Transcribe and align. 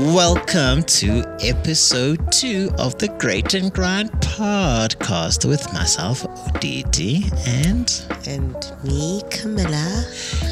Welcome 0.00 0.82
to 0.82 1.24
episode 1.40 2.30
two 2.30 2.70
of 2.76 2.98
the 2.98 3.08
Great 3.18 3.54
and 3.54 3.72
Grand 3.72 4.10
podcast 4.20 5.48
with 5.48 5.72
myself, 5.72 6.22
Odidi, 6.22 7.32
and 7.46 7.90
And 8.28 8.54
me, 8.84 9.22
Camilla. 9.30 10.04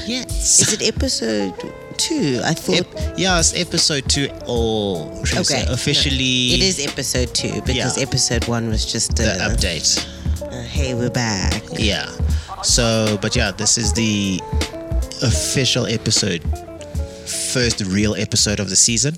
yes, 0.07 0.61
Is 0.63 0.73
it 0.73 0.83
episode 0.89 1.53
two? 1.99 2.41
I 2.43 2.55
thought. 2.55 2.87
Ep- 2.97 3.19
yeah, 3.19 3.39
it's 3.39 3.53
episode 3.55 4.09
two, 4.09 4.31
or 4.47 5.11
we 5.21 5.27
say 5.27 5.41
okay. 5.59 5.67
no, 5.67 5.73
officially 5.75 6.55
it 6.55 6.63
is 6.63 6.81
episode 6.87 7.35
two 7.35 7.61
because 7.67 7.99
Yeah. 7.99 8.03
episode 8.03 8.49
one 8.49 8.71
was 8.71 8.87
just 8.91 9.15
the 9.17 9.25
update. 9.25 10.07
a, 10.41 10.63
hey, 10.63 10.95
we're 10.95 11.11
back. 11.11 11.63
Yeah. 11.77 12.11
So, 12.63 13.19
but 13.21 13.37
yeah, 13.37 13.51
this 13.51 13.77
is 13.77 13.93
the 13.93 14.41
official 15.23 15.85
episode, 15.87 16.43
first 17.55 17.81
real 17.83 18.17
episode 18.17 18.59
of 18.59 18.69
the 18.69 18.75
season. 18.75 19.15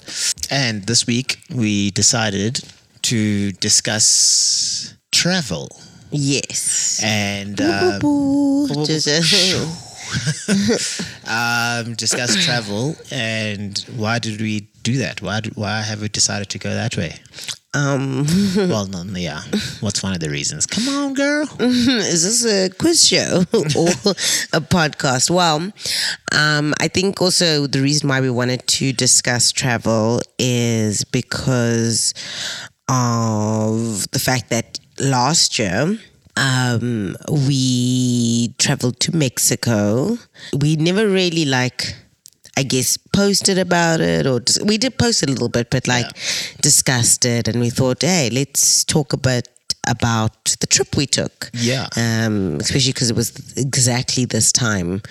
And 0.50 0.82
this 0.82 1.06
week 1.06 1.38
we 1.54 1.90
decided 1.92 2.60
to 3.02 3.52
discuss 3.52 4.94
travel 5.10 5.68
Yes. 6.10 7.00
and 7.02 7.58
um, 7.62 7.98
um, 11.26 11.94
discuss 11.94 12.36
travel 12.44 12.94
and 13.10 13.78
why 13.96 14.18
did 14.18 14.38
we 14.38 14.68
do 14.82 14.98
that? 14.98 15.22
Why 15.22 15.40
why 15.54 15.80
have 15.80 16.02
we 16.02 16.08
decided 16.08 16.50
to 16.50 16.58
go 16.58 16.68
that 16.68 16.94
way? 16.96 17.14
Um, 17.76 18.24
well, 18.56 18.86
no, 18.86 19.04
yeah. 19.16 19.42
What's 19.80 20.02
one 20.02 20.14
of 20.14 20.20
the 20.20 20.30
reasons? 20.30 20.66
Come 20.66 20.88
on, 20.88 21.14
girl. 21.14 21.46
is 21.60 22.22
this 22.24 22.44
a 22.44 22.74
quiz 22.74 23.06
show 23.06 23.44
or 23.52 23.90
a 24.52 24.62
podcast? 24.64 25.30
Well, 25.30 25.72
um, 26.32 26.74
I 26.80 26.88
think 26.88 27.20
also 27.20 27.66
the 27.66 27.82
reason 27.82 28.08
why 28.08 28.20
we 28.22 28.30
wanted 28.30 28.66
to 28.66 28.92
discuss 28.92 29.52
travel 29.52 30.20
is 30.38 31.04
because 31.04 32.14
of 32.88 34.10
the 34.12 34.18
fact 34.18 34.48
that 34.50 34.80
last 34.98 35.58
year 35.58 35.98
um, 36.36 37.14
we 37.30 38.54
traveled 38.58 39.00
to 39.00 39.14
Mexico. 39.14 40.16
We 40.58 40.76
never 40.76 41.06
really 41.06 41.44
like. 41.44 41.94
I 42.58 42.62
guess 42.62 42.96
posted 42.96 43.58
about 43.58 44.00
it, 44.00 44.26
or 44.26 44.40
dis- 44.40 44.60
we 44.62 44.78
did 44.78 44.98
post 44.98 45.22
it 45.22 45.28
a 45.28 45.32
little 45.32 45.48
bit, 45.50 45.68
but 45.70 45.86
like 45.86 46.06
discussed 46.62 47.24
it, 47.24 47.48
and 47.48 47.60
we 47.60 47.70
thought, 47.70 48.02
hey, 48.02 48.30
let's 48.32 48.82
talk 48.84 49.12
a 49.12 49.18
bit 49.18 49.48
about 49.86 50.44
the 50.60 50.66
trip 50.66 50.96
we 50.96 51.06
took. 51.06 51.50
Yeah. 51.52 51.86
Um, 51.96 52.56
especially 52.60 52.92
because 52.92 53.10
it 53.10 53.16
was 53.16 53.56
exactly 53.56 54.24
this 54.24 54.52
time 54.52 55.02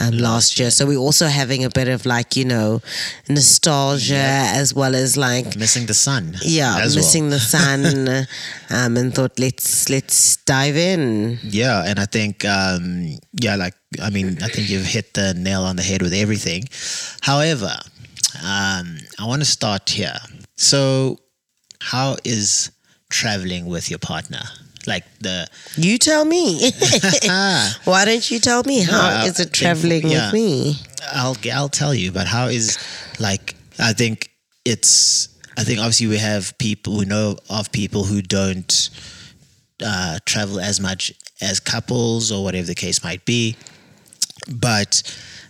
um, 0.00 0.18
last 0.18 0.58
year. 0.58 0.70
So 0.70 0.86
we're 0.86 0.98
also 0.98 1.26
having 1.26 1.64
a 1.64 1.70
bit 1.70 1.88
of 1.88 2.06
like, 2.06 2.36
you 2.36 2.44
know, 2.44 2.80
nostalgia 3.28 4.14
as 4.14 4.74
well 4.74 4.94
as 4.94 5.16
like, 5.16 5.56
Missing 5.56 5.86
the 5.86 5.94
sun. 5.94 6.36
yeah, 6.42 6.78
as 6.80 6.94
well. 6.94 7.04
missing 7.04 7.30
the 7.30 7.38
sun. 7.40 8.08
um, 8.70 8.96
and 8.96 9.14
thought, 9.14 9.38
let's 9.38 9.88
let's 9.90 10.36
dive 10.44 10.76
in. 10.76 11.38
Yeah, 11.42 11.84
and 11.86 11.98
I 11.98 12.06
think 12.06 12.44
um, 12.44 13.18
yeah, 13.40 13.56
like 13.56 13.74
I 14.00 14.10
mean, 14.10 14.38
I 14.42 14.48
think 14.48 14.68
you've 14.70 14.86
hit 14.86 15.14
the 15.14 15.34
nail 15.34 15.62
on 15.62 15.76
the 15.76 15.82
head 15.82 16.02
with 16.02 16.12
everything. 16.12 16.64
However, 17.22 17.72
um, 18.42 18.98
I 19.18 19.26
want 19.26 19.42
to 19.42 19.46
start 19.48 19.90
here. 19.90 20.16
So, 20.56 21.18
how 21.80 22.16
is 22.24 22.70
traveling 23.10 23.66
with 23.66 23.90
your 23.90 23.98
partner? 23.98 24.40
Like 24.86 25.04
the 25.20 25.46
You 25.76 25.98
tell 25.98 26.24
me. 26.24 26.70
Why 27.84 28.04
don't 28.06 28.30
you 28.30 28.38
tell 28.40 28.62
me? 28.64 28.82
How 28.82 29.20
I 29.22 29.26
is 29.26 29.38
it 29.38 29.44
think- 29.44 29.52
traveling 29.52 30.08
yeah. 30.08 30.26
with 30.26 30.34
me? 30.34 30.76
I'll 31.12 31.36
I'll 31.52 31.68
tell 31.68 31.94
you, 31.94 32.12
but 32.12 32.26
how 32.26 32.46
is 32.48 32.78
like 33.18 33.54
I 33.78 33.92
think 33.92 34.30
it's 34.64 35.28
I 35.58 35.64
think 35.64 35.78
obviously 35.80 36.06
we 36.06 36.18
have 36.18 36.56
people 36.58 36.96
we 36.98 37.04
know 37.04 37.36
of 37.50 37.70
people 37.72 38.04
who 38.04 38.22
don't 38.22 38.90
uh, 39.84 40.18
travel 40.24 40.60
as 40.60 40.80
much 40.80 41.12
as 41.42 41.60
couples 41.60 42.30
or 42.32 42.44
whatever 42.44 42.66
the 42.66 42.74
case 42.74 43.02
might 43.04 43.24
be, 43.24 43.56
but 44.50 45.02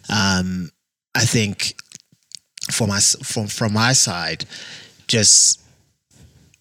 um, 0.08 0.70
I 1.14 1.24
think 1.24 1.74
for 2.72 2.86
my 2.86 3.00
from 3.00 3.46
from 3.48 3.72
my 3.72 3.92
side, 3.92 4.44
just 5.08 5.60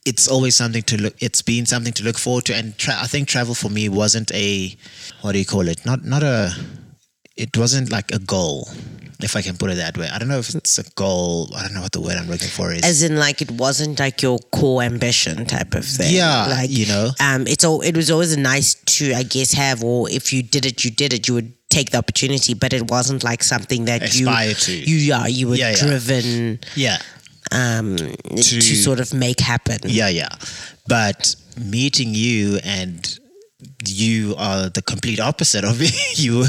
it's 0.09 0.27
always 0.33 0.55
something 0.61 0.83
to 0.91 0.95
look. 1.03 1.15
It's 1.27 1.41
been 1.51 1.65
something 1.73 1.93
to 1.99 2.03
look 2.07 2.17
forward 2.25 2.45
to, 2.45 2.53
and 2.59 2.67
tra- 2.77 2.99
I 3.05 3.07
think 3.07 3.27
travel 3.27 3.55
for 3.61 3.69
me 3.77 3.83
wasn't 4.01 4.29
a 4.33 4.49
what 5.21 5.31
do 5.33 5.39
you 5.39 5.45
call 5.53 5.67
it? 5.73 5.79
Not 5.85 5.99
not 6.03 6.23
a. 6.23 6.37
It 7.43 7.55
wasn't 7.55 7.89
like 7.89 8.11
a 8.11 8.19
goal, 8.19 8.67
if 9.21 9.33
I 9.37 9.41
can 9.41 9.55
put 9.55 9.71
it 9.71 9.75
that 9.75 9.97
way. 9.97 10.09
I 10.13 10.17
don't 10.19 10.27
know 10.27 10.39
if 10.39 10.49
it's 10.53 10.77
a 10.77 10.83
goal. 11.03 11.49
I 11.55 11.61
don't 11.63 11.73
know 11.73 11.81
what 11.85 11.93
the 11.93 12.01
word 12.01 12.17
I'm 12.17 12.27
looking 12.27 12.49
for 12.49 12.73
is. 12.73 12.83
As 12.83 13.01
in, 13.01 13.15
like, 13.15 13.41
it 13.41 13.51
wasn't 13.51 13.97
like 13.97 14.21
your 14.21 14.39
core 14.51 14.81
ambition 14.83 15.45
type 15.45 15.73
of 15.73 15.85
thing. 15.85 16.13
Yeah, 16.13 16.47
like 16.49 16.69
you 16.69 16.85
know. 16.87 17.11
um, 17.21 17.47
it's 17.47 17.63
all. 17.63 17.79
It 17.79 17.95
was 17.95 18.11
always 18.11 18.35
nice 18.35 18.73
to, 18.97 19.13
I 19.13 19.23
guess, 19.23 19.53
have. 19.53 19.83
Or 19.83 20.09
if 20.09 20.33
you 20.33 20.43
did 20.43 20.65
it, 20.65 20.83
you 20.83 20.91
did 20.91 21.13
it. 21.13 21.27
You 21.29 21.35
would 21.35 21.53
take 21.69 21.91
the 21.91 21.97
opportunity, 21.97 22.53
but 22.55 22.73
it 22.73 22.89
wasn't 22.91 23.23
like 23.23 23.41
something 23.43 23.85
that 23.85 24.01
Aspire 24.03 24.49
you 24.49 24.55
to. 24.55 24.73
You 24.73 24.97
yeah, 24.97 25.27
you 25.27 25.47
were 25.49 25.55
Yeah, 25.55 25.69
yeah. 25.71 25.85
driven 25.87 26.59
yeah, 26.75 26.97
um, 27.51 27.97
to, 27.97 28.61
sort 28.61 28.99
of 28.99 29.13
make 29.13 29.39
happen. 29.39 29.79
yeah, 29.85 30.09
yeah. 30.09 30.29
But 30.87 31.35
meeting 31.57 32.13
you 32.13 32.59
and 32.63 33.19
you 33.85 34.35
are 34.37 34.69
the 34.69 34.81
complete 34.81 35.19
opposite 35.19 35.65
of 35.65 35.81
you, 36.15 36.45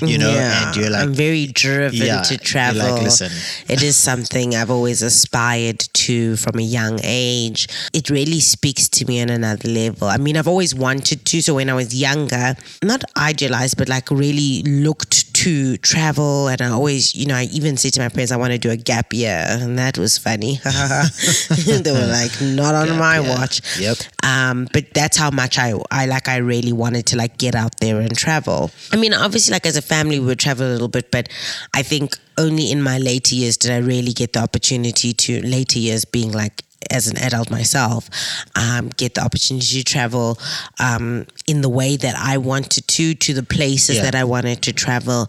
you 0.00 0.16
know, 0.18 0.32
Yeah, 0.32 0.68
and 0.68 0.76
you're 0.76 0.90
like, 0.90 1.02
I'm 1.02 1.12
very 1.14 1.46
driven 1.46 1.98
Yeah, 1.98 2.22
to 2.22 2.34
you're 2.34 2.38
like, 2.38 2.42
travel. 2.42 3.02
"Listen." 3.02 3.32
it 3.68 3.82
is 3.82 3.96
something 3.96 4.54
I've 4.54 4.70
always 4.70 5.02
aspired 5.02 5.80
to 5.80 6.36
from 6.36 6.58
a 6.58 6.62
young 6.62 7.00
age. 7.02 7.66
It 7.92 8.10
really 8.10 8.38
speaks 8.40 8.88
to 8.90 9.04
me 9.06 9.20
on 9.20 9.28
another 9.30 9.68
level. 9.68 10.06
I 10.08 10.18
mean, 10.18 10.36
I've 10.36 10.46
always 10.48 10.72
wanted 10.74 11.24
to. 11.26 11.42
So 11.42 11.54
when 11.54 11.68
I 11.68 11.74
was 11.74 11.94
younger, 11.94 12.54
not 12.84 13.02
idealized, 13.16 13.76
but 13.76 13.88
like 13.88 14.10
really 14.10 14.62
looked 14.62 15.31
to 15.42 15.76
travel. 15.78 16.48
And 16.48 16.60
I 16.60 16.68
always, 16.68 17.14
you 17.14 17.26
know, 17.26 17.34
I 17.34 17.44
even 17.52 17.76
said 17.76 17.94
to 17.94 18.00
my 18.00 18.08
parents, 18.08 18.30
I 18.30 18.36
want 18.36 18.52
to 18.52 18.58
do 18.58 18.70
a 18.70 18.76
gap 18.76 19.12
year. 19.12 19.44
And 19.48 19.78
that 19.78 19.98
was 19.98 20.16
funny. 20.16 20.60
they 20.62 21.92
were 21.92 22.06
like, 22.06 22.40
not 22.40 22.74
on 22.74 22.86
Gap 22.86 22.98
my 22.98 23.18
year. 23.18 23.28
watch. 23.28 23.78
Yep. 23.78 23.96
Um, 24.22 24.68
but 24.72 24.94
that's 24.94 25.16
how 25.16 25.30
much 25.30 25.58
I, 25.58 25.74
I 25.90 26.06
like, 26.06 26.28
I 26.28 26.36
really 26.36 26.72
wanted 26.72 27.06
to 27.06 27.16
like 27.16 27.38
get 27.38 27.54
out 27.54 27.80
there 27.80 28.00
and 28.00 28.16
travel. 28.16 28.70
I 28.92 28.96
mean, 28.96 29.14
obviously, 29.14 29.52
like 29.52 29.66
as 29.66 29.76
a 29.76 29.82
family, 29.82 30.20
we 30.20 30.26
would 30.26 30.38
travel 30.38 30.66
a 30.66 30.70
little 30.72 30.88
bit, 30.88 31.10
but 31.10 31.28
I 31.74 31.82
think 31.82 32.16
only 32.38 32.70
in 32.70 32.80
my 32.80 32.98
later 32.98 33.34
years 33.34 33.56
did 33.56 33.72
I 33.72 33.78
really 33.78 34.12
get 34.12 34.32
the 34.34 34.40
opportunity 34.40 35.12
to, 35.12 35.42
later 35.42 35.78
years 35.78 36.04
being 36.04 36.32
like, 36.32 36.62
as 36.90 37.06
an 37.06 37.16
adult 37.18 37.50
myself, 37.50 38.08
um, 38.56 38.88
get 38.96 39.14
the 39.14 39.22
opportunity 39.22 39.82
to 39.82 39.84
travel 39.84 40.38
um, 40.78 41.26
in 41.46 41.60
the 41.60 41.68
way 41.68 41.96
that 41.96 42.14
I 42.16 42.38
wanted 42.38 42.86
to, 42.88 43.14
to 43.14 43.34
the 43.34 43.42
places 43.42 43.96
Yeah. 43.96 44.02
that 44.02 44.14
I 44.14 44.24
wanted 44.24 44.62
to 44.62 44.72
travel. 44.72 45.28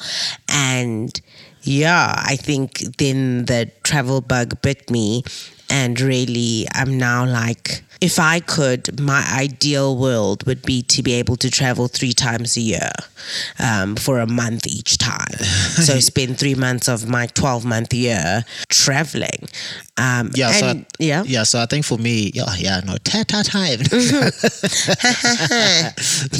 And 0.50 1.19
yeah, 1.62 2.13
I 2.18 2.36
think 2.36 2.80
then 2.97 3.46
the 3.46 3.72
travel 3.84 4.22
bug 4.22 4.62
bit 4.62 4.90
me. 4.90 5.24
And 5.69 6.00
really, 6.00 6.68
I'm 6.74 6.97
now 6.97 7.25
like, 7.25 7.84
if 8.03 8.19
I 8.19 8.41
could, 8.41 9.00
my 9.00 9.25
ideal 9.34 9.97
world 9.97 10.46
would 10.46 10.62
be 10.64 10.81
to 10.81 11.02
be 11.02 11.14
able 11.14 11.38
to 11.38 11.50
travel 11.50 11.88
three 11.88 12.12
times 12.12 12.58
a 12.58 12.59
year 12.59 12.91
um, 13.59 13.96
for 13.96 14.19
a 14.19 14.28
month 14.28 14.68
each 14.68 14.97
time. 14.97 15.38
so 15.38 16.00
spend 16.02 16.38
three 16.38 16.53
months 16.53 16.90
of 16.90 17.08
my 17.08 17.28
12 17.28 17.63
month 17.63 17.94
year 17.94 18.44
traveling. 18.68 19.47
Um, 19.96 20.31
yeah, 20.36 20.52
so 20.52 20.66
I, 20.68 20.86
yeah. 21.00 21.24
yeah. 21.25 21.44
So 21.44 21.62
I 21.62 21.66
think 21.66 21.86
for 21.86 21.97
me, 21.97 22.31
yeah, 22.34 22.53
yeah, 22.58 22.81
no, 22.86 22.97
ta 22.97 23.24
ta 23.25 23.42
time. 23.42 23.80
Take 23.80 23.94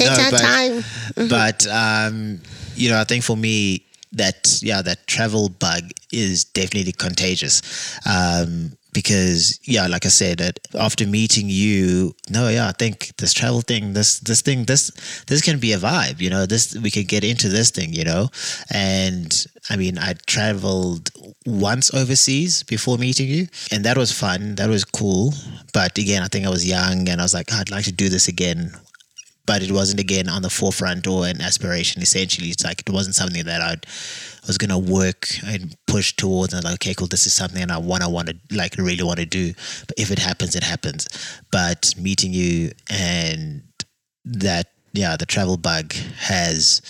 No, 0.00 0.30
time. 0.36 0.84
but 1.30 1.66
um, 1.68 2.42
you 2.74 2.90
know, 2.90 3.00
I 3.00 3.04
think 3.04 3.24
for 3.24 3.38
me 3.38 3.86
that 4.12 4.58
yeah, 4.60 4.82
that 4.82 5.06
travel 5.06 5.48
bug 5.48 5.92
is 6.12 6.44
definitely 6.44 6.92
contagious. 6.92 7.62
Um, 8.04 8.76
because 8.94 9.58
yeah, 9.64 9.86
like 9.86 10.06
I 10.06 10.08
said, 10.08 10.58
after 10.78 11.06
meeting 11.06 11.50
you, 11.50 12.14
no, 12.30 12.48
yeah, 12.48 12.68
I 12.68 12.72
think 12.72 13.14
this 13.18 13.34
travel 13.34 13.60
thing, 13.60 13.92
this 13.92 14.20
this 14.20 14.40
thing, 14.40 14.64
this 14.64 14.90
this 15.26 15.42
can 15.42 15.58
be 15.58 15.72
a 15.72 15.78
vibe, 15.78 16.20
you 16.20 16.30
know. 16.30 16.46
This 16.46 16.74
we 16.76 16.90
can 16.90 17.04
get 17.04 17.24
into 17.24 17.48
this 17.50 17.70
thing, 17.70 17.92
you 17.92 18.04
know. 18.04 18.30
And 18.70 19.46
I 19.68 19.76
mean, 19.76 19.98
I 19.98 20.14
traveled 20.26 21.10
once 21.44 21.92
overseas 21.92 22.62
before 22.62 22.96
meeting 22.96 23.28
you, 23.28 23.48
and 23.70 23.84
that 23.84 23.98
was 23.98 24.12
fun. 24.12 24.54
That 24.54 24.70
was 24.70 24.84
cool. 24.84 25.34
But 25.74 25.98
again, 25.98 26.22
I 26.22 26.28
think 26.28 26.46
I 26.46 26.50
was 26.50 26.66
young, 26.66 27.08
and 27.08 27.20
I 27.20 27.24
was 27.24 27.34
like, 27.34 27.48
"Oh, 27.52 27.58
I'd 27.58 27.70
like 27.70 27.84
to 27.84 27.92
do 27.92 28.08
this 28.08 28.28
again 28.28 28.72
but 29.46 29.62
it 29.62 29.70
wasn't 29.70 30.00
again 30.00 30.28
on 30.28 30.42
the 30.42 30.50
forefront 30.50 31.06
or 31.06 31.26
an 31.26 31.40
aspiration. 31.40 32.02
Essentially, 32.02 32.48
it's 32.48 32.64
like 32.64 32.80
it 32.80 32.90
wasn't 32.90 33.14
something 33.14 33.44
that 33.44 33.60
I'd 33.60 33.86
I 34.42 34.46
was 34.46 34.58
gonna 34.58 34.78
work 34.78 35.26
and 35.46 35.74
push 35.86 36.14
towards. 36.14 36.52
And 36.52 36.64
like, 36.64 36.74
okay, 36.74 36.94
cool, 36.94 37.06
this 37.06 37.26
is 37.26 37.34
something 37.34 37.70
I 37.70 37.78
want. 37.78 38.02
I 38.02 38.06
want 38.06 38.28
to 38.28 38.36
like 38.52 38.76
really 38.76 39.02
want 39.02 39.18
to 39.20 39.26
do. 39.26 39.52
But 39.86 39.98
if 39.98 40.10
it 40.10 40.18
happens, 40.18 40.54
it 40.54 40.64
happens. 40.64 41.08
But 41.50 41.94
meeting 41.98 42.32
you 42.32 42.72
and 42.90 43.62
that, 44.24 44.68
yeah, 44.92 45.16
the 45.16 45.26
travel 45.26 45.56
bug 45.56 45.92
has 46.18 46.80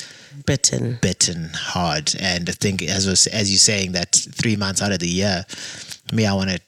Bitten. 0.47 0.99
bitten 1.01 1.51
hard. 1.55 2.15
And 2.21 2.49
I 2.49 2.53
think 2.53 2.83
as 2.83 3.07
was 3.07 3.27
as 3.29 3.51
you're 3.51 3.59
saying 3.59 3.93
that 3.93 4.15
three 4.15 4.57
months 4.57 4.83
out 4.83 4.93
of 4.93 4.99
the 4.99 5.09
year, 5.09 5.45
me, 6.13 6.27
I 6.27 6.35
want 6.35 6.51
to 6.51 6.61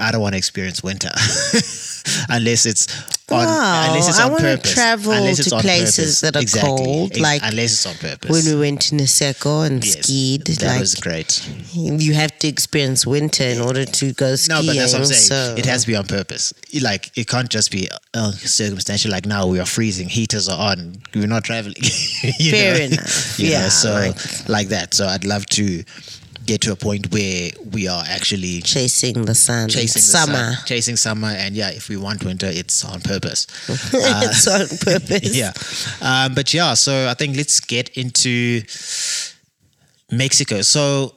I 0.00 0.10
don't 0.12 0.20
want 0.22 0.32
to 0.34 0.38
experience 0.38 0.82
winter 0.82 1.10
unless 2.30 2.64
it's 2.66 2.86
on, 3.30 3.44
Wow, 3.44 3.86
unless 3.88 4.08
it's 4.08 4.20
I 4.20 4.24
on 4.24 4.32
wanna 4.32 4.56
travel 4.58 5.12
to 5.12 5.42
places 5.60 5.96
purpose. 5.96 6.20
that 6.20 6.36
are 6.36 6.40
Exactly. 6.42 6.70
cold, 6.84 7.18
like 7.18 7.42
unless 7.44 7.72
it's 7.72 7.86
on 7.86 7.94
purpose. 7.96 8.30
when 8.30 8.44
we 8.44 8.58
went 8.60 8.82
to 8.82 8.94
Niseko 8.94 9.66
and 9.66 9.84
Yes, 9.84 9.98
skied, 9.98 10.46
that 10.46 10.66
like 10.66 10.80
was 10.80 10.94
great. 10.94 11.46
you 11.74 12.14
have 12.14 12.38
to 12.38 12.48
experience 12.48 13.04
winter 13.06 13.42
in 13.44 13.60
order 13.60 13.84
to 13.84 14.12
go 14.14 14.30
No, 14.30 14.36
skiing. 14.36 14.66
but 14.66 14.76
that's 14.76 14.92
what 14.92 15.00
I'm 15.00 15.06
saying. 15.06 15.20
So 15.22 15.54
It 15.58 15.66
has 15.66 15.82
to 15.82 15.88
be 15.88 15.96
on 15.96 16.06
purpose. 16.06 16.54
Like 16.80 17.10
it 17.16 17.26
can't 17.28 17.50
just 17.50 17.70
be 17.72 17.88
uh, 18.14 18.30
circumstantial. 18.32 19.10
Like 19.10 19.26
now 19.26 19.46
we 19.48 19.58
are 19.58 19.66
freezing, 19.66 20.08
heaters 20.08 20.48
are 20.48 20.70
on, 20.72 20.96
we're 21.14 21.26
not 21.26 21.44
traveling. 21.44 21.74
You 22.38 22.50
Fair 22.52 22.78
know? 22.78 22.84
enough. 22.84 23.38
You 23.38 23.46
know, 23.50 23.52
Yeah, 23.52 23.68
so 23.68 23.92
like- 23.92 24.48
like 24.48 24.68
that. 24.68 24.94
So 24.94 25.06
I'd 25.06 25.24
love 25.24 25.44
to 25.46 25.82
get 26.46 26.60
to 26.62 26.72
a 26.72 26.76
point 26.76 27.12
where 27.12 27.50
we 27.72 27.88
are 27.88 28.04
actually 28.08 28.60
chasing 28.62 29.24
the 29.24 29.34
sun, 29.34 29.68
chasing 29.68 30.00
the 30.00 30.06
summer. 30.06 30.52
sun, 30.52 30.66
chasing 30.66 30.96
summer, 30.96 31.28
and 31.28 31.54
yeah, 31.54 31.70
if 31.70 31.88
we 31.88 31.96
want 31.96 32.24
winter, 32.24 32.48
it's 32.48 32.84
on 32.84 33.00
purpose. 33.00 33.46
it's 33.68 34.46
on 34.46 34.66
purpose. 34.78 35.36
yeah, 35.42 35.52
um, 36.00 36.34
but 36.34 36.54
yeah. 36.54 36.74
So 36.74 37.08
I 37.08 37.14
think 37.14 37.36
let's 37.36 37.60
get 37.60 37.90
into 37.90 38.62
Mexico. 40.10 40.62
So 40.62 41.14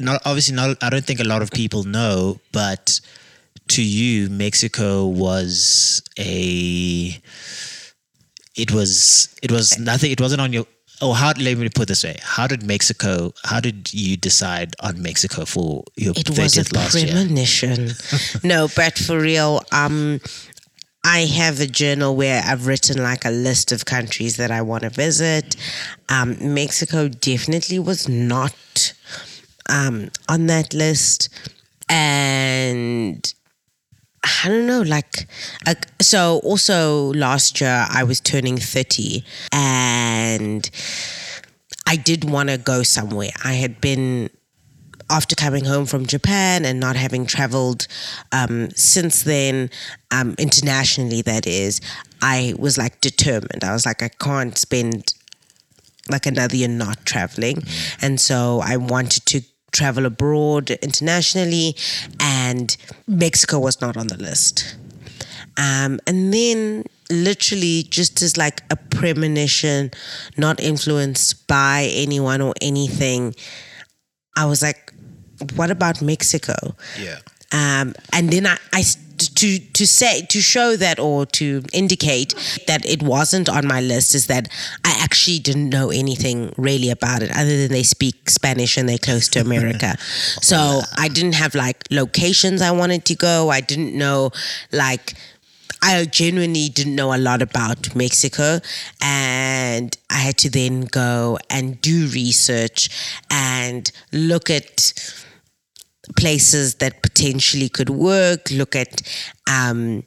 not 0.00 0.22
obviously 0.24 0.54
not. 0.54 0.76
I 0.82 0.90
don't 0.90 1.04
think 1.04 1.20
a 1.20 1.24
lot 1.24 1.42
of 1.42 1.50
people 1.50 1.84
know, 1.84 2.40
but 2.52 3.00
to 3.68 3.82
you, 3.82 4.28
Mexico 4.30 5.06
was 5.06 6.02
a. 6.18 7.20
It 8.56 8.72
was. 8.72 9.34
It 9.42 9.52
was 9.52 9.78
nothing. 9.78 10.10
It 10.10 10.20
wasn't 10.20 10.40
on 10.40 10.52
your. 10.52 10.66
Oh, 11.00 11.12
how? 11.12 11.28
Let 11.38 11.58
me 11.58 11.68
put 11.68 11.82
it 11.84 11.88
this 11.88 12.04
way. 12.04 12.16
How 12.22 12.46
did 12.46 12.62
Mexico? 12.64 13.32
How 13.44 13.60
did 13.60 13.92
you 13.94 14.16
decide 14.16 14.74
on 14.80 15.00
Mexico 15.00 15.44
for 15.44 15.84
your 15.96 16.12
It 16.16 16.28
was 16.30 16.56
a 16.56 16.62
30th 16.62 16.74
last 16.74 16.94
year? 16.96 17.12
premonition. 17.12 17.90
no, 18.42 18.68
but 18.74 18.98
for 18.98 19.18
real, 19.20 19.62
um, 19.70 20.20
I 21.04 21.20
have 21.20 21.60
a 21.60 21.66
journal 21.66 22.16
where 22.16 22.42
I've 22.44 22.66
written 22.66 23.02
like 23.02 23.24
a 23.24 23.30
list 23.30 23.70
of 23.70 23.84
countries 23.84 24.36
that 24.38 24.50
I 24.50 24.62
want 24.62 24.82
to 24.82 24.90
visit. 24.90 25.54
Um, 26.08 26.36
Mexico 26.54 27.08
definitely 27.08 27.78
was 27.78 28.08
not 28.08 28.92
um, 29.68 30.10
on 30.28 30.46
that 30.46 30.74
list, 30.74 31.28
and 31.88 33.32
I 34.24 34.48
don't 34.48 34.66
know, 34.66 34.82
like, 34.82 35.26
uh, 35.66 35.74
so 36.02 36.40
also 36.42 37.12
last 37.14 37.60
year 37.60 37.86
I 37.88 38.02
was 38.02 38.20
turning 38.20 38.58
30 38.58 39.24
and 39.52 39.97
I 41.86 41.96
did 41.96 42.24
want 42.24 42.48
to 42.50 42.58
go 42.58 42.82
somewhere. 42.82 43.30
I 43.44 43.54
had 43.54 43.80
been, 43.80 44.30
after 45.10 45.34
coming 45.34 45.64
home 45.64 45.86
from 45.86 46.04
Japan 46.04 46.64
and 46.64 46.78
not 46.78 46.96
having 46.96 47.26
traveled 47.26 47.86
um, 48.30 48.70
since 48.76 49.22
then, 49.22 49.70
um, 50.10 50.34
internationally, 50.38 51.22
that 51.22 51.46
is, 51.46 51.80
I 52.20 52.54
was 52.58 52.76
like 52.76 53.00
determined. 53.00 53.64
I 53.64 53.72
was 53.72 53.86
like, 53.86 54.02
I 54.02 54.08
can't 54.08 54.58
spend 54.58 55.14
like 56.10 56.26
another 56.26 56.56
year 56.56 56.68
not 56.68 57.04
traveling. 57.04 57.62
And 58.02 58.20
so 58.20 58.60
I 58.62 58.76
wanted 58.76 59.24
to 59.26 59.40
travel 59.70 60.06
abroad 60.06 60.70
internationally, 60.70 61.76
and 62.18 62.76
Mexico 63.06 63.58
was 63.58 63.80
not 63.80 63.96
on 63.96 64.06
the 64.08 64.16
list. 64.16 64.76
Um, 65.56 66.00
and 66.06 66.32
then, 66.32 66.84
literally, 67.10 67.84
just 67.84 68.22
as 68.22 68.36
like 68.36 68.62
a 68.70 68.76
premonition, 68.76 69.90
not 70.36 70.60
influenced 70.60 71.46
by 71.46 71.90
anyone 71.92 72.40
or 72.40 72.54
anything, 72.60 73.34
I 74.36 74.46
was 74.46 74.62
like, 74.62 74.92
what 75.54 75.70
about 75.70 76.02
Mexico? 76.02 76.76
Yeah. 77.00 77.18
um, 77.52 77.94
and 78.12 78.30
then 78.30 78.46
I, 78.46 78.58
I 78.72 78.82
to 79.18 79.58
to 79.58 79.86
say 79.86 80.22
to 80.26 80.40
show 80.40 80.76
that 80.76 80.98
or 80.98 81.26
to 81.26 81.62
indicate 81.72 82.34
that 82.66 82.84
it 82.84 83.02
wasn't 83.02 83.48
on 83.48 83.66
my 83.66 83.80
list 83.80 84.14
is 84.14 84.26
that 84.26 84.48
I 84.84 84.96
actually 85.00 85.38
didn't 85.40 85.70
know 85.70 85.90
anything 85.90 86.52
really 86.56 86.90
about 86.90 87.22
it 87.22 87.30
other 87.36 87.56
than 87.56 87.72
they 87.72 87.82
speak 87.82 88.30
Spanish 88.30 88.76
and 88.76 88.88
they're 88.88 88.98
close 88.98 89.28
to 89.28 89.40
America. 89.40 89.96
so 89.98 90.82
I 90.96 91.08
didn't 91.08 91.34
have 91.34 91.54
like 91.54 91.84
locations 91.90 92.62
I 92.62 92.70
wanted 92.70 93.04
to 93.06 93.14
go. 93.14 93.50
I 93.50 93.60
didn't 93.60 93.96
know 93.96 94.30
like 94.72 95.14
I 95.82 96.04
genuinely 96.06 96.68
didn't 96.68 96.96
know 96.96 97.14
a 97.14 97.18
lot 97.18 97.42
about 97.42 97.94
Mexico, 97.94 98.60
and 99.00 99.96
I 100.10 100.14
had 100.18 100.36
to 100.38 100.50
then 100.50 100.82
go 100.82 101.38
and 101.48 101.80
do 101.80 102.08
research 102.08 102.88
and 103.30 103.90
look 104.12 104.50
at 104.50 104.92
places 106.16 106.76
that 106.76 107.02
potentially 107.02 107.68
could 107.68 107.90
work, 107.90 108.50
look 108.50 108.74
at 108.74 109.02
um, 109.50 110.04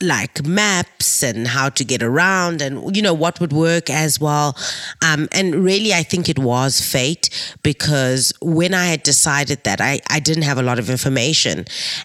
like 0.00 0.46
maps 0.46 1.22
and 1.24 1.48
how 1.48 1.68
to 1.68 1.84
get 1.84 2.02
around 2.02 2.62
and 2.62 2.94
you 2.96 3.02
know 3.02 3.12
what 3.14 3.40
would 3.40 3.52
work 3.52 3.90
as 3.90 4.20
well. 4.20 4.56
Um, 5.04 5.28
and 5.32 5.54
really 5.56 5.92
i 5.92 6.02
think 6.02 6.28
it 6.28 6.38
was 6.38 6.80
fate 6.80 7.30
because 7.62 8.32
when 8.40 8.74
i 8.74 8.86
had 8.86 9.02
decided 9.02 9.64
that 9.64 9.80
I, 9.80 10.00
I 10.08 10.20
didn't 10.20 10.44
have 10.44 10.58
a 10.58 10.62
lot 10.62 10.78
of 10.78 10.88
information 10.88 11.64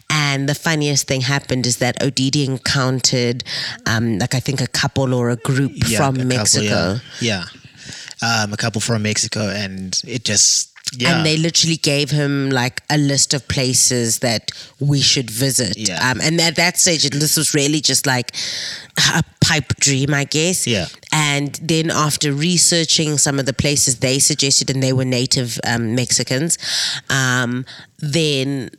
and 0.10 0.50
the 0.50 0.56
funniest 0.56 1.08
thing 1.08 1.22
happened 1.22 1.66
is 1.68 1.78
that 1.78 2.00
odidi 2.00 2.46
encountered 2.48 3.44
um, 3.86 4.18
like 4.20 4.34
i 4.34 4.40
think 4.40 4.60
a 4.62 4.68
couple 4.68 5.14
or 5.14 5.30
a 5.30 5.36
group 5.36 5.72
Yeah, 5.76 5.98
a 5.98 6.02
from 6.02 6.16
couple, 6.16 6.28
mexico. 6.28 7.00
Yeah, 7.22 7.44
yeah. 7.44 7.46
Um, 8.22 8.54
a 8.54 8.58
couple 8.58 8.80
from 8.80 9.02
Mexico, 9.04 9.50
and 9.50 10.00
it 10.08 10.24
just 10.24 10.73
yeah. 10.92 11.18
And 11.18 11.26
they 11.26 11.38
literally 11.38 11.78
gave 11.78 12.12
him 12.12 12.50
like 12.50 12.82
a 12.90 12.98
list 12.98 13.34
of 13.34 13.48
places 13.48 14.20
that 14.20 14.52
we 14.80 15.02
should 15.02 15.30
visit. 15.30 15.78
Yeah. 15.78 16.10
Um, 16.10 16.20
and 16.22 16.40
at 16.40 16.56
that 16.58 16.78
stage, 16.78 17.10
this 17.10 17.38
was 17.38 17.54
really 17.54 17.80
just 17.80 18.06
like 18.06 18.32
a 18.98 19.24
pipe 19.44 19.76
dream, 19.80 20.14
I 20.14 20.26
guess. 20.26 20.68
Yeah. 20.68 20.88
And 21.12 21.56
then 21.56 21.90
after 21.90 22.32
researching 22.32 23.18
some 23.18 23.40
of 23.40 23.46
the 23.46 23.54
places 23.54 24.00
they 24.00 24.20
suggested, 24.20 24.70
and 24.70 24.84
they 24.84 24.94
were 24.94 25.06
native 25.06 25.60
um, 25.66 25.96
Mexicans, 25.96 26.58
um, 27.10 27.66
then 28.00 28.70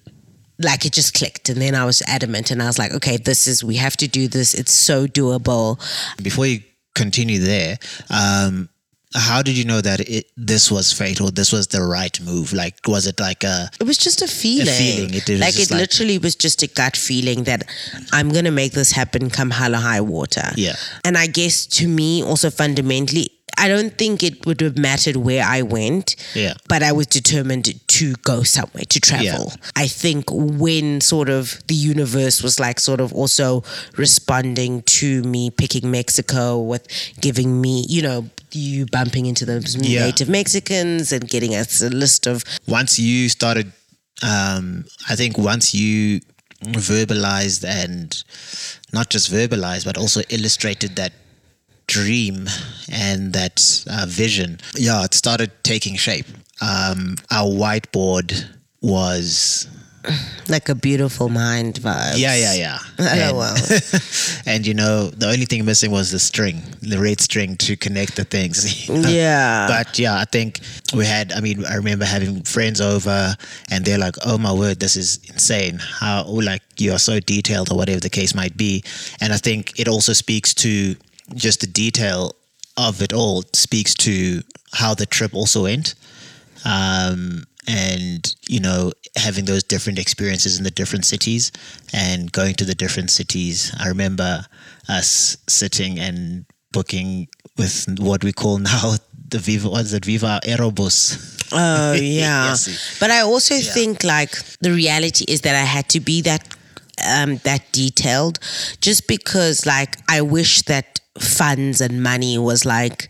like 0.61 0.87
it 0.87 0.93
just 0.93 1.15
clicked 1.15 1.49
and 1.49 1.61
then 1.61 1.75
i 1.75 1.85
was 1.85 2.01
adamant 2.07 2.53
and 2.53 2.63
i 2.63 2.67
was 2.67 2.79
like 2.79 2.93
okay 2.95 3.17
this 3.17 3.49
is 3.49 3.65
we 3.65 3.75
have 3.75 3.97
to 3.97 4.07
do 4.07 4.29
this 4.29 4.55
it's 4.55 4.71
so 4.71 5.05
doable 5.05 5.81
Before 6.23 6.47
you 6.47 6.61
continue 6.95 7.41
there, 7.41 7.79
um, 8.09 8.69
how 9.15 9.43
did 9.43 9.57
you 9.57 9.65
know 9.65 9.81
that 9.81 10.01
it, 10.01 10.27
this 10.37 10.71
was 10.71 10.93
fatal? 10.93 11.31
this 11.31 11.53
was 11.53 11.69
the 11.69 11.83
right 11.83 12.19
move? 12.21 12.53
Like, 12.53 12.77
was 12.87 13.07
it 13.07 13.21
like 13.21 13.45
a 13.45 13.71
It 13.81 13.85
was 13.85 13.97
just 13.99 14.23
a 14.23 14.27
feeling. 14.29 14.67
feeling. 14.75 15.15
It 15.15 15.29
was 15.29 15.41
like 15.41 15.59
it 15.59 15.71
like- 15.71 15.81
literally 15.81 16.19
was 16.19 16.35
just 16.35 16.63
a 16.63 16.67
gut 16.67 16.97
feeling 16.97 17.45
that 17.45 17.65
I'm 18.13 18.31
gonna 18.31 18.51
make 18.51 18.73
this 18.73 18.91
happen 18.93 19.31
come 19.31 19.51
hell 19.51 19.75
or 19.75 19.79
high 19.79 20.01
water. 20.01 20.51
Yeah. 20.57 20.77
And 21.05 21.17
I 21.17 21.27
guess 21.27 21.67
to 21.79 21.89
me 21.89 22.23
also 22.23 22.51
fundamentally, 22.51 23.31
I 23.57 23.69
don't 23.69 23.97
think 23.97 24.23
it 24.23 24.45
would 24.47 24.61
have 24.63 24.77
mattered 24.77 25.17
where 25.17 25.45
I 25.45 25.63
went. 25.63 26.17
Yeah. 26.35 26.55
But 26.69 26.83
I 26.83 26.93
was 26.93 27.07
determined 27.07 27.73
to 27.87 28.15
go 28.17 28.43
somewhere, 28.43 28.85
to 28.89 29.01
travel. 29.01 29.53
I 29.77 29.87
think 29.87 30.25
when 30.31 31.01
sort 31.01 31.29
of 31.29 31.63
the 31.69 31.75
universe 31.75 32.43
was 32.43 32.59
like 32.59 32.81
sort 32.81 33.01
of 33.01 33.13
also 33.13 33.63
responding 33.97 34.83
to 34.83 35.23
me 35.23 35.51
picking 35.51 35.91
Mexico 35.91 36.59
with 36.59 36.87
giving 37.21 37.61
me, 37.61 37.85
you 37.89 38.03
know, 38.03 38.29
you 38.51 38.87
bumping 38.87 39.27
into 39.27 39.45
those 39.45 39.77
Yeah. 39.77 40.07
native 40.07 40.29
Mexicans 40.29 41.13
and 41.13 41.29
getting 41.29 41.55
us 41.55 41.81
a 41.81 41.91
list 41.91 42.27
of 42.27 42.45
once 42.67 42.99
you 42.99 43.29
started? 43.29 43.73
Um, 44.23 44.85
I 45.09 45.17
think 45.17 45.37
once 45.39 45.75
you 45.75 46.21
verbalized 46.63 47.65
and 47.65 48.23
not 48.93 49.11
just 49.11 49.31
verbalized, 49.31 49.85
but 49.85 49.97
also 49.99 50.23
illustrated 50.29 50.97
that 50.97 51.13
dream 51.87 52.49
and 52.91 53.33
that 53.33 53.85
uh, 53.91 54.07
vision, 54.09 54.59
yeah, 54.77 55.05
it 55.05 55.15
started 55.15 55.51
taking 55.63 55.97
shape. 55.97 56.27
Um, 56.61 57.17
our 57.31 57.47
whiteboard 57.49 58.45
was 58.81 59.67
like 60.49 60.69
a 60.69 60.75
beautiful 60.75 61.31
mind 61.31 61.77
vibe. 61.77 62.19
yeah, 62.19 62.35
yeah, 62.37 62.55
yeah. 62.55 62.79
Oh, 62.99 63.05
And- 63.07 63.37
wow. 63.37 63.55
and 64.47 64.67
you 64.67 64.75
know, 64.75 65.09
the 65.09 65.27
only 65.27 65.47
thing 65.47 65.65
missing 65.65 65.91
was 65.91 66.11
the 66.11 66.19
string, 66.19 66.63
the 66.83 66.99
red 66.99 67.21
string 67.21 67.57
to 67.59 67.77
connect 67.77 68.17
the 68.17 68.25
things. 68.25 68.89
Yeah. 68.89 69.67
But 69.67 69.99
yeah, 69.99 70.17
I 70.19 70.25
think 70.27 70.61
we 70.95 71.07
had. 71.07 71.33
I 71.33 71.41
mean, 71.41 71.65
I 71.65 71.77
remember 71.77 72.05
having 72.05 72.43
friends 72.43 72.81
over, 72.81 73.35
and 73.71 73.85
they're 73.85 73.99
like, 73.99 74.17
"Oh 74.27 74.37
my 74.39 74.53
word, 74.53 74.79
this 74.81 74.97
is 74.97 75.19
insane! 75.29 75.79
How 75.79 76.25
like 76.25 76.63
you 76.79 76.93
are 76.93 76.99
so 76.99 77.19
detailed, 77.21 77.71
or 77.73 77.77
whatever 77.77 78.01
the 78.01 78.11
case 78.11 78.35
might 78.35 78.57
be." 78.57 78.85
And 79.21 79.33
I 79.33 79.39
think 79.39 79.79
it 79.79 79.89
also 79.89 80.13
speaks 80.13 80.53
to 80.55 80.95
just 81.35 81.61
the 81.61 81.67
detail 81.67 82.35
of 82.77 83.03
it 83.03 83.13
all. 83.13 83.45
Speaks 83.53 83.95
to 83.95 84.43
how 84.73 84.95
the 84.95 85.07
trip 85.07 85.35
also 85.35 85.65
went. 85.65 85.95
Um, 86.65 87.45
and 87.67 88.35
you 88.49 88.61
know 88.61 88.93
having 89.17 89.45
those 89.47 89.63
different 89.63 89.99
experiences 89.99 90.59
in 90.59 90.65
the 90.65 90.71
different 90.71 91.05
cities 91.05 91.51
and 91.93 92.31
going 92.33 92.55
to 92.55 92.65
the 92.65 92.75
different 92.75 93.11
cities 93.11 93.75
i 93.81 93.89
remember 93.89 94.45
us 94.89 95.37
sitting 95.49 95.99
and 95.99 96.45
booking 96.73 97.27
with 97.57 97.87
what 97.99 98.23
we 98.23 98.33
call 98.33 98.59
now 98.59 98.95
the 99.29 99.39
viva 99.39 99.69
what 99.69 99.81
is 99.81 99.95
it 99.95 100.05
viva 100.05 100.41
aerobus 100.45 101.35
Oh 101.53 101.93
yeah. 101.93 102.49
Yes. 102.49 102.99
But 102.99 103.11
I 103.11 103.21
also 103.21 103.57
think 103.59 104.03
like 104.03 104.33
the 104.61 104.73
reality 104.73 105.25
is 105.29 105.43
that 105.43 105.55
I 105.55 105.65
had 105.65 105.89
to 105.91 106.01
be 106.01 106.21
that 106.23 106.54
um 107.07 107.37
that 107.39 107.63
detailed 107.73 108.39
just 108.81 109.09
because 109.09 109.67
like 109.67 109.97
I 110.09 110.21
wish 110.21 110.63
that 110.63 111.01
funds 111.19 111.81
and 111.81 112.03
money 112.03 112.39
was 112.39 112.65
like 112.65 113.09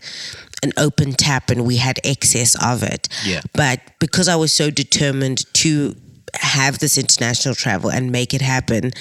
an 0.63 0.71
open 0.77 1.13
tap 1.13 1.49
and 1.49 1.65
we 1.65 1.77
had 1.77 1.99
excess 2.03 2.55
of 2.63 2.83
it. 2.83 3.07
Yeah. 3.23 3.41
But 3.53 3.79
because 3.99 4.27
I 4.27 4.35
was 4.35 4.53
so 4.53 4.69
determined 4.69 5.41
to 5.55 5.95
have 6.33 6.79
this 6.79 6.97
international 6.97 7.55
travel 7.55 7.89
and 7.89 8.11
make 8.11 8.33
it 8.33 8.41
happen, 8.41 8.91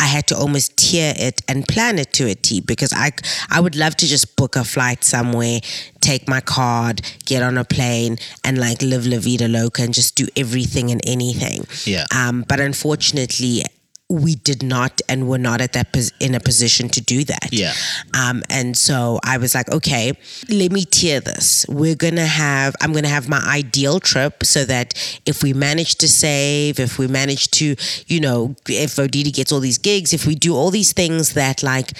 I 0.00 0.06
had 0.06 0.26
to 0.28 0.36
almost 0.36 0.76
tier 0.76 1.12
it 1.16 1.42
and 1.48 1.66
plan 1.66 1.98
it 1.98 2.12
to 2.14 2.28
a 2.28 2.34
T 2.34 2.60
because 2.60 2.92
I 2.92 3.10
I 3.50 3.60
would 3.60 3.76
love 3.76 3.96
to 3.96 4.06
just 4.06 4.36
book 4.36 4.56
a 4.56 4.64
flight 4.64 5.04
somewhere, 5.04 5.60
take 6.00 6.28
my 6.28 6.40
card, 6.40 7.02
get 7.26 7.42
on 7.42 7.58
a 7.58 7.64
plane, 7.64 8.16
and 8.44 8.58
like 8.58 8.80
live 8.80 9.06
La 9.06 9.18
Vida 9.18 9.48
Loca 9.48 9.82
and 9.82 9.92
just 9.92 10.14
do 10.14 10.28
everything 10.36 10.90
and 10.90 11.00
anything. 11.06 11.64
Yeah. 11.84 12.06
Um, 12.14 12.44
but 12.48 12.60
unfortunately, 12.60 13.64
we 14.10 14.34
did 14.36 14.62
not 14.62 15.00
and 15.08 15.28
were 15.28 15.38
not 15.38 15.60
at 15.60 15.74
that 15.74 15.92
pos- 15.92 16.12
in 16.18 16.34
a 16.34 16.40
position 16.40 16.88
to 16.88 17.00
do 17.00 17.24
that. 17.24 17.48
Yeah. 17.52 17.74
Um, 18.18 18.42
and 18.48 18.76
so 18.76 19.20
I 19.22 19.36
was 19.36 19.54
like, 19.54 19.70
okay, 19.70 20.12
let 20.48 20.72
me 20.72 20.84
tier 20.84 21.20
this. 21.20 21.66
We're 21.68 21.94
gonna 21.94 22.26
have, 22.26 22.74
I'm 22.80 22.92
gonna 22.92 23.08
have 23.08 23.28
my 23.28 23.42
ideal 23.46 24.00
trip 24.00 24.44
so 24.44 24.64
that 24.64 24.94
if 25.26 25.42
we 25.42 25.52
manage 25.52 25.96
to 25.96 26.08
save, 26.08 26.80
if 26.80 26.98
we 26.98 27.06
manage 27.06 27.50
to, 27.52 27.76
you 28.06 28.20
know, 28.20 28.56
if 28.66 28.96
Odidi 28.96 29.32
gets 29.32 29.52
all 29.52 29.60
these 29.60 29.78
gigs, 29.78 30.14
if 30.14 30.26
we 30.26 30.34
do 30.34 30.54
all 30.54 30.70
these 30.70 30.92
things 30.92 31.34
that 31.34 31.62
like 31.62 31.92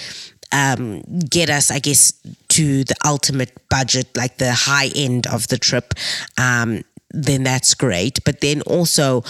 um, 0.51 1.01
get 1.29 1.49
us, 1.51 1.69
I 1.69 1.77
guess, 1.77 2.11
to 2.49 2.83
the 2.83 2.95
ultimate 3.05 3.51
budget, 3.69 4.17
like 4.17 4.37
the 4.37 4.51
high 4.51 4.89
end 4.95 5.27
of 5.27 5.47
the 5.47 5.59
trip, 5.59 5.93
um, 6.39 6.83
then 7.11 7.43
that's 7.43 7.75
great. 7.75 8.23
But 8.25 8.41
then 8.41 8.61
also, 8.61 9.23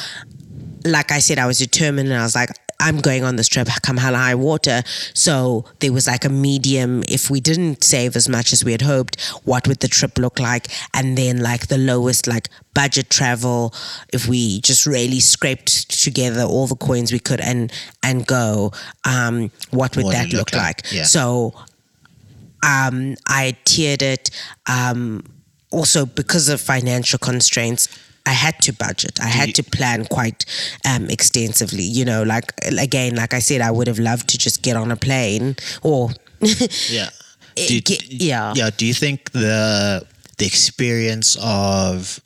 like 0.86 1.12
I 1.12 1.20
said, 1.20 1.40
I 1.40 1.46
was 1.46 1.60
determined 1.60 2.10
and 2.10 2.18
I 2.18 2.24
was 2.24 2.36
like, 2.36 2.52
I'm 2.80 3.00
going 3.00 3.24
on 3.24 3.36
this 3.36 3.48
trip, 3.48 3.68
come 3.82 3.98
hell 3.98 4.16
high 4.16 4.36
water. 4.36 4.84
So 5.14 5.66
there 5.80 5.92
was 5.92 6.08
like 6.08 6.24
a 6.26 6.30
medium. 6.30 7.04
If 7.08 7.30
we 7.30 7.40
didn't 7.42 7.84
save 7.84 8.16
as 8.16 8.30
much 8.30 8.54
as 8.54 8.64
we 8.64 8.72
had 8.72 8.82
hoped, 8.84 9.20
what 9.44 9.68
would 9.68 9.80
the 9.82 9.88
trip 9.88 10.18
look 10.18 10.40
like? 10.40 10.68
And 10.94 11.18
then 11.18 11.40
like 11.40 11.68
the 11.68 11.78
lowest, 11.78 12.28
like 12.28 12.50
budget 12.74 13.10
travel, 13.10 13.74
if 14.14 14.28
we 14.28 14.62
just 14.62 14.86
really 14.86 15.20
scraped 15.20 16.02
together 16.04 16.44
all 16.44 16.68
the 16.68 16.76
coins 16.76 17.12
we 17.12 17.20
could 17.20 17.42
and 17.42 17.72
and 18.04 18.26
go, 18.26 18.72
um, 19.04 19.52
what 19.72 19.96
would 19.98 20.06
What 20.06 20.14
that 20.14 20.28
look 20.28 20.52
look 20.52 20.54
like? 20.54 20.84
like? 20.86 20.92
Yeah. 20.94 21.04
So 21.04 21.54
um, 22.66 23.16
I 23.28 23.58
tiered 23.66 24.02
it. 24.02 24.30
Um, 24.68 25.24
also, 25.72 26.06
because 26.06 26.50
of 26.50 26.60
financial 26.60 27.20
constraints, 27.20 27.88
I 28.26 28.34
had 28.34 28.60
to 28.62 28.74
budget. 28.74 29.20
I 29.22 29.28
had 29.28 29.56
to 29.56 29.64
plan 29.64 30.06
quite 30.06 30.46
um, 30.86 31.10
extensively. 31.10 31.84
You 31.84 32.06
know, 32.06 32.24
like 32.24 32.52
again, 32.80 33.16
like 33.16 33.34
I 33.34 33.40
said, 33.40 33.62
I 33.62 33.72
would 33.72 33.88
have 33.88 34.00
loved 34.00 34.30
to 34.30 34.38
just 34.38 34.62
get 34.62 34.76
on 34.76 34.92
a 34.92 34.96
plane 34.96 35.56
or 35.82 36.10
Yeah. 36.90 37.10
Do 37.56 37.82
get- 37.82 38.12
yeah. 38.12 38.54
Yeah. 38.56 38.70
Do 38.76 38.86
you 38.86 38.94
think 38.94 39.32
the 39.32 40.06
the 40.38 40.46
experience 40.46 41.36
of 41.42 42.20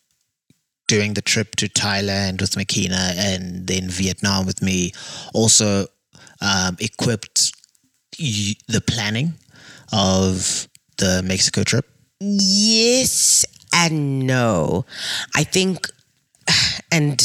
doing 0.87 1.13
the 1.13 1.21
trip 1.21 1.55
to 1.55 1.67
Thailand 1.67 2.41
with 2.41 2.51
Makina 2.51 3.15
and 3.17 3.65
then 3.65 3.89
Vietnam 3.89 4.45
with 4.45 4.61
me 4.61 4.91
also 5.33 5.87
um, 6.41 6.75
equipped 6.79 7.51
the 8.19 8.81
planning 8.85 9.33
of 9.91 10.67
the 10.97 11.23
Mexico 11.23 11.63
trip? 11.63 11.85
Yes 12.19 13.45
and 13.73 14.25
no. 14.27 14.85
I 15.35 15.43
think, 15.43 15.87
and 16.91 17.17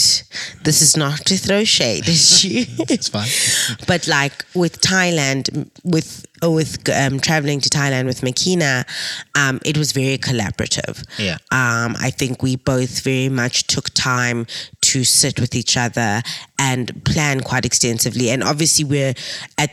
this 0.65 0.81
is 0.83 0.97
not 0.97 1.19
to 1.27 1.37
throw 1.37 1.65
shade 1.65 2.09
at 2.09 2.45
you. 2.45 2.65
It's 2.89 3.09
fine. 3.09 3.29
but 3.87 4.09
like 4.09 4.45
with 4.55 4.81
Thailand, 4.81 5.71
with 5.85 6.25
uh, 6.43 6.51
with 6.51 6.89
um, 6.89 7.19
traveling 7.21 7.61
to 7.61 7.69
Thailand 7.69 8.07
with 8.07 8.21
Makina, 8.21 8.85
um, 9.35 9.61
it 9.65 9.77
was 9.77 9.93
very 9.93 10.19
collaborative. 10.19 11.05
Yeah. 11.19 11.35
Um, 11.51 11.97
I 12.01 12.11
think 12.11 12.43
we 12.43 12.57
both 12.57 13.01
very 13.01 13.29
much 13.29 13.67
took 13.67 13.91
time 13.91 14.47
to 14.83 15.05
sit 15.05 15.41
with 15.41 15.55
each 15.55 15.77
other 15.77 16.23
and 16.59 17.05
plan 17.05 17.41
quite 17.41 17.65
extensively. 17.65 18.31
And 18.31 18.43
obviously, 18.43 18.85
we're 18.85 19.15
at. 19.59 19.71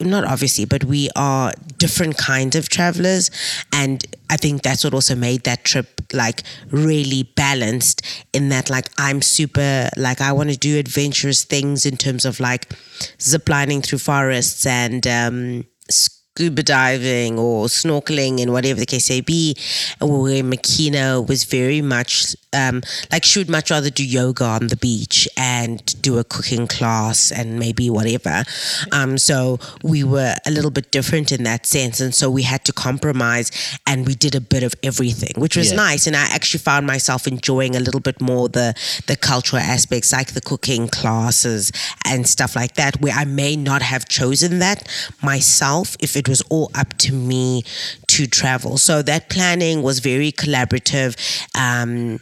Not 0.00 0.24
obviously, 0.24 0.64
but 0.64 0.84
we 0.84 1.10
are 1.14 1.52
different 1.76 2.16
kinds 2.16 2.56
of 2.56 2.70
travelers. 2.70 3.30
And 3.70 4.02
I 4.30 4.38
think 4.38 4.62
that's 4.62 4.82
what 4.82 4.94
also 4.94 5.14
made 5.14 5.44
that 5.44 5.62
trip 5.64 6.00
like 6.12 6.42
really 6.70 7.24
balanced 7.36 8.02
in 8.32 8.48
that, 8.48 8.70
like, 8.70 8.88
I'm 8.98 9.20
super, 9.20 9.90
like, 9.96 10.20
I 10.22 10.32
want 10.32 10.50
to 10.50 10.56
do 10.56 10.78
adventurous 10.78 11.44
things 11.44 11.84
in 11.84 11.96
terms 11.98 12.24
of 12.24 12.40
like 12.40 12.70
ziplining 13.18 13.84
through 13.84 13.98
forests 13.98 14.64
and, 14.66 15.06
um, 15.06 15.64
scuba 15.90 16.62
diving 16.62 17.38
or 17.38 17.66
snorkeling 17.66 18.40
and 18.40 18.52
whatever 18.52 18.80
the 18.80 18.86
case 18.86 19.10
may 19.10 19.20
be. 19.20 19.54
Where 20.00 20.42
Makina 20.42 21.26
was 21.26 21.44
very 21.44 21.82
much 21.82 22.34
um, 22.52 22.82
like 23.12 23.24
she 23.24 23.38
would 23.38 23.48
much 23.50 23.70
rather 23.70 23.90
do 23.90 24.04
yoga 24.04 24.44
on 24.44 24.66
the 24.68 24.76
beach 24.76 25.28
and 25.36 25.84
do 26.02 26.18
a 26.18 26.24
cooking 26.24 26.66
class 26.66 27.30
and 27.30 27.58
maybe 27.58 27.88
whatever. 27.90 28.44
Um, 28.92 29.18
so 29.18 29.58
we 29.82 30.02
were 30.04 30.34
a 30.46 30.50
little 30.50 30.70
bit 30.70 30.90
different 30.90 31.32
in 31.32 31.44
that 31.44 31.66
sense, 31.66 32.00
and 32.00 32.14
so 32.14 32.30
we 32.30 32.42
had 32.42 32.64
to 32.64 32.72
compromise 32.72 33.50
and 33.86 34.06
we 34.06 34.14
did 34.14 34.34
a 34.34 34.40
bit 34.40 34.62
of 34.62 34.74
everything, 34.82 35.32
which 35.40 35.56
was 35.56 35.70
Yeah. 35.70 35.76
nice. 35.76 36.06
And 36.06 36.16
I 36.16 36.24
actually 36.26 36.60
found 36.60 36.86
myself 36.86 37.26
enjoying 37.26 37.76
a 37.76 37.80
little 37.80 38.00
bit 38.00 38.20
more 38.20 38.48
the 38.48 38.74
the 39.06 39.16
cultural 39.16 39.62
aspects, 39.62 40.12
like 40.12 40.32
the 40.32 40.40
cooking 40.40 40.88
classes 40.88 41.70
and 42.04 42.26
stuff 42.26 42.56
like 42.56 42.74
that, 42.74 43.00
where 43.00 43.12
I 43.14 43.24
may 43.24 43.56
not 43.56 43.82
have 43.82 44.08
chosen 44.08 44.58
that 44.60 44.88
myself 45.22 45.96
if 46.00 46.16
it 46.16 46.28
was 46.28 46.40
all 46.50 46.70
up 46.74 46.96
to 46.98 47.12
me 47.12 47.62
to 48.08 48.26
travel. 48.26 48.78
So 48.78 49.02
that 49.02 49.28
planning 49.28 49.82
was 49.82 50.00
very 50.00 50.32
collaborative. 50.32 51.16
Um, 51.54 52.20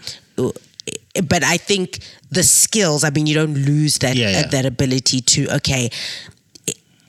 but 1.25 1.43
I 1.45 1.57
think 1.57 1.99
the 2.31 2.43
skills, 2.43 3.05
I 3.05 3.11
mean, 3.11 3.27
you 3.27 3.35
don't 3.35 3.55
lose 3.55 3.99
that 3.99 4.17
Yeah, 4.17 4.31
yeah. 4.31 4.47
that 4.49 4.65
ability 4.67 5.21
to 5.21 5.57
okay. 5.57 5.91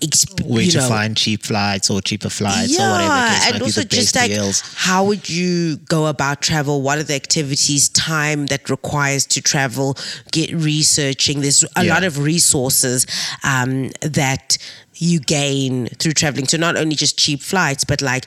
Exp- 0.01 0.47
Where 0.47 0.65
to 0.65 0.77
know, 0.77 0.87
find 0.87 1.17
cheap 1.17 1.43
flights 1.43 1.89
or 1.89 1.99
cheaper 2.01 2.29
flights 2.29 2.79
or 2.79 2.89
whatever. 2.89 3.09
the 3.15 3.29
case 3.31 3.43
might 3.45 3.53
and 3.53 3.61
also 3.63 3.83
just 3.83 4.15
like 4.15 4.31
deals. 4.31 4.61
how 4.77 5.03
would 5.03 5.27
you 5.29 5.75
go 5.75 6.05
about 6.07 6.41
travel? 6.41 6.81
What 6.81 6.99
are 6.99 7.03
the 7.03 7.15
activities, 7.15 7.89
time 7.89 8.45
that 8.45 8.69
requires 8.69 9.25
to 9.25 9.41
travel? 9.41 9.97
Get 10.31 10.53
researching. 10.53 11.41
There's 11.41 11.65
a 11.75 11.83
Yeah. 11.83 11.93
lot 11.95 12.05
of 12.05 12.17
resources 12.19 13.05
um, 13.43 13.89
that 13.99 14.57
you 15.01 15.19
gain 15.19 15.87
through 15.97 16.11
traveling. 16.11 16.45
So 16.47 16.57
not 16.57 16.75
only 16.77 16.95
just 16.95 17.17
cheap 17.17 17.41
flights, 17.41 17.83
but 17.85 18.01
like 18.01 18.25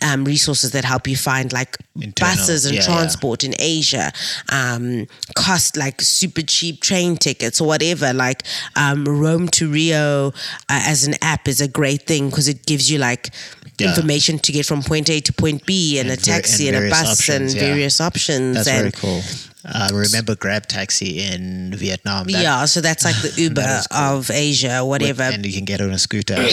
um, 0.00 0.24
resources 0.24 0.70
that 0.72 0.84
help 0.84 1.06
you 1.06 1.16
find 1.16 1.52
like 1.52 1.76
Internal, 1.96 2.34
buses 2.36 2.64
and 2.64 2.74
yeah, 2.74 2.80
yeah. 2.80 2.86
transport 2.86 3.44
in 3.44 3.54
Asia, 3.58 4.12
um, 4.50 5.06
cost 5.36 5.76
like 5.76 6.00
super 6.00 6.42
cheap 6.42 6.80
train 6.80 7.16
tickets 7.16 7.60
or 7.60 7.66
whatever. 7.66 8.12
Like 8.12 8.44
um, 8.76 9.04
Rome2Rio 9.04 10.34
uh, 10.34 10.34
as 10.68 11.04
an 11.06 11.14
app 11.22 11.48
is 11.48 11.60
a 11.60 11.68
great 11.68 12.02
thing 12.06 12.30
because 12.30 12.48
it 12.48 12.66
gives 12.66 12.90
you 12.90 12.98
like 12.98 13.30
Yeah. 13.78 13.88
information 13.88 14.38
to 14.38 14.52
get 14.52 14.66
from 14.66 14.82
point 14.82 15.10
A 15.10 15.20
to 15.20 15.32
point 15.32 15.66
B 15.66 15.98
and, 15.98 16.08
And 16.10 16.18
a 16.18 16.22
taxi 16.22 16.68
and 16.68 16.76
and, 16.76 16.86
a 16.86 16.90
bus 16.90 17.18
options, 17.18 17.52
and 17.52 17.60
yeah. 17.60 17.66
various 17.68 18.00
options. 18.00 18.56
That's 18.56 18.68
and 18.68 18.78
very 18.78 18.92
cool. 18.92 19.22
Uh, 19.64 19.88
remember 19.92 20.34
Grab 20.34 20.66
Taxi 20.66 21.20
in 21.20 21.72
Vietnam? 21.74 22.26
That- 22.26 22.42
yeah, 22.42 22.64
so 22.64 22.80
that's 22.80 23.04
like 23.04 23.16
the 23.22 23.32
Uber 23.42 23.82
cool. 23.90 23.98
of 23.98 24.30
Asia, 24.30 24.84
whatever. 24.84 25.22
and 25.22 25.44
you 25.46 25.52
can 25.52 25.64
get 25.64 25.80
on 25.80 25.90
a 25.90 25.98
scooter 25.98 26.36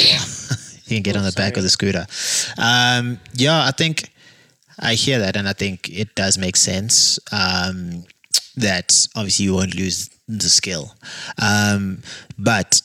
you 0.90 0.96
can 0.98 1.04
get 1.04 1.16
on 1.16 1.24
the 1.24 1.32
back 1.32 1.58
of 1.58 1.64
the 1.64 1.70
scooter. 1.70 2.06
Um, 2.58 3.20
yeah, 3.34 3.66
I 3.66 3.72
think 3.72 4.10
I 4.80 4.94
hear 4.96 5.20
that, 5.20 5.36
and 5.36 5.48
I 5.48 5.54
think 5.54 5.90
it 5.90 6.16
does 6.16 6.38
make 6.38 6.56
sense. 6.56 7.20
Um, 7.32 8.06
that 8.58 9.08
obviously 9.16 9.46
you 9.46 9.54
won't 9.54 9.76
lose 9.76 10.10
the 10.28 10.50
skill, 10.50 10.94
um, 11.42 12.02
but 12.38 12.82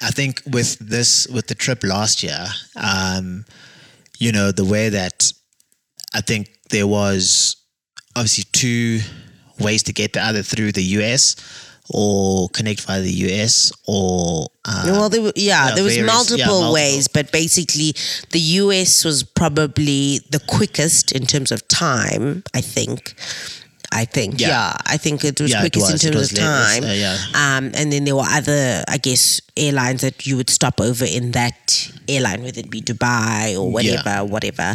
I 0.00 0.10
think 0.10 0.42
with 0.46 0.78
this 0.78 1.26
with 1.28 1.46
the 1.48 1.54
trip 1.54 1.84
last 1.84 2.22
year, 2.22 2.46
um, 2.76 3.44
you 4.18 4.32
know, 4.32 4.50
the 4.52 4.64
way 4.64 4.88
that 4.88 5.32
I 6.14 6.20
think 6.20 6.48
there 6.70 6.86
was 6.86 7.56
obviously 8.16 8.44
two 8.52 9.00
ways 9.58 9.82
to 9.84 9.92
get 9.92 10.12
there, 10.12 10.24
either 10.24 10.42
through 10.42 10.72
the 10.72 10.82
US 10.98 11.36
or 11.90 12.48
connect 12.50 12.80
via 12.82 13.00
the 13.00 13.10
US 13.10 13.72
or 13.86 14.48
uh, 14.64 14.82
well, 14.86 15.08
there 15.08 15.20
were, 15.22 15.32
yeah, 15.34 15.74
there 15.74 15.82
was 15.84 15.96
various- 15.96 16.12
multiple, 16.14 16.38
yeah, 16.38 16.46
multiple. 16.46 16.72
ways, 16.72 17.08
but 17.08 17.32
basically, 17.32 17.94
the 18.30 18.38
US 18.62 19.04
was 19.04 19.22
probably 19.24 20.20
the 20.30 20.38
quickest 20.40 21.12
in 21.12 21.26
terms 21.26 21.50
of 21.50 21.66
time. 21.68 22.44
I 22.54 22.60
think. 22.60 23.14
I 23.92 24.04
think. 24.06 24.40
Yeah. 24.40 24.48
Yeah, 24.48 24.76
I 24.86 24.96
think 24.96 25.22
it 25.24 25.40
was 25.40 25.50
Yeah, 25.52 25.60
quickest 25.60 25.86
in 25.86 25.92
was. 25.92 26.04
It 26.04 26.12
terms 26.12 26.32
of. 26.32 26.38
Time. 26.38 26.84
uh, 26.84 26.92
yeah. 26.92 27.16
Um, 27.34 27.70
and 27.74 27.92
then 27.92 28.04
there 28.04 28.16
were 28.16 28.24
other, 28.26 28.82
I 28.88 28.96
guess, 28.96 29.40
airlines 29.56 30.00
that 30.00 30.26
you 30.26 30.36
would 30.38 30.48
stop 30.50 30.80
over 30.80 31.04
in 31.04 31.32
that 31.32 31.90
airline, 32.08 32.42
whether 32.42 32.60
it 32.60 32.70
be 32.70 32.80
Dubai 32.80 33.54
or 33.58 33.70
whatever, 33.70 34.02
Yeah. 34.08 34.20
whatever. 34.22 34.74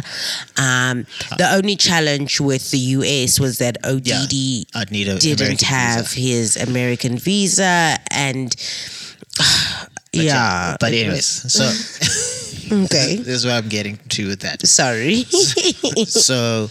Um, 0.56 1.04
the 1.36 1.50
only 1.52 1.74
challenge 1.76 2.40
with 2.40 2.70
the 2.70 2.78
US 2.78 3.40
was 3.40 3.58
that 3.58 3.76
ODD 3.84 4.06
Yeah, 4.72 4.80
I'd 4.80 4.90
need 4.90 5.08
a 5.08 5.18
didn't 5.18 5.40
American 5.40 5.66
have 5.66 6.08
visa. 6.08 6.20
his 6.20 6.56
American 6.56 7.18
visa, 7.18 7.98
and 8.10 8.54
But 10.12 10.24
yeah. 10.24 10.76
But 10.80 10.92
anyways, 10.94 11.26
so 11.52 11.64
okay. 12.84 13.16
this 13.22 13.28
is 13.28 13.44
what 13.44 13.54
I'm 13.54 13.68
getting 13.68 13.98
to 14.08 14.28
with 14.28 14.40
that. 14.40 14.66
Sorry. 14.66 15.24
so 16.06 16.70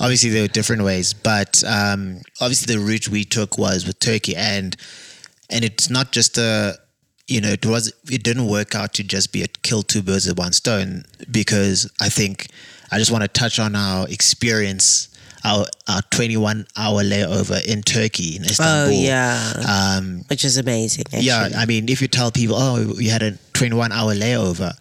obviously 0.00 0.30
there 0.30 0.42
were 0.42 0.48
different 0.48 0.82
ways, 0.82 1.12
but 1.12 1.62
um, 1.64 2.20
obviously 2.40 2.74
the 2.74 2.80
route 2.80 3.08
we 3.08 3.24
took 3.24 3.58
was 3.58 3.86
with 3.86 3.98
Turkey, 4.00 4.34
and 4.34 4.76
and 5.50 5.64
it's 5.64 5.90
not 5.90 6.10
just 6.12 6.38
a 6.38 6.78
you 7.28 7.40
know 7.40 7.50
it 7.50 7.64
was 7.66 7.92
it 8.10 8.22
didn't 8.22 8.46
work 8.48 8.74
out 8.74 8.94
to 8.94 9.04
just 9.04 9.32
be 9.32 9.42
a 9.42 9.46
kill 9.62 9.82
two 9.82 10.02
birds 10.02 10.26
with 10.26 10.38
one 10.38 10.52
stone 10.52 11.04
because 11.30 11.90
I 12.00 12.08
think 12.08 12.48
I 12.90 12.98
just 12.98 13.10
want 13.10 13.22
to 13.22 13.28
touch 13.28 13.58
on 13.58 13.76
our 13.76 14.08
experience. 14.08 15.06
Our, 15.42 15.64
our 15.88 16.02
21 16.10 16.66
hour 16.76 17.02
layover 17.02 17.64
in 17.64 17.80
Turkey 17.80 18.36
in 18.36 18.42
oh 18.42 18.50
Istanbul. 18.50 18.92
yeah, 18.92 19.52
Um, 19.66 20.22
which 20.28 20.44
is 20.44 20.58
amazing. 20.58 21.04
Actually. 21.06 21.22
yeah, 21.22 21.48
I 21.56 21.64
mean, 21.64 21.88
if 21.88 22.02
you 22.02 22.08
tell 22.08 22.30
people, 22.30 22.56
oh, 22.56 22.92
we 22.94 23.06
had 23.08 23.22
a 23.22 23.38
21 23.54 23.90
hour 23.90 24.12
layover, 24.14 24.72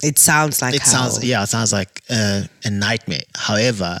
it 0.00 0.20
sounds 0.20 0.62
like 0.62 0.76
it 0.76 0.82
hell. 0.82 1.10
sounds 1.10 1.24
yeah 1.24 1.42
it 1.42 1.48
sounds 1.48 1.72
like 1.72 2.02
a, 2.08 2.48
a 2.64 2.70
nightmare 2.70 3.20
however 3.34 3.98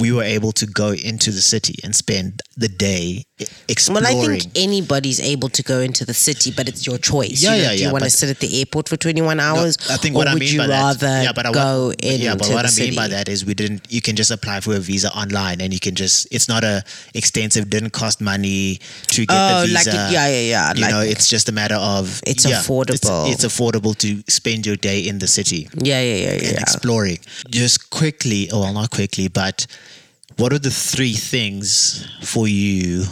we 0.00 0.12
were 0.12 0.22
able 0.22 0.52
to 0.52 0.66
go 0.66 0.92
into 0.92 1.30
the 1.30 1.40
city 1.40 1.76
and 1.84 1.94
spend 1.94 2.40
the 2.56 2.68
day 2.68 3.24
exploring 3.68 4.04
Well, 4.04 4.30
I 4.30 4.38
think 4.38 4.52
anybody's 4.56 5.20
able 5.20 5.48
to 5.48 5.62
go 5.62 5.80
into 5.80 6.04
the 6.04 6.14
city, 6.14 6.52
but 6.56 6.68
it's 6.68 6.86
your 6.86 6.98
choice. 6.98 7.42
Yeah, 7.42 7.54
you 7.54 7.56
know, 7.56 7.62
yeah, 7.64 7.70
do 7.72 7.78
you 7.78 7.86
yeah, 7.86 7.92
want 7.92 8.04
to 8.04 8.10
sit 8.10 8.30
at 8.30 8.38
the 8.38 8.60
airport 8.60 8.88
for 8.88 8.96
21 8.96 9.40
hours? 9.40 9.76
I 9.90 9.96
think 9.96 10.14
what 10.14 10.28
I 10.28 10.34
would 10.34 10.40
mean 10.40 10.52
you 10.52 10.58
by 10.58 10.68
rather 10.68 11.06
that, 11.06 11.24
yeah, 11.24 11.32
but 11.32 11.46
I, 11.46 11.52
go 11.52 11.86
what, 11.88 12.04
in 12.04 12.20
yeah, 12.20 12.34
but 12.36 12.48
what 12.48 12.64
I 12.64 12.70
the 12.70 12.80
mean 12.80 12.92
city? 12.92 12.96
by 12.96 13.08
that 13.08 13.28
is 13.28 13.44
we 13.44 13.54
didn't. 13.54 13.90
You 13.92 14.00
can 14.00 14.14
just 14.14 14.30
apply 14.30 14.60
for 14.60 14.76
a 14.76 14.78
visa 14.78 15.10
online, 15.16 15.60
and 15.60 15.72
you 15.72 15.80
can 15.80 15.94
just. 15.96 16.32
It's 16.32 16.48
not 16.48 16.62
a 16.62 16.84
extensive. 17.14 17.68
Didn't 17.68 17.90
cost 17.90 18.20
money 18.20 18.78
to 19.08 19.26
get 19.26 19.36
Oh, 19.36 19.62
the 19.62 19.66
visa. 19.66 19.74
like 19.74 19.86
it, 19.88 20.12
yeah, 20.12 20.28
yeah, 20.28 20.40
yeah. 20.40 20.72
You 20.74 20.82
like, 20.82 20.90
know, 20.92 21.00
it's 21.00 21.28
just 21.28 21.48
a 21.48 21.52
matter 21.52 21.76
of 21.76 22.20
It's 22.26 22.44
yeah, 22.48 22.56
affordable. 22.56 23.28
It's, 23.28 23.44
it's 23.44 23.44
affordable 23.44 23.96
to 23.98 24.22
spend 24.30 24.64
your 24.64 24.76
day 24.76 25.00
in 25.00 25.18
the 25.18 25.26
city. 25.26 25.68
yeah, 25.74 26.00
yeah, 26.00 26.14
yeah, 26.14 26.30
and 26.34 26.42
yeah. 26.42 26.60
exploring. 26.60 27.18
Just 27.50 27.90
quickly, 27.90 28.48
well, 28.52 28.72
not 28.72 28.90
quickly, 28.90 29.26
but 29.26 29.66
what 30.36 30.52
are 30.52 30.58
the 30.58 30.70
three 30.70 31.14
things 31.14 32.06
for 32.22 32.46
you 32.48 33.04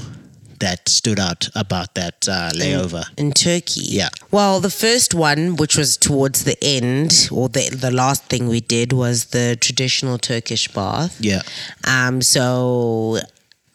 that 0.58 0.88
stood 0.88 1.18
out 1.18 1.48
about 1.56 1.94
that 1.96 2.28
uh, 2.28 2.50
layover? 2.54 3.04
in 3.18 3.32
Turkey. 3.32 3.80
Yeah. 3.84 4.08
Well, 4.30 4.60
the 4.60 4.70
first 4.70 5.12
one, 5.14 5.56
which 5.56 5.76
was 5.76 5.96
towards 5.96 6.44
the 6.44 6.56
end, 6.62 7.28
or 7.32 7.48
the 7.48 7.68
the 7.70 7.90
last 7.90 8.24
thing 8.26 8.48
we 8.48 8.60
did, 8.60 8.92
was 8.92 9.26
the 9.26 9.56
traditional 9.60 10.18
Turkish 10.18 10.68
bath. 10.68 11.16
Yeah, 11.20 11.42
Um, 11.84 12.22
so 12.22 13.18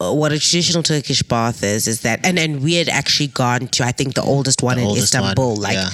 uh, 0.00 0.14
what 0.14 0.32
a 0.32 0.38
traditional 0.38 0.82
Turkish 0.82 1.22
bath 1.22 1.62
is 1.62 1.86
is 1.86 2.00
that, 2.02 2.24
and 2.24 2.38
and 2.38 2.62
we 2.62 2.74
had 2.74 2.88
actually 2.88 3.28
gone 3.28 3.66
to 3.68 3.84
I 3.84 3.92
think 3.92 4.14
the 4.14 4.22
oldest 4.22 4.62
one 4.62 4.76
The 4.76 4.82
in 4.82 4.88
oldest 4.88 5.14
one, 5.14 5.22
Istanbul, 5.24 5.56
like 5.56 5.74
yeah. 5.74 5.90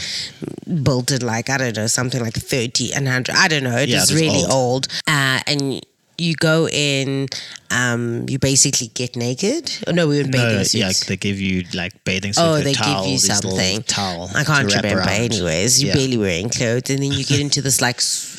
built 0.83 1.11
in 1.11 1.23
like 1.27 1.51
I 1.51 1.59
don't 1.59 1.77
know 1.77 1.87
something 1.89 2.21
like 2.23 2.35
thirty 2.35 2.93
and 2.95 3.09
hundred. 3.09 3.35
I 3.37 3.49
don't 3.49 3.65
know. 3.65 3.77
It 3.79 3.89
Yeah, 3.89 4.01
was 4.01 4.11
it 4.11 4.15
was 4.15 4.23
really 4.23 4.45
old. 4.45 4.53
old, 4.53 4.89
uh, 5.09 5.41
and. 5.47 5.81
You 6.17 6.35
go 6.37 6.69
in, 6.69 7.27
um, 7.71 8.27
you 8.29 8.39
basically 8.39 8.87
get 8.95 9.17
naked. 9.17 9.71
Oh, 9.87 9.91
no, 9.93 10.07
we 10.07 10.19
were 10.19 10.25
in 10.25 10.31
bathing 10.31 10.57
no, 10.59 10.63
suits. 10.63 10.75
yeah, 10.75 10.93
they 11.09 11.17
give 11.17 11.41
you 11.41 11.65
like 11.75 11.93
bathing 12.05 12.33
suit. 12.33 12.43
Oh, 12.45 12.61
they 12.61 12.73
towel, 12.73 13.03
give 13.03 13.13
you 13.13 13.19
something. 13.19 13.83
towel. 13.83 14.31
I 14.35 14.45
can't 14.45 14.71
to 14.71 14.77
remember. 14.77 15.09
Anyways, 15.09 15.83
you're 15.83 15.89
Yeah. 15.89 15.95
barely 15.97 16.17
wearing 16.17 16.51
clothes, 16.51 16.89
and 16.91 17.03
then 17.03 17.11
you 17.13 17.25
get 17.25 17.41
into 17.41 17.61
this 17.63 17.81
like 17.81 17.97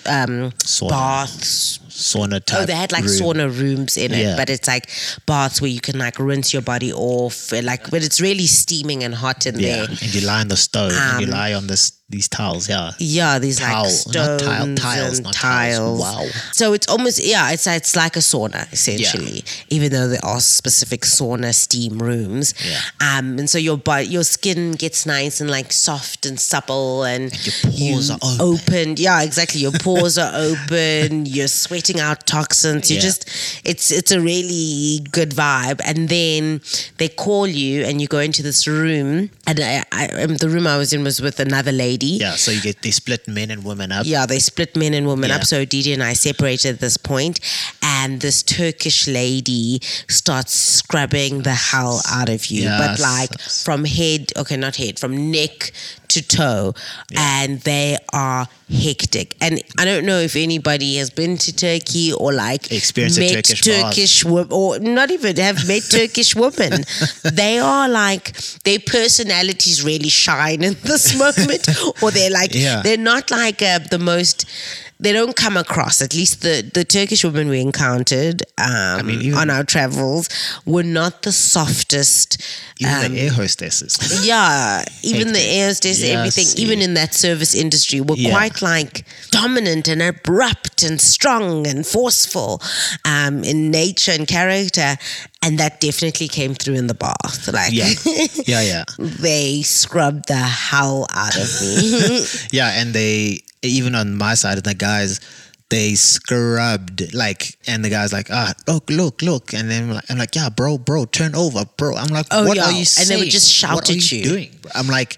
um, 0.08 0.52
Sauna. 0.64 0.90
baths. 0.90 1.80
sauna 1.90 2.44
type. 2.44 2.60
Oh, 2.62 2.66
they 2.66 2.76
had 2.76 2.92
like 2.92 3.06
room. 3.06 3.14
sauna 3.14 3.58
rooms 3.60 3.96
in 3.98 4.14
it, 4.14 4.20
Yeah. 4.20 4.36
but 4.36 4.50
it's 4.50 4.68
like 4.68 4.90
baths 5.26 5.62
where 5.62 5.70
you 5.72 5.80
can 5.80 5.98
like 5.98 6.20
rinse 6.20 6.52
your 6.54 6.62
body 6.62 6.92
off, 6.94 7.52
and, 7.54 7.66
like, 7.66 7.90
but 7.90 8.04
it's 8.04 8.20
really 8.22 8.48
steaming 8.48 9.04
and 9.04 9.16
hot 9.16 9.46
in 9.46 9.58
Yeah, 9.60 9.78
there. 9.78 9.86
and 9.90 10.14
you 10.14 10.22
lie 10.28 10.42
on 10.42 10.48
the 10.50 10.58
stove 10.58 10.92
and 10.94 11.22
you 11.22 11.28
Um, 11.28 11.32
lie 11.34 11.54
on 11.54 11.68
this 11.68 11.92
these 12.16 12.28
tiles, 12.30 12.70
Yeah, 12.70 12.92
Yeah, 13.00 13.40
these 13.40 13.60
Towel, 13.60 13.84
like 13.84 13.84
not 13.84 14.40
stones 14.40 14.42
tile- 14.44 14.76
tiles, 14.76 15.18
and 15.18 15.24
not 15.26 15.34
tiles. 15.34 15.78
tiles. 15.78 16.00
Wow. 16.00 16.26
So 16.54 16.74
it's 16.74 16.88
almost 16.88 17.18
yeah, 17.24 17.52
it's 17.52 17.68
it's 17.68 17.96
like 17.96 18.16
a 18.16 18.24
sauna 18.32 18.62
essentially. 18.72 19.44
Even 19.70 19.92
though 19.92 20.08
there 20.08 20.24
are 20.32 20.40
specific 20.40 21.02
sauna 21.02 21.54
steam 21.54 22.00
rooms. 22.00 22.54
Yeah. 22.72 22.80
Um, 23.02 23.38
and 23.40 23.48
so 23.50 23.58
your 23.58 23.78
body, 23.78 24.06
your 24.08 24.24
skin 24.24 24.62
gets 24.84 25.06
nice 25.06 25.42
and 25.42 25.50
like 25.58 25.70
soft 25.74 26.26
and 26.26 26.40
supple, 26.40 27.04
and, 27.04 27.24
your 27.46 27.56
pores 27.64 28.10
you 28.10 28.16
are 28.16 28.20
open. 28.40 28.42
opened. 28.62 29.00
Yeah, 29.00 29.22
exactly. 29.24 29.60
Your 29.62 29.74
pores 29.86 30.18
are 30.18 30.32
open. 30.52 31.26
You're 31.26 31.48
sweating 31.64 32.00
out 32.00 32.26
toxins. 32.26 32.90
You 32.90 32.96
Yeah. 32.98 33.02
just 33.10 33.22
it's 33.72 33.92
it's 33.92 34.12
a 34.12 34.22
really 34.22 35.02
good 35.12 35.32
vibe. 35.32 35.80
And 35.84 36.10
then 36.10 36.62
they 37.00 37.10
call 37.10 37.46
you 37.48 37.84
and 37.88 38.02
you 38.02 38.08
go 38.08 38.20
into 38.20 38.42
this 38.50 38.68
room. 38.68 39.30
And 39.48 39.60
I, 39.60 39.84
I, 39.92 40.04
um, 40.24 40.38
the 40.38 40.50
room 40.50 40.66
I 40.68 40.78
was 40.78 40.94
in 40.94 41.04
was 41.04 41.22
with 41.22 41.40
another 41.40 41.72
lady. 41.72 42.05
Yeah. 42.08 42.36
So 42.36 42.52
you 42.52 42.62
get 42.62 42.82
they 42.82 42.92
split 42.92 43.28
men 43.28 43.52
and 43.52 43.64
women 43.64 43.92
up. 43.92 44.06
Yeah, 44.06 44.26
they 44.26 44.40
split 44.40 44.76
men 44.76 44.94
and 44.94 45.08
women 45.08 45.30
Yeah. 45.30 45.38
up. 45.38 45.46
So 45.46 45.66
Didi 45.66 45.94
and 45.94 46.04
I 46.04 46.14
separated 46.14 46.76
at 46.76 46.80
this 46.80 46.98
point, 46.98 47.40
and 47.82 48.22
this 48.22 48.44
Turkish 48.44 49.08
lady 49.08 49.82
starts 50.10 50.54
scrubbing 50.54 51.42
the 51.44 51.54
hell 51.54 52.02
out 52.10 52.30
of 52.30 52.46
you, 52.48 52.66
but 52.68 53.00
like 53.00 53.40
from 53.40 53.86
head, 53.86 54.32
okay, 54.38 54.58
not 54.58 54.76
head, 54.76 55.00
from 55.00 55.32
neck 55.32 55.72
to 56.16 56.22
toe, 56.28 56.74
and 57.16 57.62
they 57.62 57.98
are 58.14 58.48
hectic. 58.70 59.36
And 59.42 59.62
I 59.80 59.86
don't 59.86 60.06
know 60.06 60.20
if 60.20 60.36
anybody 60.36 60.96
has 60.98 61.10
been 61.12 61.38
to 61.38 61.56
Turkey 61.56 62.12
or 62.14 62.34
like 62.34 62.72
Experienced 62.72 63.18
a 63.20 63.22
met 63.22 63.46
Turkish. 63.46 63.62
Turkish 63.62 64.26
wo- 64.26 64.48
or 64.52 64.80
not 64.80 65.12
even 65.12 65.36
have 65.38 65.68
met 65.68 65.84
Turkish 65.90 66.36
women. 66.36 66.84
They 67.24 67.60
are 67.60 67.88
like 67.88 68.34
their 68.64 68.80
personalities 68.80 69.84
really 69.84 70.10
shine 70.10 70.64
in 70.64 70.76
this 70.84 71.18
moment, 71.24 71.68
or 72.02 72.12
they're 72.12 72.32
like 72.32 72.54
Yeah. 72.54 72.82
they're 72.84 72.98
not 73.14 73.32
like 73.32 73.62
uh, 73.62 73.80
the 73.92 74.00
most. 74.00 74.46
They 75.00 75.12
don't 75.12 75.36
come 75.36 75.58
across. 75.58 76.02
At 76.02 76.14
least 76.14 76.42
the 76.42 76.62
the 76.74 76.86
Turkish 76.86 77.24
women 77.26 77.50
we 77.50 77.60
encountered 77.60 78.44
um, 78.58 79.08
mean, 79.08 79.34
on 79.34 79.50
our 79.50 79.64
travels 79.64 80.30
were 80.66 80.84
not 80.84 81.24
the 81.24 81.32
softest. 81.32 82.42
Even 82.80 83.06
um, 83.06 83.14
the 83.14 83.20
air 83.22 83.32
hostesses. 83.34 84.26
yeah, 84.26 84.84
even 85.04 85.34
the 85.34 85.40
air 85.42 85.68
hostess, 85.68 86.02
Yes, 86.02 86.10
everything, 86.18 86.48
yeah. 86.56 86.66
even 86.66 86.82
in 86.82 86.94
that 86.96 87.14
service 87.14 87.54
industry, 87.56 88.02
were 88.02 88.16
Yeah. 88.16 88.32
quite 88.32 88.62
like 88.62 89.06
dominant 89.32 89.88
and 89.88 90.02
abrupt 90.02 90.84
and 90.84 91.00
strong 91.02 91.68
and 91.68 91.86
forceful 91.86 92.62
um, 93.06 93.44
in 93.44 93.72
nature 93.72 94.12
and 94.12 94.28
character. 94.28 94.98
And 95.42 95.60
that 95.60 95.80
definitely 95.80 96.28
came 96.28 96.56
through 96.56 96.74
in 96.74 96.88
the 96.88 96.96
bath. 96.96 97.48
Like, 97.54 97.72
Yeah, 97.72 97.92
yeah, 98.48 98.62
yeah. 98.62 98.84
they 98.98 99.62
scrubbed 99.62 100.28
the 100.28 100.36
hell 100.36 101.06
out 101.14 101.36
of 101.36 101.62
me. 101.62 102.26
Yeah, 102.52 102.72
and 102.82 102.94
they 102.94 103.42
even 103.66 103.96
on 103.96 104.16
my 104.18 104.34
side 104.36 104.58
of 104.58 104.64
the 104.64 104.74
guys, 104.74 105.20
they 105.70 105.96
scrubbed 105.96 107.14
like, 107.14 107.58
and 107.68 107.84
the 107.84 107.90
guys 107.90 108.14
like, 108.14 108.28
ah, 108.32 108.54
look, 108.68 108.90
look, 108.90 109.22
look, 109.22 109.54
and 109.54 109.70
then 109.70 109.84
I'm 109.84 109.96
like, 109.96 110.04
I'm 110.10 110.18
like, 110.18 110.36
yeah, 110.36 110.50
bro, 110.50 110.78
bro, 110.78 111.06
turn 111.06 111.36
over, 111.36 111.66
bro. 111.78 111.96
I'm 111.96 112.08
like, 112.10 112.28
Oh, 112.32 112.46
what 112.46 112.58
yeah. 112.58 112.66
are 112.66 112.72
you 112.72 112.86
And 113.00 113.10
they 113.10 113.18
would 113.18 113.30
just 113.30 113.52
shout 113.52 113.76
what 113.76 113.90
at 113.90 114.12
you. 114.12 114.24
doing? 114.24 114.52
I'm 114.76 114.88
like, 114.88 115.18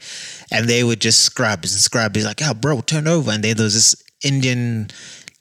and 0.51 0.67
they 0.69 0.83
would 0.83 1.01
just 1.01 1.23
scrub 1.23 1.59
and 1.63 1.69
scrub. 1.69 2.15
He's 2.15 2.25
like, 2.25 2.39
yeah, 2.39 2.53
bro, 2.53 2.81
turn 2.81 3.07
over, 3.07 3.31
and 3.31 3.43
then 3.43 3.57
there 3.57 3.63
was 3.65 3.73
this 3.73 3.95
Indian. 4.23 4.89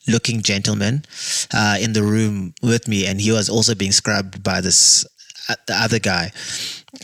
Looking 0.08 0.40
gentleman 0.42 1.04
uh, 1.52 1.78
in 1.80 1.92
the 1.92 2.04
room 2.04 2.54
with 2.62 2.86
me, 2.86 3.08
and 3.08 3.20
he 3.20 3.32
was 3.32 3.48
also 3.48 3.74
being 3.74 3.90
scrubbed 3.90 4.40
by 4.40 4.60
this 4.60 5.04
uh, 5.48 5.56
the 5.66 5.74
other 5.74 5.98
guy. 5.98 6.30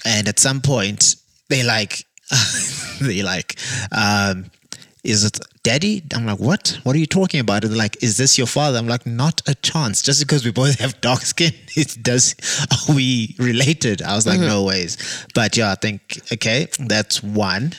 And 0.04 0.28
at 0.28 0.38
some 0.38 0.60
point, 0.60 1.16
they 1.48 1.64
like, 1.64 2.04
they 3.00 3.22
like, 3.24 3.58
um, 3.90 4.52
is 5.04 5.24
it 5.24 5.38
daddy? 5.64 6.02
I'm 6.14 6.26
like, 6.26 6.38
what? 6.38 6.78
What 6.84 6.94
are 6.94 6.98
you 6.98 7.06
talking 7.06 7.40
about? 7.40 7.64
And 7.64 7.72
they're 7.72 7.78
like, 7.78 8.02
is 8.02 8.16
this 8.18 8.38
your 8.38 8.46
father? 8.46 8.78
I'm 8.78 8.86
like, 8.86 9.04
not 9.06 9.42
a 9.48 9.54
chance. 9.56 10.00
Just 10.02 10.20
because 10.20 10.44
we 10.44 10.52
both 10.52 10.78
have 10.78 11.00
dark 11.00 11.22
skin, 11.22 11.52
it 11.76 11.96
does. 12.02 12.34
Are 12.88 12.94
we 12.94 13.34
related? 13.38 14.02
I 14.02 14.14
was 14.14 14.26
like, 14.26 14.38
Mm-hmm. 14.38 14.46
no 14.48 14.62
ways. 14.64 14.96
But 15.34 15.56
yeah, 15.56 15.72
I 15.72 15.74
think 15.76 16.20
okay, 16.32 16.68
that's 16.78 17.22
one. 17.22 17.72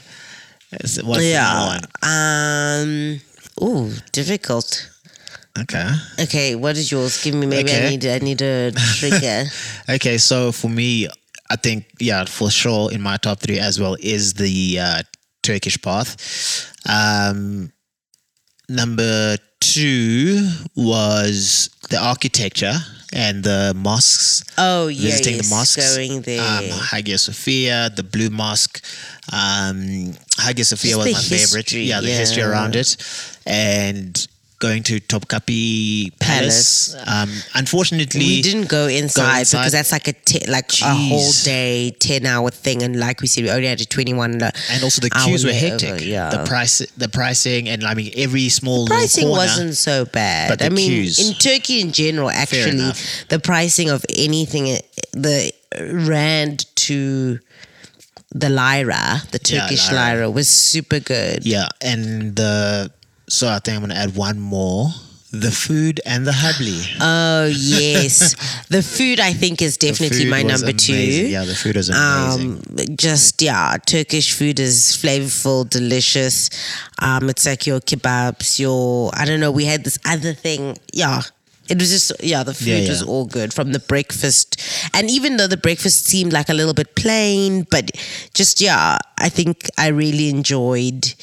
What's 1.04 1.24
yeah. 1.24 1.80
Um. 2.02 3.20
Ooh, 3.62 3.92
difficult. 4.12 4.90
Okay. 5.60 5.88
Okay, 6.20 6.56
what 6.56 6.76
is 6.78 6.92
yours? 6.92 7.24
Give 7.24 7.36
me. 7.36 7.46
Maybe 7.46 7.72
I 7.72 7.90
need. 7.90 8.06
I 8.06 8.18
need 8.20 8.42
a 8.42 8.72
trigger. 8.96 9.46
Okay, 9.88 10.18
so 10.18 10.52
for 10.52 10.68
me, 10.70 11.08
I 11.52 11.56
think 11.58 11.86
yeah, 12.00 12.26
for 12.26 12.50
sure 12.50 12.92
in 12.92 13.02
my 13.02 13.18
top 13.18 13.40
three 13.40 13.60
as 13.60 13.80
well 13.80 13.96
is 14.00 14.34
the 14.34 14.80
uh, 14.80 15.02
Turkish 15.44 15.78
bath. 15.78 16.74
Um, 16.90 17.72
number 18.68 19.38
two 19.60 20.50
was 20.76 21.70
the 21.90 21.98
architecture 22.04 22.74
and 23.14 23.44
the 23.44 23.74
mosques. 23.76 24.44
Oh, 24.58 24.88
yeah, 24.88 25.12
visiting 25.12 25.36
yes, 25.36 25.50
the 25.50 25.56
mosques. 25.56 25.96
going 25.96 26.22
there. 26.22 26.42
Um, 26.42 26.66
Hagia 26.92 27.18
Sophia, 27.18 27.92
the 27.96 28.04
Blue 28.04 28.30
Mosque. 28.30 28.84
Um, 29.32 30.14
Hagia 30.38 30.66
Sophia 30.66 30.96
Just 30.96 31.06
was 31.06 31.14
my 31.14 31.38
favorite. 31.38 31.72
Yeah, 31.72 32.02
the 32.02 32.08
history 32.08 32.44
around 32.44 32.76
it, 32.76 32.98
and 33.46 34.28
going 34.64 34.84
to 34.84 34.96
Topkapi 35.12 36.18
Palace. 36.20 36.96
Um, 37.06 37.30
unfortunately, 37.54 38.20
we 38.22 38.42
didn't 38.42 38.70
go 38.70 38.88
inside, 38.88 39.40
inside. 39.40 39.58
because 39.60 39.72
that's 39.74 39.92
like 39.92 40.08
a 40.08 40.14
te- 40.14 40.48
like 40.50 40.72
a 40.82 40.94
whole 41.10 41.32
day, 41.44 41.92
ten 42.00 42.26
hour 42.26 42.50
thing, 42.50 42.82
and 42.82 42.98
like 42.98 43.20
we 43.22 43.28
said, 43.28 43.44
we 43.44 43.50
only 43.52 43.68
had 43.68 43.82
a 43.82 43.86
twenty 43.86 44.14
one. 44.14 44.34
and 44.42 44.80
also 44.84 45.02
the 45.02 45.10
queues 45.10 45.44
were 45.44 45.52
hectic. 45.52 46.02
Yeah, 46.02 46.30
The 46.30 46.46
price, 46.46 46.80
the 46.98 47.10
pricing, 47.10 47.68
and 47.70 47.84
I 47.84 47.94
mean 47.94 48.12
every 48.16 48.48
small 48.50 48.84
little 48.84 48.98
pricing 48.98 49.28
corner- 49.28 49.44
wasn't 49.44 49.76
so 49.76 50.06
bad. 50.06 50.50
but 50.50 50.60
the 50.60 50.66
I 50.68 50.70
mean, 50.70 50.90
queues- 50.90 51.20
in 51.20 51.34
Turkey 51.36 51.82
in 51.82 51.92
general, 51.92 52.30
actually, 52.30 52.92
the 53.30 53.40
pricing 53.40 53.90
of 53.90 54.06
anything, 54.16 54.80
the 55.12 55.52
rand 56.08 56.66
to 56.88 57.40
the 58.34 58.50
lira, 58.50 59.22
the 59.32 59.40
Yeah, 59.44 59.60
Turkish 59.62 59.92
lira. 59.92 60.06
lira, 60.16 60.30
was 60.32 60.48
super 60.48 61.00
good. 61.00 61.46
Yeah, 61.46 61.68
and 61.82 62.36
the 62.36 62.92
so 63.34 63.48
I 63.50 63.58
think 63.60 63.76
I'm 63.76 63.82
gonna 63.82 63.96
add 63.96 64.16
one 64.16 64.40
more: 64.40 64.90
the 65.32 65.52
food 65.52 66.00
and 66.06 66.28
the 66.28 66.32
hubbly. 66.34 66.82
Oh 67.02 67.46
yes, 67.56 68.36
the 68.68 68.84
food 68.84 69.20
I 69.20 69.34
think 69.34 69.62
is 69.62 69.78
definitely 69.78 70.26
my 70.30 70.44
number 70.44 70.70
amazing. 70.70 71.26
two. 71.26 71.28
Yeah, 71.30 71.44
the 71.44 71.56
food 71.56 71.76
is 71.76 71.90
amazing. 71.90 72.62
Um, 72.80 72.96
just 72.96 73.42
yeah, 73.42 73.76
Turkish 73.86 74.34
food 74.34 74.60
is 74.60 74.92
flavorful, 75.02 75.68
delicious. 75.68 76.50
Um, 77.00 77.28
it's 77.30 77.46
like 77.46 77.66
your 77.66 77.80
kebabs, 77.80 78.60
your 78.60 79.10
I 79.16 79.26
don't 79.26 79.40
know. 79.40 79.52
We 79.52 79.66
had 79.66 79.84
this 79.84 79.98
other 80.06 80.34
thing. 80.34 80.78
Yeah, 80.94 81.24
it 81.70 81.80
was 81.80 81.90
just 81.90 82.12
yeah. 82.24 82.44
The 82.44 82.54
food 82.54 82.68
Yeah, 82.84 82.90
was 82.90 83.02
all 83.02 83.26
good 83.26 83.52
from 83.52 83.72
the 83.72 83.80
breakfast, 83.80 84.62
and 84.94 85.10
even 85.10 85.38
though 85.38 85.48
the 85.48 85.58
breakfast 85.58 86.06
seemed 86.06 86.34
like 86.34 86.50
a 86.50 86.54
little 86.54 86.76
bit 86.76 86.96
plain, 86.96 87.66
but 87.72 87.90
just 88.36 88.62
yeah, 88.62 89.00
I 89.18 89.30
think 89.30 89.68
I 89.80 89.88
really 89.88 90.30
enjoyed 90.30 91.16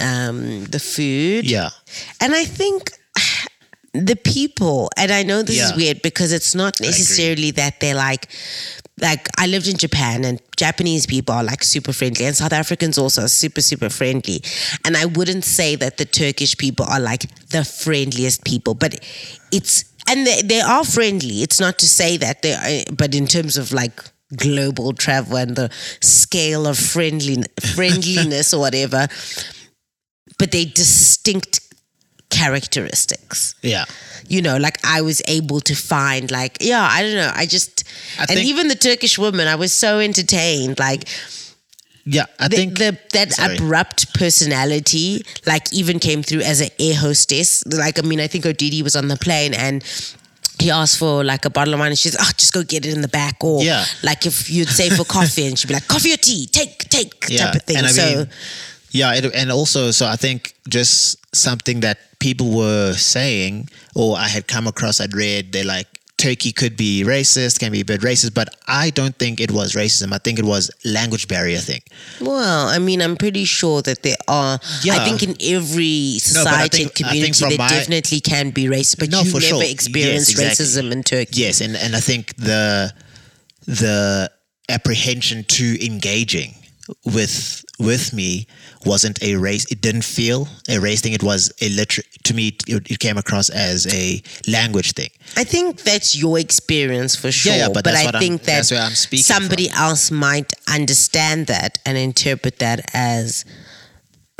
um, 0.00 0.64
the 0.64 0.80
food. 0.80 1.48
yeah, 1.48 1.70
And 2.20 2.34
I 2.34 2.44
think 2.44 2.90
the 3.92 4.16
people, 4.16 4.88
and 4.96 5.10
I 5.10 5.22
know 5.22 5.42
this 5.42 5.60
is 5.60 5.76
weird 5.76 6.02
because 6.02 6.32
it's 6.32 6.54
not 6.54 6.80
necessarily 6.80 7.50
that 7.52 7.80
they're 7.80 7.94
like, 7.94 8.28
like 9.00 9.28
I 9.38 9.46
lived 9.46 9.66
in 9.66 9.76
Japan 9.76 10.24
and 10.24 10.40
Japanese 10.56 11.06
people 11.06 11.34
are 11.34 11.42
like 11.42 11.64
super 11.64 11.92
friendly 11.92 12.26
and 12.26 12.36
South 12.36 12.52
Africans 12.52 12.98
also 12.98 13.22
are 13.22 13.28
super, 13.28 13.60
super 13.60 13.88
friendly. 13.88 14.42
And 14.84 14.96
I 14.96 15.06
wouldn't 15.06 15.44
say 15.44 15.74
that 15.76 15.96
the 15.96 16.04
Turkish 16.04 16.56
people 16.56 16.86
are 16.88 17.00
like 17.00 17.22
the 17.48 17.64
friendliest 17.64 18.44
people, 18.44 18.74
but 18.74 18.94
it's, 19.50 19.84
and 20.08 20.26
they, 20.26 20.42
they 20.42 20.60
are 20.60 20.84
friendly. 20.84 21.42
It's 21.42 21.58
not 21.58 21.78
to 21.78 21.86
say 21.86 22.16
that 22.18 22.42
they 22.42 22.52
are, 22.54 22.92
but 22.94 23.14
in 23.14 23.26
terms 23.26 23.56
of 23.56 23.72
like, 23.72 24.00
global 24.36 24.92
travel 24.92 25.36
and 25.36 25.56
the 25.56 25.68
scale 26.00 26.64
of 26.64 26.78
friendly 26.78 27.42
friendliness 27.74 28.54
or 28.54 28.60
whatever 28.60 29.08
but 30.38 30.52
they 30.52 30.64
distinct 30.64 31.60
characteristics. 32.30 33.54
yeah. 33.62 33.84
You 34.28 34.42
know, 34.42 34.56
like 34.58 34.78
I 34.84 35.00
was 35.02 35.20
able 35.26 35.60
to 35.62 35.74
find, 35.74 36.30
like, 36.30 36.58
yeah, 36.60 36.86
I 36.88 37.02
don't 37.02 37.14
know. 37.16 37.32
I 37.34 37.46
just, 37.46 37.82
I 38.18 38.26
and 38.30 38.38
even 38.38 38.68
the 38.68 38.76
Turkish 38.76 39.18
woman, 39.18 39.48
I 39.48 39.56
was 39.56 39.72
so 39.72 39.98
entertained. 39.98 40.78
Like, 40.78 41.08
Yeah, 42.04 42.26
I 42.38 42.46
the, 42.48 42.56
think 42.56 42.78
the 42.78 42.96
that 43.12 43.32
sorry. 43.32 43.56
abrupt 43.56 44.14
personality, 44.14 45.24
like, 45.46 45.72
even 45.72 45.98
came 45.98 46.22
through 46.22 46.40
as 46.42 46.60
an 46.60 46.68
air 46.78 46.94
hostess. 46.94 47.66
Like, 47.66 47.98
I 47.98 48.02
mean, 48.02 48.20
I 48.20 48.28
think 48.28 48.44
Odidi 48.44 48.82
was 48.82 48.94
on 48.94 49.08
the 49.08 49.16
plane 49.16 49.52
and 49.52 49.82
he 50.60 50.70
asked 50.70 50.98
for 50.98 51.24
like 51.24 51.44
a 51.46 51.50
bottle 51.50 51.74
of 51.74 51.80
wine 51.80 51.88
and 51.90 51.98
she's, 51.98 52.14
oh, 52.20 52.30
just 52.36 52.52
go 52.52 52.62
get 52.62 52.86
it 52.86 52.94
in 52.94 53.00
the 53.02 53.08
back. 53.08 53.42
Or 53.42 53.62
Yeah. 53.64 53.84
like 54.04 54.26
if 54.26 54.48
you'd 54.48 54.68
say 54.68 54.90
for 54.90 55.04
coffee 55.18 55.46
and 55.46 55.58
she'd 55.58 55.68
be 55.68 55.74
like, 55.74 55.88
coffee 55.88 56.12
or 56.12 56.18
tea, 56.18 56.46
take, 56.46 56.78
take 56.88 57.18
type 57.26 57.54
of 57.56 57.62
thing. 57.62 57.78
And 57.78 57.86
I 57.86 57.90
so, 57.90 58.04
mean, 58.16 58.28
yeah, 58.90 59.14
it, 59.14 59.34
and 59.34 59.50
also, 59.52 59.90
so 59.90 60.06
I 60.06 60.16
think 60.16 60.54
just 60.68 61.16
something 61.34 61.80
that 61.80 61.98
people 62.18 62.50
were 62.56 62.92
saying, 62.94 63.68
or 63.94 64.16
I 64.16 64.28
had 64.28 64.46
come 64.48 64.66
across, 64.66 65.00
I'd 65.00 65.14
read, 65.14 65.52
they're 65.52 65.64
like, 65.64 65.86
Turkey 66.18 66.52
could 66.52 66.76
be 66.76 67.02
racist, 67.02 67.60
can 67.60 67.72
be 67.72 67.80
a 67.80 67.84
bit 67.84 68.02
racist, 68.02 68.34
but 68.34 68.54
I 68.68 68.90
don't 68.90 69.16
think 69.16 69.40
it 69.40 69.50
was 69.50 69.72
racism. 69.72 70.12
I 70.12 70.18
think 70.18 70.38
it 70.38 70.44
was 70.44 70.70
language 70.84 71.28
barrier 71.28 71.56
thing. 71.60 71.80
Well, 72.20 72.68
I 72.68 72.78
mean, 72.78 73.00
I'm 73.00 73.16
pretty 73.16 73.46
sure 73.46 73.80
that 73.80 74.02
there 74.02 74.18
are. 74.28 74.58
Yeah. 74.84 74.96
I 74.96 75.04
think 75.08 75.22
in 75.22 75.30
every 75.40 76.12
No, 76.12 76.18
society 76.18 76.76
think- 76.84 77.00
and 77.00 77.08
community, 77.08 77.40
there 77.48 77.56
my- 77.56 77.68
definitely 77.70 78.20
can 78.20 78.50
be 78.50 78.66
racist, 78.66 78.98
but 78.98 79.08
No, 79.10 79.20
you 79.22 79.32
never 79.32 79.40
sure. 79.40 79.64
experienced 79.64 80.36
Yes, 80.36 80.60
exactly. 80.60 80.66
racism 80.66 80.92
in 80.92 81.02
Turkey. 81.04 81.40
Yes, 81.40 81.62
and, 81.62 81.74
and 81.74 81.96
I 81.96 82.00
think 82.00 82.36
the 82.36 82.92
the 83.66 84.30
apprehension 84.68 85.44
to 85.44 85.84
engaging 85.86 86.54
with 87.04 87.64
with 87.78 88.12
me 88.12 88.46
wasn't 88.84 89.22
a 89.22 89.36
race. 89.36 89.64
It 89.70 89.80
didn't 89.80 90.04
feel 90.04 90.48
a 90.68 90.78
race 90.78 91.00
thing. 91.00 91.12
It 91.12 91.22
was 91.22 91.52
a 91.60 91.68
liter- 91.70 92.02
to 92.24 92.34
me. 92.34 92.56
It, 92.66 92.90
it 92.90 92.98
came 92.98 93.16
across 93.18 93.48
as 93.50 93.86
a 93.92 94.22
language 94.48 94.92
thing. 94.92 95.10
I 95.36 95.44
think 95.44 95.82
that's 95.82 96.14
your 96.16 96.38
experience 96.38 97.16
for 97.16 97.30
sure. 97.32 97.52
yeah, 97.52 97.66
yeah 97.66 97.68
but 97.72 97.84
that's 97.84 98.00
I 98.06 98.10
I'm- 98.10 98.20
think 98.20 98.42
that 98.42 98.70
I'm 98.72 98.92
speaking 98.92 99.24
somebody 99.24 99.70
else 99.70 100.10
might 100.10 100.52
understand 100.72 101.46
that 101.46 101.78
and 101.86 101.96
interpret 101.96 102.58
that 102.58 102.80
as 102.94 103.44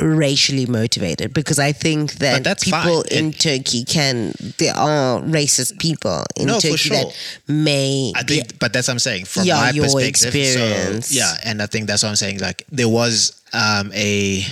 racially 0.01 0.65
motivated 0.65 1.33
because 1.33 1.59
I 1.59 1.71
think 1.71 2.13
that 2.15 2.43
people 2.61 3.03
fine. 3.03 3.17
in 3.17 3.25
And- 3.25 3.39
Turkey 3.39 3.83
can 3.83 4.33
there 4.57 4.75
are 4.75 5.21
racist 5.21 5.79
people 5.79 6.25
in 6.35 6.47
No, 6.47 6.59
Turkey 6.59 6.77
sure. 6.77 6.97
that 6.97 7.15
may 7.47 8.11
I 8.15 8.23
be 8.23 8.35
think, 8.37 8.59
but 8.59 8.73
that's 8.73 8.87
what 8.87 8.93
I'm 8.93 8.99
saying 8.99 9.25
from 9.25 9.45
Yeah, 9.45 9.55
my 9.61 9.71
perspective. 9.71 10.07
experience. 10.09 11.07
So, 11.07 11.15
yeah, 11.15 11.35
and 11.43 11.61
I 11.61 11.67
think 11.67 11.87
that's 11.87 12.03
what 12.03 12.09
I'm 12.09 12.15
saying. 12.15 12.39
Like 12.39 12.65
there 12.71 12.89
was 12.89 13.39
um, 13.53 13.91
a, 13.93 14.43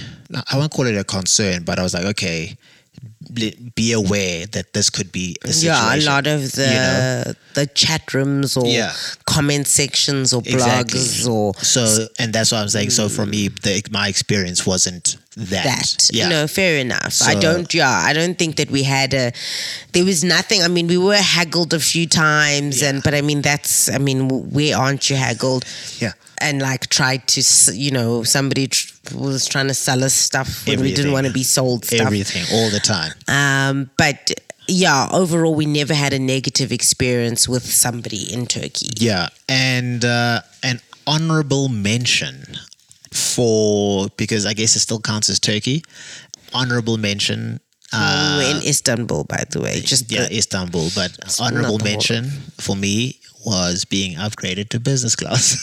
I 0.51 0.57
won't 0.57 0.71
call 0.71 0.85
it 0.85 0.95
a 0.97 1.03
concern, 1.03 1.63
but 1.63 1.79
I 1.79 1.83
was 1.83 1.93
like, 1.93 2.05
okay, 2.05 2.57
be 3.33 3.55
be 3.75 3.91
aware 3.93 4.45
that 4.47 4.73
this 4.73 4.89
could 4.89 5.12
be 5.12 5.35
a 5.43 5.53
situation. 5.53 5.67
Yeah, 5.67 5.95
a 5.95 5.99
lot 6.09 6.25
of 6.27 6.51
the 6.53 6.63
you 6.67 6.73
know? 6.73 7.33
the 7.53 7.67
chat 7.67 8.13
rooms 8.13 8.57
or 8.57 8.65
Yeah. 8.65 8.93
comment 9.25 9.67
sections 9.67 10.33
or 10.33 10.41
Exactly. 10.45 10.99
blogs 10.99 11.27
or 11.29 11.53
So, 11.55 12.07
and 12.17 12.33
that's 12.33 12.51
what 12.51 12.59
I'm 12.59 12.69
saying. 12.69 12.89
So 12.91 13.07
for 13.09 13.25
me, 13.25 13.49
the, 13.49 13.83
my 13.91 14.07
experience 14.07 14.65
wasn't 14.65 15.17
that. 15.36 15.63
that. 15.63 16.10
Yeah. 16.12 16.24
You 16.24 16.30
know, 16.30 16.48
fair 16.48 16.80
enough. 16.80 17.22
I 17.24 17.36
don't 17.36 17.74
yeah, 17.74 17.89
I 17.89 18.13
don't 18.13 18.38
think 18.38 18.56
that 18.58 18.70
we 18.72 18.84
had 18.84 19.13
a 19.13 19.32
there 19.94 20.06
was 20.06 20.24
nothing. 20.24 20.62
I 20.62 20.68
mean, 20.68 20.88
we 20.88 20.98
were 20.98 21.15
haggled 21.15 21.74
a 21.74 21.80
few 21.80 22.08
times 22.08 22.82
and 22.82 23.04
but 23.04 23.13
I 23.13 23.22
mean 23.22 23.42
that's 23.42 23.89
I 23.89 23.98
mean, 23.98 24.52
where 24.52 24.78
aren't 24.78 25.10
you 25.10 25.15
haggled? 25.15 25.65
Yeah. 26.00 26.13
And 26.42 26.62
like 26.62 26.88
tried 26.88 27.28
to, 27.30 27.44
you 27.74 27.92
know, 27.92 28.24
somebody 28.24 28.68
tr- 28.68 28.94
was 29.13 29.46
trying 29.46 29.68
to 29.68 29.74
sell 29.74 30.04
us 30.04 30.13
stuff 30.13 30.65
when 30.65 30.80
we 30.80 30.94
didn't 30.94 31.12
want 31.12 31.28
to 31.28 31.34
be 31.34 31.44
sold 31.44 31.84
stuff. 31.84 32.00
Everything, 32.00 32.46
all 32.54 32.70
the 32.70 32.80
time. 32.80 33.12
Um, 33.28 33.89
but 33.98 34.39
yeah, 34.70 35.10
overall, 35.12 35.56
we 35.56 35.65
never 35.65 35.94
had 35.94 36.13
a 36.13 36.20
negative 36.20 36.72
experience 36.72 37.50
with 37.50 37.65
somebody 37.65 38.32
in 38.32 38.46
Turkey. 38.46 38.89
Yeah, 38.98 39.30
and 39.50 40.06
uh, 40.06 40.42
an 40.63 40.80
honorable 41.08 41.68
mention 41.70 42.56
for 43.13 44.08
because 44.17 44.45
I 44.45 44.54
guess 44.54 44.76
it 44.76 44.80
still 44.80 45.00
counts 45.00 45.30
as 45.30 45.39
Turkey. 45.39 45.84
Honorable 46.54 46.98
mention. 46.98 47.60
Uh, 47.91 48.56
in 48.56 48.67
Istanbul, 48.69 49.24
by 49.24 49.43
the 49.50 49.62
way. 49.62 49.82
Just 49.82 50.12
yeah, 50.12 50.28
the- 50.28 50.38
Istanbul, 50.38 50.89
but 50.93 51.17
honorable 51.39 51.80
mention 51.80 52.26
for 52.60 52.76
me 52.76 53.18
was 53.45 53.86
being 53.86 54.15
upgraded 54.17 54.69
to 54.69 54.80
business 54.80 55.15
class. 55.15 55.56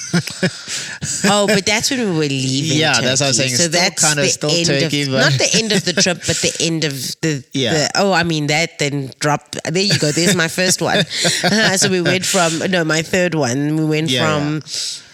oh, 1.31 1.47
but 1.47 1.67
that's 1.67 1.91
when 1.91 2.01
we 2.01 2.07
were 2.07 2.21
leaving. 2.23 2.79
Yeah, 2.79 3.01
that's 3.01 3.21
what 3.21 3.27
I 3.27 3.29
was 3.31 3.37
saying. 3.37 3.51
So 3.51 3.65
Still 3.65 3.71
that's 3.81 4.03
kinda 4.03 4.23
the 4.23 4.29
still 4.29 4.65
Turkey, 4.65 5.03
of 5.03 5.11
but- 5.11 5.19
not 5.21 5.33
the 5.33 5.51
end 5.55 5.73
of 5.73 5.85
the 5.85 5.93
trip, 5.93 6.19
but 6.27 6.37
the 6.37 6.57
end 6.61 6.85
of 6.85 6.93
the. 7.21 7.45
Yeah. 7.53 7.73
the- 7.75 7.91
oh, 7.97 8.13
I 8.13 8.23
mean 8.23 8.47
that 8.49 8.79
then 8.79 9.13
dropped. 9.21 9.59
There 9.71 9.83
you 9.83 9.99
go. 9.99 10.11
There's 10.11 10.35
my 10.35 10.49
first 10.49 10.81
one. 10.81 11.05
so 11.77 11.89
we 11.91 12.01
went 12.01 12.25
from 12.25 12.59
no, 12.71 12.83
my 12.85 13.03
third 13.03 13.35
one. 13.35 13.77
We 13.77 13.85
went 13.85 14.11
Yeah, 14.11 14.25
from 14.25 14.61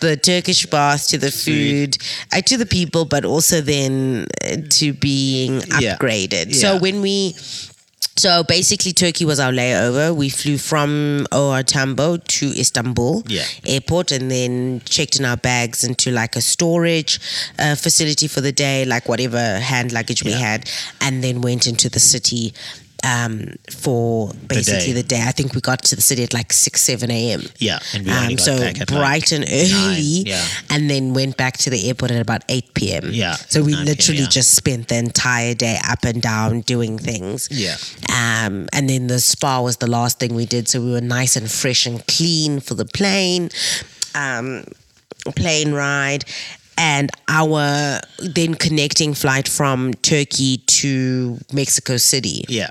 the 0.01 0.17
Turkish 0.17 0.67
bath 0.67 1.09
to 1.09 1.19
the 1.19 1.31
food, 1.33 1.97
uh, 2.33 2.41
to 2.43 2.57
the 2.57 2.67
people, 2.67 3.05
but 3.05 3.25
also 3.25 3.61
then 3.61 4.27
uh, 4.45 4.57
to 4.71 4.93
being 4.93 5.63
Yeah. 5.81 5.97
upgraded. 5.97 6.55
So 6.55 6.75
Yeah. 6.75 6.79
when 6.81 7.01
we 7.03 7.35
so 8.17 8.43
basically, 8.45 8.93
Turkey 8.93 9.25
was 9.25 9.41
our 9.41 9.51
layover. 9.53 10.15
We 10.15 10.29
flew 10.29 10.59
from 10.59 11.27
OR 11.33 11.63
Tambo 11.63 12.19
to 12.19 12.47
Istanbul 12.61 13.23
Yeah. 13.27 13.45
airport 13.65 14.13
and 14.13 14.31
then 14.31 14.83
checked 14.85 15.19
in 15.19 15.25
our 15.25 15.37
bags 15.39 15.83
into 15.83 16.11
like 16.11 16.37
a 16.37 16.43
storage 16.43 17.19
uh, 17.59 17.75
facility 17.75 18.29
for 18.29 18.41
the 18.43 18.53
day, 18.53 18.85
like 18.85 19.09
whatever 19.09 19.59
hand 19.59 19.93
luggage 19.93 20.23
we 20.25 20.33
Yeah. 20.33 20.39
had, 20.39 20.71
and 21.01 21.25
then 21.25 21.41
went 21.41 21.67
into 21.67 21.89
the 21.89 22.01
city. 22.01 22.53
Um, 23.05 23.55
for 23.71 24.31
basically 24.47 24.93
the 24.93 25.03
day. 25.03 25.17
day. 25.19 25.25
I 25.27 25.33
think 25.33 25.55
we 25.55 25.61
got 25.61 25.83
to 25.85 25.97
the 25.97 26.03
city 26.03 26.23
at 26.23 26.33
like 26.33 26.53
six, 26.53 26.83
seven 26.83 27.11
a.m. 27.11 27.43
Yeah, 27.59 27.81
and 27.95 28.07
we 28.07 28.13
Um, 28.13 28.39
so 28.39 28.57
bright 28.87 29.31
like 29.31 29.33
and 29.33 29.45
early, 29.45 29.71
nine, 29.73 30.27
yeah. 30.27 30.47
and 30.71 30.89
then 30.89 31.15
went 31.15 31.37
back 31.37 31.57
to 31.59 31.71
the 31.71 31.89
airport 31.89 32.11
at 32.13 32.21
about 32.21 32.43
eight 32.49 32.75
p.m. 32.75 33.11
Yeah, 33.11 33.35
so 33.35 33.63
we 33.63 33.73
9 33.73 33.85
p.m., 33.85 33.85
literally 33.87 34.21
yeah. 34.23 34.29
just 34.29 34.55
spent 34.55 34.89
the 34.89 34.97
entire 34.97 35.55
day 35.55 35.79
up 35.89 36.05
and 36.05 36.23
down 36.23 36.61
doing 36.61 36.99
things. 36.99 37.49
Yeah. 37.51 37.77
Um, 38.11 38.69
and 38.73 38.89
then 38.89 39.07
the 39.09 39.21
spa 39.21 39.61
was 39.61 39.79
the 39.79 39.91
last 39.91 40.19
thing 40.19 40.35
we 40.35 40.47
did, 40.47 40.69
so 40.69 40.81
we 40.81 40.93
were 40.93 41.01
nice 41.01 41.37
and 41.37 41.51
fresh 41.51 41.87
and 41.87 42.07
clean 42.07 42.61
for 42.61 42.75
the 42.75 42.85
plane, 42.85 43.51
um, 44.15 44.65
plane 45.37 45.73
ride. 45.73 46.25
And 46.79 47.11
our 47.29 48.01
then 48.19 48.55
connecting 48.55 49.13
flight 49.15 49.47
from 49.47 49.93
Turkey 49.95 50.57
to 50.57 51.39
Mexico 51.53 51.99
City 51.99 52.45
Yeah. 52.49 52.71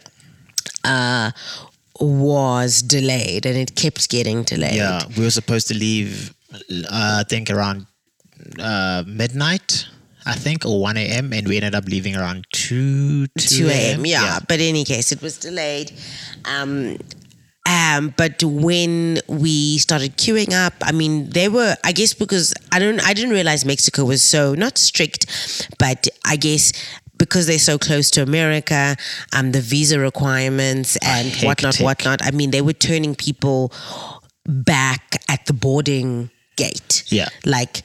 Uh, 0.83 1.31
was 1.99 2.81
delayed 2.81 3.45
and 3.45 3.57
it 3.57 3.75
kept 3.75 4.09
getting 4.09 4.43
delayed. 4.43 4.75
Yeah, 4.75 5.01
we 5.17 5.23
were 5.23 5.31
supposed 5.31 5.67
to 5.69 5.73
leave, 5.73 6.33
uh, 6.53 7.19
I 7.19 7.23
think 7.27 7.49
around 7.49 7.85
uh, 8.59 9.03
midnight, 9.07 9.85
I 10.25 10.33
think, 10.33 10.65
or 10.65 10.79
1 10.79 10.97
a.m., 10.97 11.33
and 11.33 11.47
we 11.47 11.57
ended 11.57 11.75
up 11.75 11.85
leaving 11.85 12.15
around 12.15 12.45
2, 12.53 13.27
2 13.27 13.67
a.m. 13.67 14.05
Yeah. 14.05 14.39
But 14.47 14.59
in 14.59 14.69
any 14.69 14.83
case, 14.83 15.11
it 15.11 15.21
was 15.21 15.37
delayed. 15.37 15.91
Um, 16.45 16.97
um, 17.67 18.13
but 18.17 18.43
when 18.43 19.19
we 19.27 19.77
started 19.77 20.17
queuing 20.17 20.53
up, 20.53 20.73
I 20.81 20.91
mean, 20.91 21.29
they 21.29 21.47
were. 21.47 21.75
I 21.83 21.91
guess 21.91 22.13
because 22.13 22.53
I 22.71 22.79
don't, 22.79 22.99
I 23.05 23.13
didn't 23.13 23.31
realize 23.31 23.65
Mexico 23.65 24.05
was 24.05 24.23
so 24.23 24.55
not 24.55 24.77
strict, 24.77 25.27
but 25.77 26.07
I 26.25 26.37
guess 26.37 26.73
because 27.21 27.45
they're 27.45 27.59
so 27.59 27.77
close 27.77 28.09
to 28.09 28.23
America, 28.23 28.97
um, 29.31 29.51
the 29.51 29.61
visa 29.61 29.99
requirements 29.99 30.97
and 31.03 31.27
whatnot, 31.43 31.75
hectic. 31.75 31.85
whatnot. 31.85 32.25
I 32.25 32.31
mean, 32.31 32.49
they 32.49 32.63
were 32.63 32.73
turning 32.73 33.13
people 33.13 33.71
back 34.47 35.21
at 35.29 35.45
the 35.45 35.53
boarding 35.53 36.31
gate. 36.55 37.03
Yeah. 37.07 37.29
like. 37.45 37.83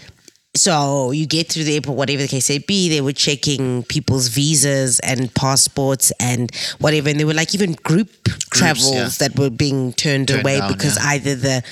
So 0.54 1.10
you 1.10 1.26
get 1.26 1.52
through 1.52 1.64
the 1.64 1.74
airport, 1.74 1.98
whatever 1.98 2.22
the 2.22 2.28
case 2.28 2.48
may 2.48 2.56
be, 2.56 2.88
they 2.88 3.02
were 3.02 3.12
checking 3.12 3.82
people's 3.82 4.28
visas 4.28 5.00
and 5.00 5.34
passports 5.34 6.12
and 6.18 6.50
whatever. 6.78 7.10
And 7.10 7.20
there 7.20 7.26
were 7.26 7.34
like 7.34 7.54
even 7.54 7.72
group 7.72 8.08
travels 8.54 8.94
yeah. 8.94 9.10
that 9.28 9.38
were 9.38 9.50
being 9.50 9.92
turned, 9.92 10.28
Turned 10.28 10.40
away 10.40 10.60
down, 10.60 10.72
because 10.72 10.96
yeah. 10.96 11.10
either 11.10 11.34
the 11.34 11.62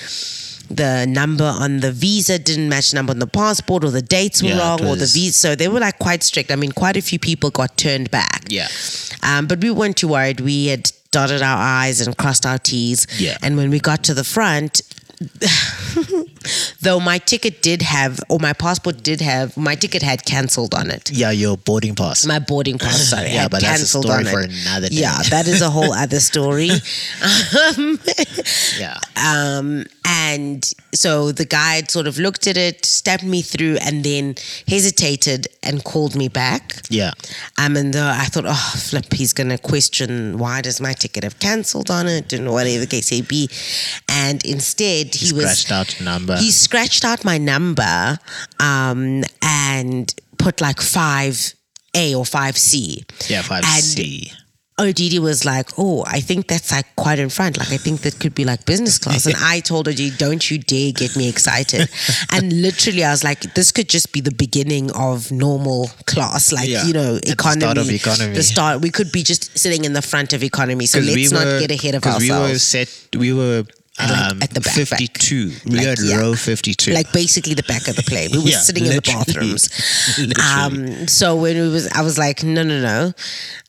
the 0.71 1.07
number 1.07 1.45
on 1.45 1.81
the 1.81 1.93
visa 1.93 2.39
didn't 2.39 2.69
match 2.69 2.91
the 2.91 2.97
number 2.97 3.11
on 3.13 3.19
the 3.19 3.27
passport 3.27 3.85
or 3.85 3.91
the 3.91 4.03
dates 4.03 4.43
were 4.43 4.49
Yeah, 4.51 4.59
wrong 4.59 4.85
or 4.85 4.97
the 4.97 5.07
visa. 5.07 5.33
So 5.39 5.55
they 5.55 5.69
were 5.69 5.81
like 5.81 5.99
quite 5.99 6.23
strict. 6.23 6.51
I 6.51 6.57
mean, 6.57 6.73
quite 6.73 6.97
a 6.97 7.03
few 7.03 7.19
people 7.19 7.51
got 7.51 7.77
turned 7.77 8.11
back. 8.11 8.45
Yeah. 8.49 8.69
Um, 9.23 9.47
but 9.47 9.61
we 9.61 9.71
weren't 9.71 9.97
too 9.97 10.09
worried. 10.09 10.41
We 10.41 10.67
had 10.67 10.91
dotted 11.11 11.43
our 11.43 11.57
I's 11.59 12.01
and 12.07 12.17
crossed 12.17 12.45
our 12.47 12.59
T's. 12.59 13.07
Yeah. 13.19 13.37
And 13.43 13.57
when 13.57 13.71
we 13.71 13.79
got 13.79 14.03
to 14.05 14.15
the 14.15 14.25
front, 14.25 14.81
though 16.81 17.01
my 17.01 17.19
ticket 17.19 17.63
did 17.63 17.83
have, 17.83 18.21
or 18.29 18.39
my 18.39 18.53
passport 18.53 19.03
did 19.03 19.21
have, 19.21 19.57
my 19.57 19.75
ticket 19.75 20.03
had 20.03 20.25
cancelled 20.25 20.75
on 20.75 20.91
it. 20.91 21.11
Yeah, 21.11 21.31
your 21.31 21.57
boarding 21.57 21.95
pass. 21.95 22.27
My 22.27 22.39
boarding 22.39 22.79
pass, 22.79 23.09
sorry, 23.11 23.31
Yeah, 23.31 23.49
but 23.49 23.61
that's 23.63 23.83
a 23.83 23.87
story 23.87 24.25
for 24.25 24.41
it. 24.41 24.51
another 24.67 24.89
day. 24.89 24.97
Yeah, 24.97 25.19
that 25.31 25.47
is 25.47 25.61
a 25.63 25.71
whole 25.71 25.93
other 26.05 26.21
story. 26.21 26.71
um, 27.77 27.99
yeah. 28.79 28.99
um, 29.17 29.85
and 30.07 30.65
so 30.93 31.33
the 31.33 31.45
guide 31.47 31.91
sort 31.91 32.07
of 32.07 32.19
looked 32.19 32.47
at 32.47 32.57
it, 32.57 32.85
stepped 32.85 33.25
me 33.25 33.43
through, 33.43 33.79
and 33.81 34.05
then 34.05 34.35
hesitated 34.69 35.49
and 35.63 35.83
called 35.85 36.15
me 36.15 36.29
back. 36.29 36.75
Yeah. 36.91 37.13
Um, 37.59 37.77
and 37.77 37.97
uh, 37.97 38.13
I 38.17 38.27
thought, 38.27 38.45
oh, 38.47 38.75
flip, 38.77 39.13
he's 39.13 39.33
going 39.33 39.49
to 39.49 39.59
question 39.59 40.39
why 40.39 40.61
does 40.61 40.81
my 40.81 40.93
ticket 40.93 41.25
have 41.25 41.39
cancelled 41.39 41.91
on 41.91 42.07
it 42.07 42.33
and 42.33 42.51
whatever 42.53 42.81
the 42.81 42.87
case 42.87 43.11
may 43.11 43.23
be. 43.23 43.49
And 44.09 44.45
instead, 44.45 45.15
he, 45.15 45.29
He 45.29 45.33
was 45.33 45.59
scratched 45.59 45.73
out 45.73 46.01
a 46.01 46.05
number. 46.35 46.43
he 46.45 46.51
scratched 46.51 47.05
out 47.05 47.25
my 47.25 47.39
number 47.39 48.19
um, 48.61 49.23
and 49.43 50.15
put 50.39 50.61
like 50.61 50.77
5A 50.79 52.15
or 52.17 52.25
5C. 52.25 53.31
yeah, 53.31 53.43
5C. 53.43 54.33
Odidi 54.77 55.21
was 55.21 55.45
like, 55.45 55.69
"Oh, 55.79 56.03
I 56.05 56.19
think 56.19 56.49
that's 56.49 56.73
like 56.73 56.87
quite 56.97 57.21
in 57.21 57.29
front. 57.29 57.57
Like, 57.59 57.71
I 57.71 57.77
think 57.77 58.01
that 58.01 58.19
could 58.19 58.35
be 58.35 58.45
like 58.45 58.67
business 58.67 58.99
class." 58.99 59.25
And 59.25 59.37
I 59.39 59.61
told 59.61 59.87
Odidi, 59.87 60.19
"Don't 60.19 60.51
you 60.51 60.59
dare 60.59 60.91
get 60.91 61.15
me 61.17 61.29
excited." 61.29 61.89
and 62.33 62.53
literally, 62.61 63.05
I 63.05 63.13
was 63.13 63.23
like, 63.23 63.55
"This 63.55 63.71
could 63.71 63.89
just 63.89 64.11
be 64.13 64.21
the 64.21 64.33
beginning 64.35 64.91
of 64.91 65.31
normal 65.31 65.91
class, 66.07 66.51
like 66.51 66.69
Yeah, 66.69 66.85
you 66.87 66.93
know, 66.93 67.15
at 67.19 67.23
the 67.23 67.31
economy. 67.31 67.61
start 67.61 67.79
of 67.79 67.89
economy. 67.89 68.35
The 68.35 68.43
start. 68.43 68.81
We 68.81 68.91
could 68.91 69.13
be 69.13 69.23
just 69.23 69.57
sitting 69.57 69.85
in 69.85 69.93
the 69.93 70.03
front 70.03 70.33
of 70.33 70.43
economy. 70.43 70.87
So 70.87 70.99
let's 70.99 71.15
we 71.15 71.29
not 71.29 71.61
get 71.61 71.71
ahead 71.71 71.95
of 71.95 72.03
'cause 72.03 72.21
We 72.21 72.31
were 72.33 72.37
ourselves. 72.39 72.63
set, 72.65 72.89
we 73.17 73.33
were 73.33 73.65
Like, 73.99 74.11
um, 74.33 74.43
at 74.43 74.51
the 74.51 74.61
back, 74.61 74.75
back. 74.91 74.99
52. 74.99 75.53
We 75.67 75.77
Like, 75.77 75.99
were 75.99 76.05
yeah. 76.05 76.17
row 76.19 76.35
52. 76.35 76.93
like 76.93 77.13
basically 77.13 77.55
the 77.55 77.63
back 77.63 77.87
of 77.87 77.95
the 77.95 78.03
plane. 78.03 78.31
We 78.33 78.39
were 78.39 78.45
Yeah, 78.49 78.59
sitting 78.59 78.87
in 78.87 78.97
the 78.97 79.03
bathrooms. 79.03 79.69
Um, 80.43 81.07
so 81.07 81.37
when 81.37 81.57
we 81.57 81.69
was, 81.69 81.87
I 81.93 82.03
was 82.03 82.19
like, 82.19 82.43
no, 82.43 82.63
no, 82.65 82.81
no. 82.81 83.13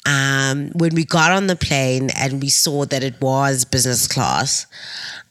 Um, 0.05 0.69
when 0.73 0.95
we 0.95 1.05
got 1.05 1.31
on 1.31 1.45
the 1.47 1.55
plane 1.55 2.09
and 2.17 2.41
we 2.41 2.49
saw 2.49 2.85
that 2.85 3.03
it 3.03 3.21
was 3.21 3.65
business 3.65 4.07
class, 4.07 4.65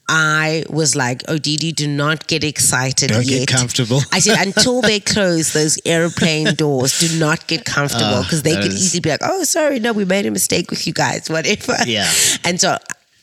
I 0.08 0.64
was 0.68 0.94
like, 0.94 1.22
oh, 1.28 1.38
Didi, 1.38 1.72
do 1.72 1.88
not 1.88 2.26
get 2.28 2.44
excited 2.44 3.08
Don't 3.10 3.24
yet. 3.24 3.48
get 3.48 3.56
comfortable. 3.58 4.00
I 4.12 4.20
said, 4.20 4.46
until 4.46 4.80
they 4.82 5.00
close 5.14 5.52
those 5.54 5.78
airplane 5.84 6.54
doors, 6.54 7.00
do 7.00 7.18
not 7.18 7.46
get 7.48 7.64
comfortable 7.64 8.16
Ah, 8.16 8.22
because 8.22 8.42
they 8.42 8.54
could 8.54 8.66
is- 8.66 8.84
easily 8.84 9.00
be 9.00 9.10
like, 9.10 9.20
oh, 9.24 9.42
sorry, 9.44 9.80
no, 9.80 9.92
we 9.92 10.04
made 10.04 10.26
a 10.26 10.30
mistake 10.30 10.70
with 10.70 10.86
you 10.86 10.92
guys, 10.92 11.28
whatever. 11.30 11.76
Yeah. 11.86 12.10
And 12.44 12.60
so 12.60 12.76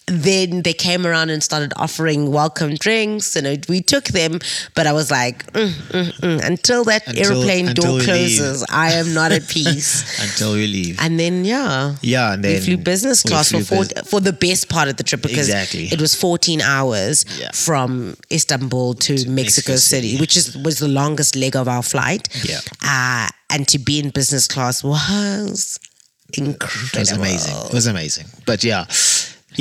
then 0.08 0.64
they 0.64 0.74
came 0.74 1.06
around 1.08 1.30
and 1.30 1.42
started 1.44 1.72
offering 1.78 2.32
welcome 2.32 2.76
drinks, 2.76 3.36
and 3.36 3.48
it- 3.48 3.70
we 3.70 3.82
took 3.82 4.06
them. 4.06 4.40
But 4.76 4.86
I 4.88 4.94
was 4.94 5.10
like, 5.12 5.46
mm, 5.54 5.70
mm, 5.70 6.12
mm. 6.20 6.44
until 6.46 6.84
that 6.86 7.08
Until- 7.08 7.38
airplane 7.42 7.68
until 7.70 7.84
door 7.84 7.94
leave. 8.00 8.06
closes, 8.06 8.66
I 8.70 8.94
am 8.94 9.14
not 9.14 9.32
at 9.32 9.48
peace. 9.58 10.04
until 10.22 10.54
we 10.54 10.68
leave. 10.68 10.98
and 11.00 11.20
then 11.20 11.46
yeah, 11.46 11.96
yeah, 12.02 12.34
and 12.34 12.44
then 12.44 12.54
we 12.56 12.60
flew 12.60 12.78
business 12.78 13.22
class 13.24 13.52
for 13.52 13.62
four, 13.64 13.86
bus- 13.86 14.10
for 14.10 14.20
the 14.20 14.34
best 14.34 14.68
part 14.70 14.90
of 14.90 14.98
the 14.98 15.04
trip 15.04 15.22
because 15.22 15.48
Exactly. 15.48 15.86
it 15.92 16.02
was 16.02 16.14
14 16.16 16.62
hours 16.62 17.24
Yeah. 17.40 17.52
from 17.54 18.18
Istanbul 18.32 18.96
to, 18.96 19.14
Mexico, 19.14 19.32
Mexico 19.32 19.76
City, 19.78 20.10
City. 20.10 20.20
which 20.20 20.36
is 20.36 20.58
was 20.58 20.80
the 20.80 20.88
longest 20.88 21.36
leg 21.36 21.56
of 21.56 21.68
our 21.68 21.84
flight. 21.84 22.28
Yeah. 22.44 22.60
uh, 22.84 23.30
and 23.50 23.68
to 23.68 23.78
be 23.78 24.00
in 24.00 24.10
business 24.10 24.48
class 24.48 24.84
was 24.84 25.78
incredible. 26.34 26.90
It 26.94 27.00
was 27.00 27.12
amazing. 27.12 27.56
It 27.68 27.74
was 27.74 27.88
amazing. 27.88 28.26
But 28.46 28.64
yeah, 28.64 28.86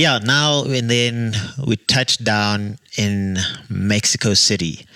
yeah. 0.00 0.18
Now 0.18 0.64
and 0.64 0.90
then 0.90 1.34
we 1.66 1.76
touched 1.76 2.24
down 2.24 2.78
in 2.96 3.38
Mexico 3.68 4.34
City. 4.34 4.86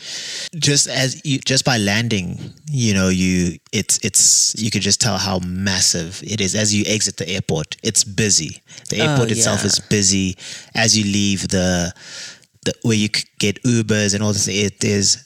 Just 0.56 0.88
as 0.88 1.20
you, 1.24 1.38
just 1.40 1.64
by 1.64 1.76
landing, 1.76 2.38
you 2.70 2.94
know, 2.94 3.08
you 3.08 3.58
it's 3.72 3.98
it's 4.02 4.54
you 4.56 4.70
could 4.70 4.82
just 4.82 5.00
tell 5.00 5.18
how 5.18 5.40
massive 5.40 6.22
it 6.22 6.40
is 6.40 6.54
as 6.54 6.74
you 6.74 6.84
exit 6.86 7.18
the 7.18 7.28
airport. 7.28 7.76
It's 7.82 8.02
busy. 8.02 8.62
The 8.88 9.00
oh, 9.00 9.10
airport 9.10 9.30
itself 9.30 9.60
yeah. 9.60 9.66
is 9.66 9.78
busy. 9.78 10.36
As 10.74 10.96
you 10.96 11.04
leave 11.04 11.48
the 11.48 11.92
the 12.64 12.72
where 12.82 12.96
you 12.96 13.10
could 13.10 13.28
get 13.38 13.62
Ubers 13.62 14.14
and 14.14 14.22
all 14.22 14.32
this, 14.32 14.48
it 14.48 14.82
is 14.82 15.22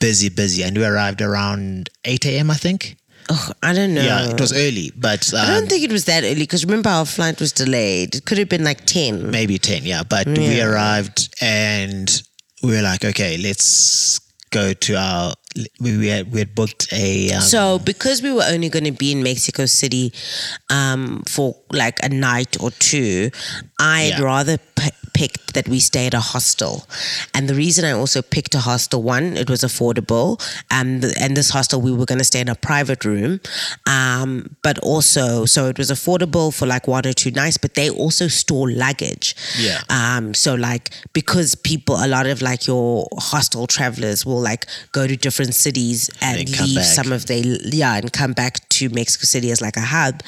busy, 0.00 0.30
busy. 0.30 0.62
And 0.64 0.76
we 0.78 0.84
arrived 0.84 1.20
around 1.20 1.90
eight 2.06 2.24
a.m. 2.24 2.50
I 2.50 2.54
think. 2.54 2.96
Ugh, 3.30 3.56
I 3.62 3.72
don't 3.72 3.94
know. 3.94 4.02
Yeah, 4.02 4.30
it 4.30 4.40
was 4.40 4.52
early, 4.52 4.92
but 4.96 5.32
um, 5.32 5.40
I 5.40 5.50
don't 5.58 5.68
think 5.68 5.82
it 5.82 5.90
was 5.92 6.04
that 6.04 6.24
early 6.24 6.34
because 6.40 6.64
remember 6.64 6.90
our 6.90 7.06
flight 7.06 7.40
was 7.40 7.52
delayed. 7.52 8.14
It 8.16 8.24
could 8.26 8.38
have 8.38 8.48
been 8.48 8.64
like 8.64 8.84
10. 8.86 9.30
maybe 9.30 9.58
10 9.58 9.84
yeah 9.84 10.02
but 10.02 10.26
we 10.26 10.60
arrived 10.60 11.34
and 11.40 12.22
we 12.62 12.72
were 12.76 12.82
like 12.82 13.04
okay 13.04 13.36
let's 13.38 14.18
go 14.50 14.72
to 14.72 14.94
our 14.96 15.34
we, 15.80 15.96
we, 15.98 16.06
had, 16.08 16.32
we 16.32 16.38
had 16.40 16.54
booked 16.54 16.92
a 16.92 17.32
um, 17.32 17.40
So 17.42 17.78
because 17.78 18.22
we 18.22 18.32
were 18.32 18.44
only 18.48 18.68
going 18.68 18.84
to 18.84 18.92
be 18.92 19.12
in 19.12 19.22
Mexico 19.22 19.66
City 19.66 20.12
um, 20.70 21.22
for 21.28 21.56
like 21.72 21.98
a 22.02 22.08
night 22.08 22.56
or 22.60 22.70
two, 22.72 23.30
I'd 23.78 24.14
Yeah. 24.18 24.22
rather 24.22 24.58
p- 24.58 24.90
picked 25.12 25.54
that 25.54 25.68
we 25.68 25.78
stay 25.78 26.08
at 26.08 26.14
a 26.14 26.18
hostel. 26.20 26.84
And 27.34 27.48
the 27.48 27.54
reason 27.54 27.84
I 27.84 27.92
also 27.92 28.20
picked 28.20 28.54
a 28.56 28.58
hostel, 28.58 29.00
one, 29.02 29.36
it 29.36 29.48
was 29.48 29.60
affordable, 29.60 30.40
um, 30.72 31.00
th- 31.00 31.14
and 31.20 31.36
this 31.36 31.50
hostel 31.50 31.80
we 31.80 31.92
were 31.92 32.04
going 32.04 32.18
to 32.18 32.24
stay 32.24 32.40
in 32.40 32.48
a 32.48 32.56
private 32.56 33.04
room, 33.04 33.38
um, 33.86 34.56
but 34.62 34.78
also 34.80 35.44
so 35.44 35.68
it 35.68 35.78
was 35.78 35.90
affordable 35.90 36.52
for 36.52 36.66
like 36.66 36.88
one 36.88 37.06
or 37.06 37.12
two 37.12 37.30
nights. 37.30 37.58
But 37.58 37.74
they 37.74 37.90
also 37.90 38.26
store 38.28 38.70
luggage. 38.70 39.36
Yeah. 39.58 39.82
Um, 39.88 40.34
so 40.34 40.54
like 40.54 40.90
because 41.12 41.54
people, 41.54 41.96
a 41.96 42.08
lot 42.08 42.26
of 42.26 42.42
like 42.42 42.66
your 42.66 43.06
hostel 43.18 43.66
travelers 43.68 44.26
will 44.26 44.40
like 44.40 44.66
go 44.92 45.06
to 45.06 45.16
different 45.16 45.43
cities 45.52 46.10
and 46.20 46.52
come 46.52 46.66
leave 46.66 46.84
some 46.84 47.12
of 47.12 47.26
their 47.26 47.42
yeah 47.44 47.96
and 47.96 48.12
come 48.12 48.32
back 48.32 48.68
to 48.70 48.88
Mexico 48.90 49.24
City 49.24 49.50
as 49.50 49.60
like 49.60 49.76
a 49.76 49.80
hub. 49.80 50.22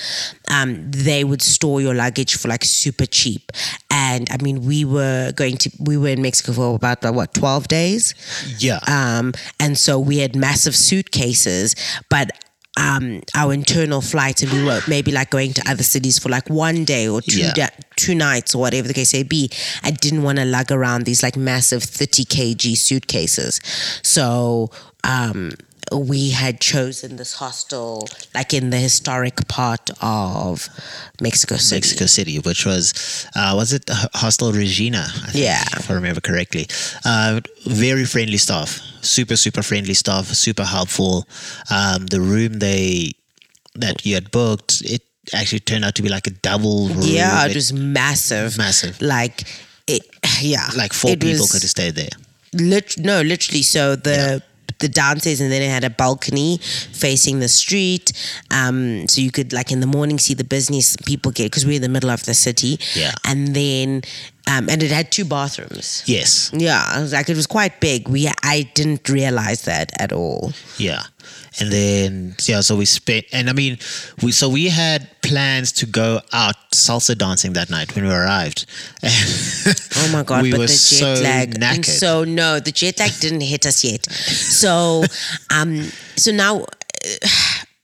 Um, 0.51 0.91
they 0.91 1.25
would 1.25 1.43
store 1.43 1.81
your 1.81 1.95
luggage 1.95 2.37
for 2.37 2.49
like 2.49 2.65
super 2.65 3.07
cheap. 3.07 3.53
And 3.91 4.29
I 4.31 4.43
mean, 4.43 4.65
we 4.65 4.85
were 4.85 5.33
going 5.33 5.57
to 5.59 5.71
we 5.81 5.97
were 5.97 6.09
in 6.09 6.23
Mexico 6.23 6.53
for 6.53 6.75
about 6.77 7.05
uh, 7.05 7.13
what 7.13 7.35
twelve 7.35 7.69
days. 7.69 8.15
yeah 8.59 8.79
Um, 8.87 9.33
and 9.61 9.77
so 9.79 9.99
we 9.99 10.19
had 10.19 10.37
massive 10.37 10.77
suitcases, 10.77 11.75
but 12.11 12.31
um, 12.77 13.23
our 13.35 13.53
internal 13.53 14.01
flights, 14.01 14.43
and 14.43 14.53
we 14.53 14.63
were 14.65 14.81
maybe 14.89 15.11
like 15.13 15.31
going 15.31 15.53
to 15.55 15.63
other 15.71 15.83
cities 15.83 16.19
for 16.19 16.29
like 16.29 16.49
one 16.51 16.85
day 16.85 17.09
or 17.09 17.21
two 17.23 17.41
Yeah. 17.41 17.53
da- 17.55 17.77
two 17.97 18.15
nights 18.15 18.55
or 18.55 18.61
whatever 18.61 18.87
the 18.89 18.95
case 18.95 19.13
may 19.15 19.23
be. 19.23 19.51
I 19.83 19.91
didn't 19.91 20.23
want 20.23 20.39
to 20.39 20.45
lug 20.45 20.71
around 20.71 21.05
these 21.05 21.23
like 21.23 21.37
massive 21.37 21.83
thirty 21.83 22.25
kg 22.25 22.77
suitcases, 22.77 23.61
so. 24.03 24.71
Um, 25.05 25.53
we 25.93 26.31
had 26.31 26.61
chosen 26.61 27.17
this 27.17 27.35
hostel 27.35 28.07
like 28.35 28.53
in 28.53 28.71
the 28.71 28.77
historic 28.79 29.47
part 29.49 29.91
of 30.03 30.69
Mexico 31.21 31.57
City. 31.57 31.77
Mexico 31.77 32.07
City, 32.07 32.39
which 32.41 32.67
was 32.67 33.27
uh, 33.37 33.53
was 33.57 33.73
it 33.73 33.85
Hostel 34.15 34.53
Regina? 34.53 35.07
I 35.09 35.31
think, 35.31 35.45
Yeah. 35.45 35.63
if 35.77 35.91
I 35.91 35.95
remember 35.95 36.21
correctly. 36.21 36.67
Uh, 37.05 37.41
very 37.67 38.05
friendly 38.05 38.39
staff, 38.39 38.81
super 39.03 39.37
super 39.37 39.63
friendly 39.63 39.95
staff, 39.95 40.27
super 40.27 40.65
helpful. 40.65 41.27
Um, 41.71 42.07
the 42.07 42.21
room 42.21 42.55
they 42.59 43.13
that 43.75 44.05
you 44.07 44.15
had 44.15 44.31
booked, 44.31 44.83
it 44.85 45.03
actually 45.35 45.61
turned 45.61 45.85
out 45.85 45.95
to 45.97 46.03
be 46.03 46.09
like 46.09 46.27
a 46.27 46.31
double 46.31 46.89
room. 46.89 46.99
Yeah, 47.03 47.47
it 47.47 47.55
was 47.55 47.73
massive. 47.73 48.57
Massive. 48.59 49.01
Like 49.01 49.45
it 49.87 50.03
yeah. 50.41 50.69
like 50.77 50.93
four 50.93 51.13
it 51.13 51.21
people 51.21 51.41
was 51.43 51.53
could 51.53 51.63
have 51.63 51.71
stayed 51.71 51.95
there. 51.95 52.11
lit- 52.55 52.99
no, 52.99 53.23
literally 53.23 53.63
so 53.63 53.95
the 53.97 54.43
the 54.79 54.89
downstairs 54.89 55.41
and 55.41 55.51
then 55.51 55.63
it 55.63 55.71
had 55.71 55.85
a 55.85 55.91
balcony 55.91 56.59
facing 56.59 57.41
the 57.41 57.49
street. 57.49 58.13
Um 58.51 59.09
so 59.09 59.21
you 59.21 59.31
could 59.31 59.53
like 59.53 59.73
in 59.73 59.81
the 59.81 59.87
morning 59.87 60.19
see 60.19 60.35
the 60.35 60.45
business 60.45 60.97
people 60.97 61.33
get 61.33 61.45
because 61.45 61.65
we're 61.67 61.77
in 61.77 61.83
the 61.83 61.89
middle 61.89 62.11
of 62.11 62.25
the 62.25 62.35
city. 62.35 62.79
Yeah. 62.95 63.13
And 63.25 63.55
then 63.55 64.03
um 64.47 64.69
and 64.69 64.83
it 64.83 64.91
had 64.91 65.11
two 65.11 65.25
bathrooms. 65.25 66.03
Yes, 66.07 66.51
Yeah, 66.53 67.07
like 67.13 67.29
it 67.29 67.37
was 67.37 67.47
quite 67.47 67.81
big. 67.81 68.09
We 68.09 68.29
I 68.43 68.71
didn't 68.75 69.09
realize 69.09 69.63
that 69.63 69.91
at 70.01 70.13
all. 70.13 70.53
yeah, 70.79 71.03
and 71.59 71.71
then 71.73 72.35
yeah, 72.45 72.61
so 72.63 72.77
we 72.77 72.85
spent, 72.85 73.27
and 73.33 73.49
I 73.51 73.53
mean, 73.53 73.79
we 74.23 74.33
so 74.33 74.49
we 74.49 74.69
had 74.69 75.09
plans 75.23 75.73
to 75.73 75.87
go 75.87 76.21
out 76.33 76.55
salsa 76.73 77.17
dancing 77.19 77.55
that 77.55 77.71
night 77.71 77.95
when 77.97 78.05
we 78.07 78.13
arrived. 78.13 78.67
Oh 79.99 80.09
my 80.13 80.23
god! 80.23 80.43
we 80.43 80.51
but 80.51 80.59
were 80.61 80.67
the 80.67 80.73
jet 80.73 81.17
so 81.17 81.23
lag. 81.23 81.63
And 81.63 81.85
so 81.85 82.25
no, 82.25 82.61
the 82.61 82.71
jet 82.73 82.99
lag 82.99 83.13
didn't 83.21 83.41
hit 83.41 83.67
us 83.67 83.83
yet. 83.85 84.07
So, 84.11 85.03
um, 85.51 85.83
so 86.17 86.31
now. 86.33 86.61
uh, 86.63 87.29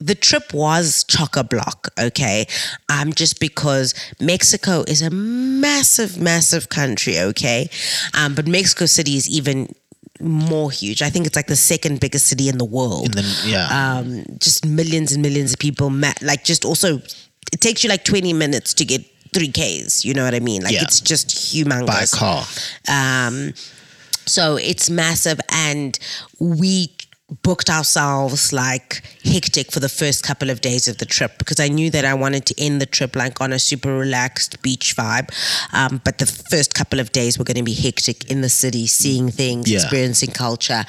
The 0.04 0.14
trip 0.14 0.52
was 0.52 1.04
chock 1.04 1.36
a 1.36 1.44
block, 1.44 1.88
okay? 1.98 2.46
Um, 2.88 3.12
just 3.12 3.38
because 3.40 3.94
Mexico 4.20 4.82
is 4.88 5.00
a 5.02 5.10
massive, 5.10 6.18
massive 6.20 6.68
country, 6.68 7.18
okay? 7.20 7.68
Um, 8.14 8.34
but 8.34 8.46
Mexico 8.46 8.86
City 8.86 9.16
is 9.16 9.28
even 9.28 9.74
more 10.20 10.70
huge. 10.70 11.02
I 11.02 11.10
think 11.10 11.26
it's 11.26 11.36
like 11.36 11.46
the 11.46 11.56
second 11.56 12.00
biggest 12.00 12.26
city 12.28 12.48
in 12.48 12.58
the 12.58 12.64
world 12.64 13.06
And 13.06 13.14
then 13.14 13.24
yeah, 13.44 13.68
um, 13.98 14.24
just 14.38 14.64
millions 14.66 15.12
and 15.12 15.22
millions 15.22 15.52
of 15.52 15.58
people. 15.58 15.90
Ma- 15.90 16.12
like, 16.20 16.42
just 16.44 16.64
also, 16.64 16.96
it 17.52 17.60
takes 17.60 17.82
you 17.84 17.90
like 17.90 18.04
20 18.04 18.32
minutes 18.32 18.74
to 18.74 18.84
get 18.84 19.02
3Ks. 19.32 20.04
You 20.04 20.14
know 20.14 20.24
what 20.24 20.34
I 20.34 20.40
mean? 20.40 20.62
Like, 20.62 20.74
Yeah. 20.74 20.82
it's 20.82 21.00
just 21.00 21.28
humongous. 21.28 21.86
by 21.86 22.06
car. 22.18 22.44
Um, 22.88 23.54
so 24.26 24.56
it's 24.56 24.88
massive, 24.90 25.40
and 25.48 25.98
we 26.38 26.88
booked 27.42 27.70
ourselves 27.70 28.52
like 28.52 29.02
hectic 29.24 29.70
for 29.72 29.80
the 29.80 29.88
first 29.88 30.22
couple 30.22 30.50
of 30.50 30.60
days 30.60 30.88
of 30.88 30.98
the 30.98 31.06
trip 31.06 31.38
because 31.38 31.58
I 31.60 31.68
knew 31.68 31.90
that 31.90 32.04
I 32.04 32.14
wanted 32.14 32.44
to 32.46 32.54
end 32.60 32.80
the 32.80 32.86
trip 32.86 33.16
like 33.16 33.40
on 33.40 33.52
a 33.52 33.58
super 33.58 33.96
relaxed 33.96 34.60
beach 34.62 34.94
vibe. 34.96 35.30
Um, 35.72 36.00
but 36.04 36.18
the 36.18 36.26
first 36.26 36.74
couple 36.74 37.00
of 37.00 37.12
days 37.12 37.38
were 37.38 37.44
going 37.44 37.56
to 37.56 37.62
be 37.62 37.72
hectic 37.74 38.30
in 38.30 38.40
the 38.42 38.48
city, 38.48 38.86
seeing 38.86 39.30
things, 39.30 39.70
Yeah. 39.70 39.80
experiencing 39.80 40.32
culture. 40.32 40.84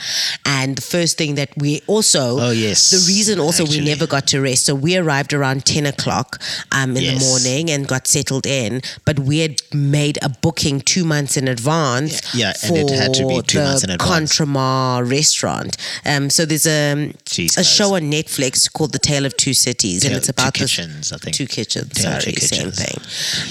And 0.45 0.75
the 0.75 0.81
first 0.81 1.17
thing 1.17 1.35
that 1.35 1.49
we 1.57 1.81
also, 1.87 2.39
Oh, 2.39 2.51
yes, 2.51 2.89
the 2.89 2.97
reason 3.07 3.39
also 3.39 3.63
actually. 3.63 3.79
we 3.81 3.85
never 3.85 4.07
got 4.07 4.27
to 4.27 4.41
rest. 4.41 4.65
So 4.65 4.75
we 4.75 4.97
arrived 4.97 5.33
around 5.33 5.65
10 5.65 5.85
o'clock 5.85 6.41
um, 6.71 6.97
in 6.97 7.03
Yes. 7.03 7.19
the 7.19 7.25
morning 7.29 7.69
and 7.69 7.87
got 7.87 8.07
settled 8.07 8.45
in, 8.45 8.81
but 9.05 9.19
we 9.19 9.39
had 9.39 9.61
made 9.73 10.17
a 10.21 10.29
booking 10.29 10.81
two 10.81 11.05
months 11.05 11.37
in 11.37 11.47
advance 11.47 12.21
Yeah, 12.33 12.53
and 12.63 12.75
it 12.75 12.89
had 12.89 13.13
to 13.15 13.27
be 13.27 13.37
for 13.37 13.43
two 13.43 13.57
the 13.59 13.63
months 13.65 13.83
in 13.83 13.89
advance. 13.91 14.33
Contramar 14.33 15.09
restaurant. 15.09 15.77
Um, 16.05 16.29
so 16.33 16.45
there's 16.45 16.65
a 16.65 17.13
Jeez, 17.25 17.53
a 17.53 17.57
guys. 17.57 17.69
show 17.69 17.95
on 17.95 18.03
Netflix 18.03 18.71
called 18.71 18.91
The 18.91 18.99
Tale 18.99 19.25
of 19.25 19.37
Two 19.37 19.53
Cities, 19.53 20.03
and 20.05 20.15
it's 20.15 20.29
about 20.29 20.53
Two 20.55 20.63
this 20.63 20.75
Kitchens, 20.75 21.13
I 21.13 21.17
think. 21.17 21.35
two 21.35 21.47
kitchens. 21.47 21.89
Tale 21.93 22.19
sorry, 22.19 22.33
Two 22.33 22.41
same 22.41 22.71
thing. 22.71 22.97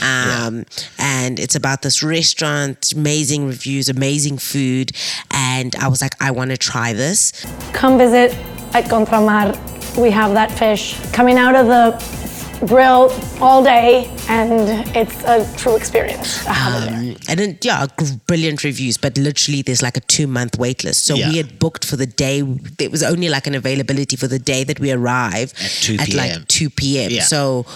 Um, 0.02 0.64
and 0.98 1.38
it's 1.38 1.54
about 1.54 1.82
this 1.82 2.02
restaurant, 2.02 2.92
amazing 2.92 3.46
reviews, 3.46 3.88
amazing 3.88 4.38
food, 4.38 4.92
and 5.30 5.74
I 5.76 5.88
was 5.88 6.02
like, 6.02 6.14
I 6.20 6.30
want 6.32 6.50
to 6.50 6.56
try 6.56 6.92
this. 6.92 7.32
come 7.72 7.98
visit 7.98 8.32
at 8.74 8.84
Contramar. 8.86 9.56
We 9.96 10.10
have 10.10 10.32
that 10.34 10.50
fish 10.50 10.98
coming 11.12 11.36
out 11.36 11.54
of 11.54 11.66
the 11.66 12.21
grill 12.66 13.10
all 13.40 13.62
day, 13.62 14.10
and 14.28 14.86
it's 14.96 15.22
a 15.24 15.46
true 15.56 15.76
experience. 15.76 16.44
to 16.44 16.50
have 16.52 16.82
it 16.82 16.86
there. 16.90 16.98
Um, 16.98 17.16
and 17.28 17.38
then, 17.40 17.58
yeah, 17.62 17.86
brilliant 18.26 18.62
reviews, 18.64 18.96
but 18.96 19.16
literally 19.18 19.62
there's 19.62 19.82
like 19.82 19.96
a 19.96 20.00
two 20.00 20.26
month 20.26 20.58
wait 20.58 20.84
list. 20.84 21.04
So 21.06 21.14
Yeah. 21.14 21.28
we 21.30 21.36
had 21.38 21.58
booked 21.58 21.84
for 21.84 21.96
the 21.96 22.06
day, 22.06 22.42
it 22.78 22.90
was 22.90 23.02
only 23.02 23.28
like 23.28 23.46
an 23.46 23.54
availability 23.54 24.16
for 24.16 24.28
the 24.28 24.38
day 24.38 24.64
that 24.64 24.78
we 24.80 24.90
arrive 24.92 25.52
At 25.62 25.70
2 25.82 25.96
at 26.00 26.06
p.m.. 26.06 26.16
like 26.18 26.48
2 26.48 26.70
p.m. 26.70 27.10
Yeah. 27.10 27.22
So 27.22 27.66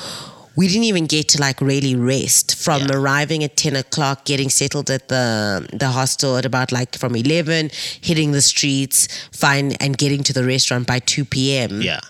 we 0.57 0.69
didn't 0.69 0.85
even 0.85 1.07
get 1.07 1.29
to 1.29 1.41
like 1.41 1.61
really 1.61 1.95
rest 1.95 2.55
from 2.57 2.83
Yeah. 2.83 2.97
arriving 2.97 3.45
at 3.45 3.57
10 3.57 3.77
o'clock, 3.77 4.25
getting 4.25 4.49
settled 4.51 4.91
at 4.91 5.09
the 5.09 5.67
the 5.73 5.89
hostel 5.89 6.37
at 6.37 6.45
about 6.47 6.73
like 6.73 6.97
from 6.97 7.15
11, 7.17 7.71
hitting 8.01 8.33
the 8.33 8.41
streets, 8.43 9.09
fine, 9.33 9.73
and 9.81 9.99
getting 9.99 10.23
to 10.23 10.33
the 10.33 10.45
restaurant 10.45 10.87
by 10.87 10.99
2 11.01 11.25
p.m. 11.25 11.83
Yeah, 11.83 12.01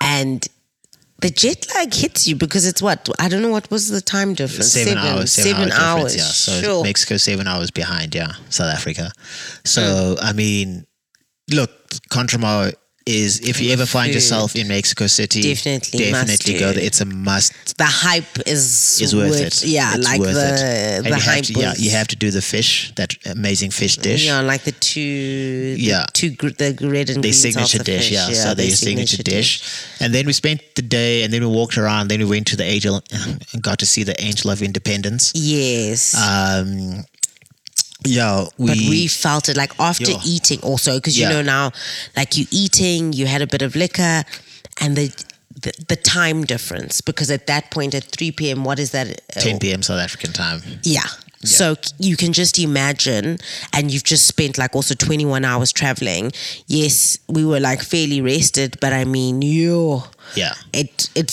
And 0.00 0.46
the 1.22 1.30
jet 1.30 1.66
lag 1.74 1.92
hits 1.94 2.26
you 2.26 2.36
because 2.36 2.66
it's 2.66 2.82
what? 2.82 3.08
I 3.18 3.28
don't 3.28 3.42
know 3.42 3.50
what 3.50 3.70
was 3.70 3.88
the 3.88 4.00
time 4.00 4.34
difference. 4.34 4.72
seven, 4.72 4.98
hours. 4.98 5.32
Seven, 5.32 5.72
hour 5.72 6.00
hours. 6.00 6.16
Yeah, 6.16 6.22
so 6.22 6.60
sure. 6.60 6.82
Mexico 6.84 7.16
seven 7.16 7.46
hours 7.48 7.70
behind. 7.70 8.14
Yeah, 8.14 8.32
South 8.50 8.72
Africa. 8.74 9.10
So 9.64 9.80
Mm. 9.82 10.18
I 10.22 10.32
mean, 10.32 10.86
look, 11.50 11.70
Contramar 12.10 12.74
is 13.06 13.38
if 13.40 13.60
you 13.60 13.72
ever 13.72 13.86
find 13.86 14.12
yourself 14.12 14.56
in 14.56 14.66
Mexico 14.66 15.06
City, 15.06 15.40
Definitely 15.42 15.98
definitely 16.10 16.58
go 16.58 16.72
there. 16.72 16.82
It's 16.84 17.00
a 17.00 17.04
must. 17.04 17.78
the 17.78 17.84
hype 17.84 18.38
is 18.46 19.00
Is 19.00 19.14
worth 19.14 19.40
it. 19.40 19.64
Yeah, 19.64 19.94
It's 19.94 20.04
like 20.04 20.18
worth 20.20 20.34
the 20.34 21.00
it. 21.06 21.08
The 21.08 21.16
hype. 21.16 21.44
to, 21.44 21.52
yeah, 21.52 21.74
you 21.78 21.90
have 21.92 22.08
to 22.08 22.16
do 22.16 22.30
the 22.32 22.42
fish, 22.42 22.92
that 22.96 23.14
amazing 23.26 23.70
fish 23.70 23.96
dish. 23.96 24.26
Yeah, 24.26 24.40
like 24.40 24.62
the 24.64 24.72
two. 24.72 25.74
the 25.76 25.80
Yeah. 25.80 26.06
two 26.12 26.30
gr- 26.30 26.48
the 26.48 26.76
red 26.82 27.08
and 27.10 27.22
their 27.22 27.30
of 27.30 27.36
signature 27.36 27.78
the 27.78 27.84
dish, 27.84 28.08
fish, 28.08 28.12
yeah. 28.12 28.32
So 28.32 28.54
their 28.54 28.70
signature, 28.70 29.22
dish. 29.22 29.62
And 30.00 30.12
then 30.12 30.26
we 30.26 30.32
spent 30.32 30.60
the 30.74 30.82
day, 30.82 31.22
and 31.22 31.32
then 31.32 31.40
we 31.42 31.46
walked 31.48 31.78
around. 31.78 32.08
Then 32.08 32.18
we 32.18 32.24
went 32.26 32.46
to 32.48 32.56
the 32.56 32.64
Angel 32.64 33.02
and 33.12 33.62
got 33.62 33.78
to 33.78 33.86
see 33.86 34.02
the 34.02 34.20
Angel 34.20 34.50
of 34.50 34.62
Independence. 34.62 35.30
Yes. 35.34 36.14
Um, 36.14 37.04
yeah, 38.08 38.46
we, 38.58 38.66
but 38.68 38.76
we 38.76 39.06
felt 39.08 39.48
it 39.48 39.56
like 39.56 39.72
after 39.78 40.10
Yeah. 40.10 40.20
eating 40.24 40.60
also 40.62 40.96
because 40.96 41.18
you 41.18 41.28
know 41.28 41.42
now 41.42 41.72
like 42.16 42.36
you 42.36 42.46
eating 42.50 43.12
you 43.12 43.26
had 43.26 43.42
a 43.42 43.46
bit 43.46 43.62
of 43.62 43.74
liquor 43.76 44.24
and 44.80 44.96
the 44.96 45.08
the, 45.62 45.72
the 45.88 45.96
time 45.96 46.44
difference 46.44 47.00
because 47.00 47.30
at 47.30 47.46
that 47.46 47.70
point 47.70 47.94
at 47.94 48.04
3 48.04 48.30
p.m 48.32 48.64
what 48.64 48.78
is 48.78 48.90
that 48.90 49.08
uh, 49.36 49.40
10 49.40 49.58
p.m. 49.58 49.82
South 49.82 50.00
African 50.00 50.32
time. 50.32 50.60
Yeah. 50.82 51.06
So 51.44 51.76
you 51.98 52.16
can 52.16 52.32
just 52.32 52.58
imagine, 52.58 53.38
and 53.72 53.88
you've 53.92 54.02
just 54.02 54.26
spent 54.26 54.58
like 54.58 54.74
also 54.74 54.94
21 54.96 55.44
hours 55.44 55.72
traveling. 55.72 56.32
Yes, 56.66 57.18
we 57.28 57.44
were 57.44 57.60
like 57.60 57.82
fairly 57.82 58.20
rested, 58.20 58.78
but 58.80 58.92
I 58.92 59.04
mean, 59.04 59.42
you, 59.42 60.02
Yeah. 60.34 60.54
it, 60.72 61.08
it, 61.14 61.28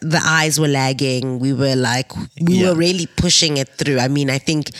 the, 0.00 0.20
eyes 0.24 0.58
were 0.58 0.68
lagging. 0.68 1.38
We 1.38 1.52
were 1.52 1.76
like, 1.76 2.14
we 2.40 2.54
Yeah. 2.60 2.70
were 2.70 2.74
really 2.74 3.06
pushing 3.06 3.56
it 3.56 3.68
through. 3.78 3.98
I 3.98 4.08
mean, 4.08 4.30
I 4.30 4.38
think, 4.38 4.70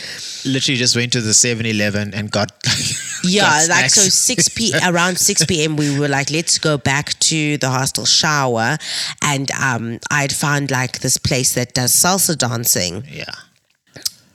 Literally 0.45 0.77
just 0.77 0.95
went 0.95 1.11
to 1.13 1.21
the 1.21 1.33
7 1.33 1.65
Eleven 1.65 2.13
and 2.13 2.29
got. 2.29 2.51
yeah, 3.23 3.41
got 3.43 3.69
like 3.69 3.89
so 3.89 4.01
6 4.01 4.49
p 4.49 4.73
around 4.85 5.17
6 5.17 5.45
p.m. 5.45 5.75
we 5.75 5.97
were 5.99 6.07
like, 6.07 6.29
let's 6.29 6.59
go 6.59 6.77
back 6.77 7.17
to 7.19 7.57
the 7.57 7.69
hostel 7.69 8.05
shower. 8.05 8.77
And 9.21 9.49
um, 9.51 9.99
I'd 10.11 10.33
found 10.33 10.69
like 10.71 10.99
this 10.99 11.17
place 11.17 11.53
that 11.55 11.73
does 11.73 11.93
salsa 11.93 12.37
dancing. 12.37 13.03
yeah. 13.11 13.25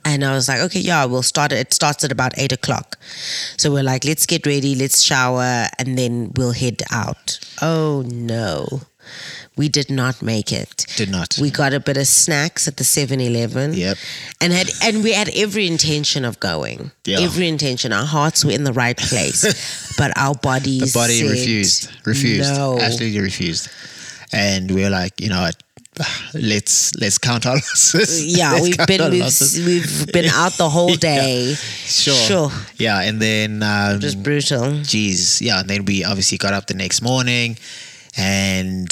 And 0.03 0.23
I 0.23 0.33
was 0.33 0.47
like, 0.47 0.59
okay, 0.61 0.79
yeah, 0.79 1.05
we'll 1.05 1.23
start 1.23 1.51
it. 1.51 1.59
It 1.59 1.73
starts 1.73 2.03
at 2.03 2.11
about 2.11 2.37
eight 2.37 2.51
o'clock. 2.51 2.97
So 3.57 3.71
we're 3.71 3.83
like, 3.83 4.03
let's 4.03 4.25
get 4.25 4.45
ready, 4.45 4.75
let's 4.75 5.01
shower, 5.01 5.67
and 5.77 5.97
then 5.97 6.31
we'll 6.35 6.53
head 6.53 6.81
out. 6.91 7.39
Oh 7.61 8.03
no. 8.07 8.81
We 9.57 9.67
did 9.67 9.91
not 9.91 10.21
make 10.21 10.51
it. 10.51 10.85
Did 10.95 11.11
not. 11.11 11.37
We 11.39 11.51
got 11.51 11.73
a 11.73 11.79
bit 11.79 11.97
of 11.97 12.07
snacks 12.07 12.67
at 12.67 12.77
the 12.77 12.83
7-Eleven. 12.83 13.73
Yep. 13.73 13.97
And 14.39 14.53
had 14.53 14.69
and 14.81 15.03
we 15.03 15.11
had 15.11 15.29
every 15.35 15.67
intention 15.67 16.23
of 16.23 16.39
going. 16.39 16.91
Yeah. 17.05 17.19
Every 17.19 17.47
intention. 17.47 17.91
Our 17.91 18.05
hearts 18.05 18.45
were 18.45 18.51
in 18.51 18.63
the 18.63 18.73
right 18.73 18.97
place. 18.97 19.93
but 19.97 20.17
our 20.17 20.35
bodies 20.35 20.93
The 20.93 20.99
body 20.99 21.29
refused. 21.29 21.89
Refused. 22.05 22.55
No. 22.55 22.79
Absolutely 22.79 23.19
refused. 23.19 23.69
And 24.31 24.71
we 24.71 24.83
were 24.83 24.89
like, 24.89 25.19
you 25.19 25.29
know 25.29 25.41
what? 25.41 25.61
let's 26.33 26.95
let's 26.95 27.17
count 27.17 27.45
our 27.45 27.55
losses. 27.55 28.25
Yeah, 28.25 28.53
Let's 28.53 28.63
we've 28.63 28.87
been 28.87 29.11
we've, 29.11 29.65
we've 29.65 30.11
been 30.13 30.25
out 30.33 30.53
the 30.53 30.69
whole 30.69 30.95
day. 30.95 31.53
Sure. 31.55 32.13
Sure. 32.15 32.51
Yeah, 32.77 33.01
and 33.01 33.19
then 33.21 33.61
um, 33.63 33.99
Just 33.99 34.23
brutal. 34.23 34.61
Jeez. 34.83 35.41
yeah, 35.41 35.59
and 35.59 35.69
then 35.69 35.85
we 35.85 36.03
obviously 36.03 36.37
got 36.37 36.53
up 36.53 36.67
the 36.67 36.73
next 36.75 37.01
morning, 37.01 37.57
and 38.17 38.89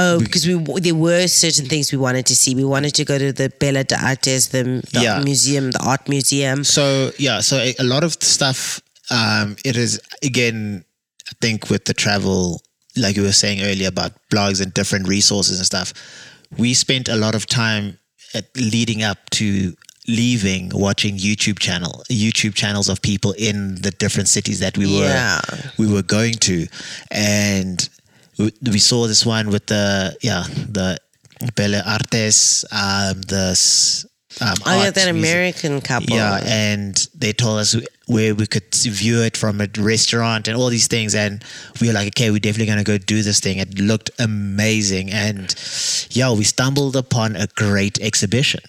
Oh, 0.00 0.20
because 0.20 0.46
we 0.46 0.54
there 0.80 0.94
were 0.94 1.26
certain 1.26 1.66
things 1.66 1.90
we 1.90 1.98
wanted 1.98 2.24
to 2.26 2.36
see. 2.36 2.54
We 2.54 2.64
wanted 2.64 2.94
to 2.94 3.04
go 3.04 3.18
to 3.18 3.32
the 3.32 3.50
Bella 3.58 3.82
de 3.82 3.96
Artes, 4.00 4.46
the, 4.48 4.62
the 4.92 5.00
Yeah. 5.02 5.18
museum, 5.24 5.72
the 5.72 5.80
art 5.84 6.08
museum. 6.08 6.62
So 6.62 7.10
yeah, 7.18 7.40
so 7.40 7.56
a, 7.58 7.74
a 7.80 7.84
lot 7.84 8.04
of 8.04 8.12
stuff. 8.22 8.80
Um, 9.10 9.56
it 9.64 9.76
is 9.76 10.00
again, 10.22 10.84
I 11.28 11.32
think 11.40 11.68
with 11.68 11.86
the 11.86 11.94
travel, 11.94 12.62
like 12.96 13.16
you 13.16 13.22
were 13.22 13.32
saying 13.32 13.60
earlier 13.62 13.88
about 13.88 14.12
blogs 14.30 14.62
and 14.62 14.72
different 14.72 15.08
resources 15.08 15.58
and 15.58 15.66
stuff. 15.66 15.92
We 16.56 16.74
spent 16.74 17.08
a 17.08 17.16
lot 17.16 17.34
of 17.34 17.46
time 17.46 17.98
at 18.34 18.44
leading 18.56 19.02
up 19.02 19.18
to 19.30 19.74
leaving 20.06 20.70
watching 20.72 21.18
YouTube 21.18 21.58
channel 21.58 22.02
YouTube 22.10 22.54
channels 22.54 22.88
of 22.88 23.02
people 23.02 23.32
in 23.32 23.74
the 23.82 23.90
different 23.90 24.28
cities 24.28 24.58
that 24.60 24.78
we 24.78 24.86
were 24.86 25.04
Yeah. 25.06 25.40
we 25.78 25.86
were 25.86 26.02
going 26.02 26.34
to, 26.48 26.66
and 27.10 27.86
we, 28.38 28.52
we 28.62 28.78
saw 28.78 29.06
this 29.06 29.26
one 29.26 29.50
with 29.50 29.66
the 29.66 30.16
yeah 30.22 30.44
the 30.48 30.98
Bellas 31.54 31.86
Artes 31.86 32.64
um, 32.72 33.20
the 33.22 33.50
um, 34.40 34.54
Oh, 34.66 34.82
yeah, 34.82 34.90
that 34.90 35.12
museum. 35.12 35.16
American 35.18 35.80
couple. 35.80 36.16
Yeah, 36.16 36.40
and 36.44 36.94
they 37.14 37.32
told 37.32 37.58
us 37.60 37.74
where 38.08 38.34
we 38.34 38.46
could 38.46 38.74
view 38.74 39.22
it 39.22 39.36
from 39.36 39.60
a 39.60 39.68
restaurant 39.78 40.48
and 40.48 40.56
all 40.56 40.68
these 40.68 40.88
things. 40.88 41.14
And 41.14 41.44
we 41.80 41.88
were 41.88 41.92
like, 41.92 42.08
okay, 42.08 42.30
we're 42.30 42.38
definitely 42.40 42.66
going 42.66 42.78
to 42.78 42.84
go 42.84 42.98
do 42.98 43.22
this 43.22 43.38
thing. 43.38 43.58
It 43.58 43.78
looked 43.78 44.10
amazing. 44.18 45.10
And 45.10 45.54
yeah, 46.10 46.32
we 46.32 46.44
stumbled 46.44 46.96
upon 46.96 47.36
a 47.36 47.46
great 47.48 48.00
exhibition. 48.00 48.60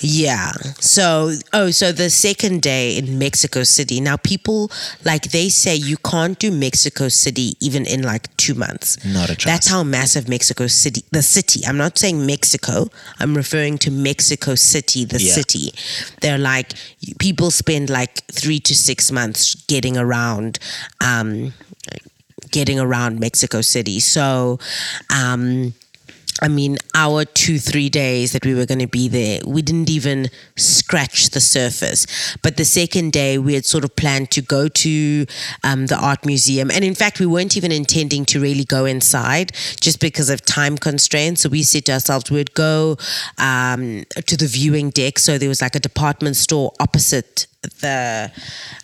Yeah. 0.00 0.52
So, 0.80 1.32
oh, 1.52 1.70
so 1.70 1.90
the 1.92 2.08
second 2.10 2.62
day 2.62 2.96
in 2.96 3.18
Mexico 3.18 3.64
City. 3.64 4.00
Now, 4.00 4.16
people 4.16 4.70
like 5.04 5.30
they 5.30 5.48
say 5.48 5.74
you 5.74 5.96
can't 5.98 6.38
do 6.38 6.50
Mexico 6.50 7.08
City 7.08 7.54
even 7.60 7.84
in 7.86 8.02
like 8.02 8.34
two 8.36 8.54
months. 8.54 9.04
Not 9.04 9.30
a 9.30 9.36
chance. 9.36 9.44
That's 9.44 9.66
how 9.68 9.82
massive 9.82 10.28
Mexico 10.28 10.66
City, 10.66 11.02
the 11.10 11.22
city. 11.22 11.66
I'm 11.66 11.76
not 11.76 11.98
saying 11.98 12.24
Mexico. 12.24 12.88
I'm 13.18 13.34
referring 13.36 13.78
to 13.78 13.90
Mexico 13.90 14.54
City, 14.54 15.04
the 15.04 15.20
Yeah. 15.20 15.32
city. 15.32 15.72
They're 16.20 16.38
like 16.38 16.74
people 17.18 17.50
spend 17.50 17.90
like 17.90 18.24
three 18.30 18.60
to 18.60 18.74
six 18.74 19.10
months 19.10 19.54
getting 19.66 19.96
around. 19.96 20.58
Um, 21.00 21.52
getting 22.50 22.80
around 22.80 23.20
Mexico 23.20 23.60
City. 23.60 24.00
So, 24.00 24.58
um, 25.10 25.74
I 26.40 26.48
mean, 26.48 26.76
our 26.94 27.24
two, 27.24 27.58
three 27.58 27.88
days 27.88 28.32
that 28.32 28.44
we 28.44 28.54
were 28.54 28.66
going 28.66 28.78
to 28.78 28.86
be 28.86 29.08
there, 29.08 29.40
we 29.46 29.62
didn't 29.62 29.90
even 29.90 30.28
scratch 30.56 31.30
the 31.30 31.40
surface. 31.40 32.06
But 32.42 32.56
the 32.56 32.64
second 32.64 33.12
day, 33.12 33.38
we 33.38 33.54
had 33.54 33.64
sort 33.64 33.84
of 33.84 33.96
planned 33.96 34.30
to 34.32 34.42
go 34.42 34.68
to 34.68 35.26
um, 35.64 35.86
the 35.86 35.96
art 35.96 36.24
museum. 36.24 36.70
And 36.70 36.84
in 36.84 36.94
fact, 36.94 37.20
we 37.20 37.26
weren't 37.26 37.56
even 37.56 37.72
intending 37.72 38.24
to 38.26 38.40
really 38.40 38.64
go 38.64 38.84
inside 38.84 39.52
just 39.80 40.00
because 40.00 40.30
of 40.30 40.44
time 40.44 40.78
constraints. 40.78 41.42
So 41.42 41.48
we 41.48 41.62
said 41.62 41.86
to 41.86 41.92
ourselves, 41.92 42.30
we'd 42.30 42.54
go 42.54 42.96
um, 43.38 44.04
to 44.26 44.36
the 44.36 44.46
viewing 44.46 44.90
deck. 44.90 45.18
So 45.18 45.38
there 45.38 45.48
was 45.48 45.62
like 45.62 45.74
a 45.74 45.80
department 45.80 46.36
store 46.36 46.72
opposite 46.80 47.46
the 47.80 48.30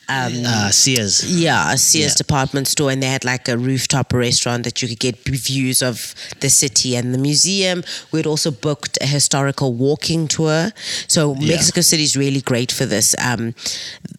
Uh, 0.07 0.71
Sears. 0.71 1.25
yeah, 1.25 1.75
Sears 1.77 2.13
Yeah. 2.13 2.17
department 2.17 2.69
store, 2.69 2.91
and 2.91 3.03
they 3.03 3.07
had 3.07 3.25
like 3.25 3.49
a 3.49 3.57
rooftop 3.57 4.13
restaurant 4.13 4.65
that 4.65 4.83
you 4.83 4.89
could 4.89 4.99
get 4.99 5.25
views 5.25 5.81
of 5.81 6.15
the 6.41 6.51
city 6.51 6.95
and 6.95 7.15
the 7.15 7.19
museum. 7.19 7.83
We'd 8.13 8.27
also 8.27 8.51
booked 8.51 8.99
a 9.01 9.07
historical 9.07 9.73
walking 9.73 10.29
tour. 10.29 10.73
So 11.09 11.35
Yeah. 11.41 11.55
Mexico 11.55 11.81
City 11.81 12.03
is 12.03 12.17
really 12.17 12.41
great 12.43 12.71
for 12.71 12.85
this. 12.85 13.15
Um, 13.19 13.55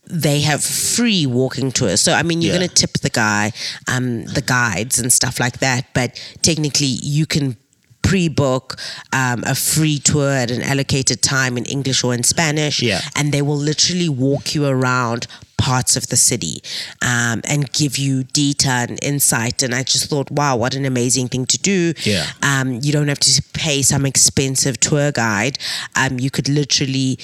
they 0.08 0.42
have 0.42 0.64
free 0.64 1.26
walking 1.28 1.72
tours. 1.72 2.02
So 2.02 2.14
I 2.14 2.24
mean, 2.24 2.42
you're 2.42 2.54
Yeah. 2.54 2.60
going 2.60 2.70
to 2.70 2.76
tip 2.76 3.00
the 3.00 3.10
guy, 3.12 3.52
um, 3.88 4.26
the 4.26 4.42
guides 4.42 4.98
and 4.98 5.12
stuff 5.14 5.40
like 5.40 5.60
that. 5.60 5.86
But 5.94 6.18
technically, 6.42 6.88
you 7.04 7.26
can 7.28 7.58
pre-book 8.08 8.76
um, 9.14 9.44
a 9.46 9.56
free 9.56 10.00
tour 10.00 10.30
at 10.44 10.52
an 10.52 10.62
allocated 10.62 11.20
time 11.22 11.58
in 11.58 11.66
English 11.66 12.04
or 12.04 12.14
in 12.14 12.24
Spanish 12.24 12.82
Yeah. 12.82 13.02
and 13.16 13.32
they 13.34 13.42
will 13.42 13.58
literally 13.72 14.10
walk 14.10 14.54
you 14.56 14.66
around 14.66 15.28
parts 15.58 15.96
of 15.96 16.08
the 16.08 16.18
city 16.18 16.62
um, 17.02 17.42
and 17.46 17.72
give 17.72 17.98
you 17.98 18.24
data 18.24 18.70
and 18.90 19.00
insight. 19.02 19.64
And 19.64 19.74
I 19.74 19.84
just 19.84 20.10
thought, 20.10 20.30
wow, 20.30 20.56
what 20.58 20.76
an 20.76 20.86
amazing 20.86 21.30
thing 21.30 21.46
to 21.48 21.58
do. 21.58 21.94
Yeah. 22.04 22.26
Um, 22.44 22.80
you 22.84 22.92
don't 22.92 23.08
have 23.08 23.20
to 23.22 23.42
pay 23.54 23.82
some 23.82 24.06
expensive 24.06 24.80
tour 24.80 25.12
guide. 25.12 25.58
Um, 25.96 26.20
you 26.20 26.30
could 26.30 26.50
literally 26.50 27.18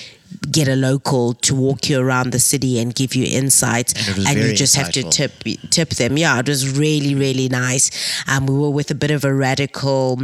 get 0.52 0.68
a 0.68 0.76
local 0.76 1.34
to 1.34 1.56
walk 1.56 1.90
you 1.90 2.00
around 2.00 2.32
the 2.32 2.40
city 2.40 2.80
and 2.80 2.94
give 2.96 3.16
you 3.16 3.26
insights 3.26 3.94
And 4.08 4.18
was 4.18 4.36
you 4.50 4.54
just 4.56 4.76
have 4.76 4.92
to 4.94 5.04
tip 5.04 5.32
tip 5.70 5.90
them 5.92 6.18
yeah 6.18 6.40
it 6.40 6.48
was 6.48 6.78
really 6.78 7.16
really 7.16 7.50
nice 7.50 7.90
um 8.28 8.46
we 8.48 8.54
were 8.58 8.70
with 8.70 8.92
a 8.92 8.96
bit 8.96 9.12
of 9.12 9.24
a 9.26 9.34
radical 9.34 10.20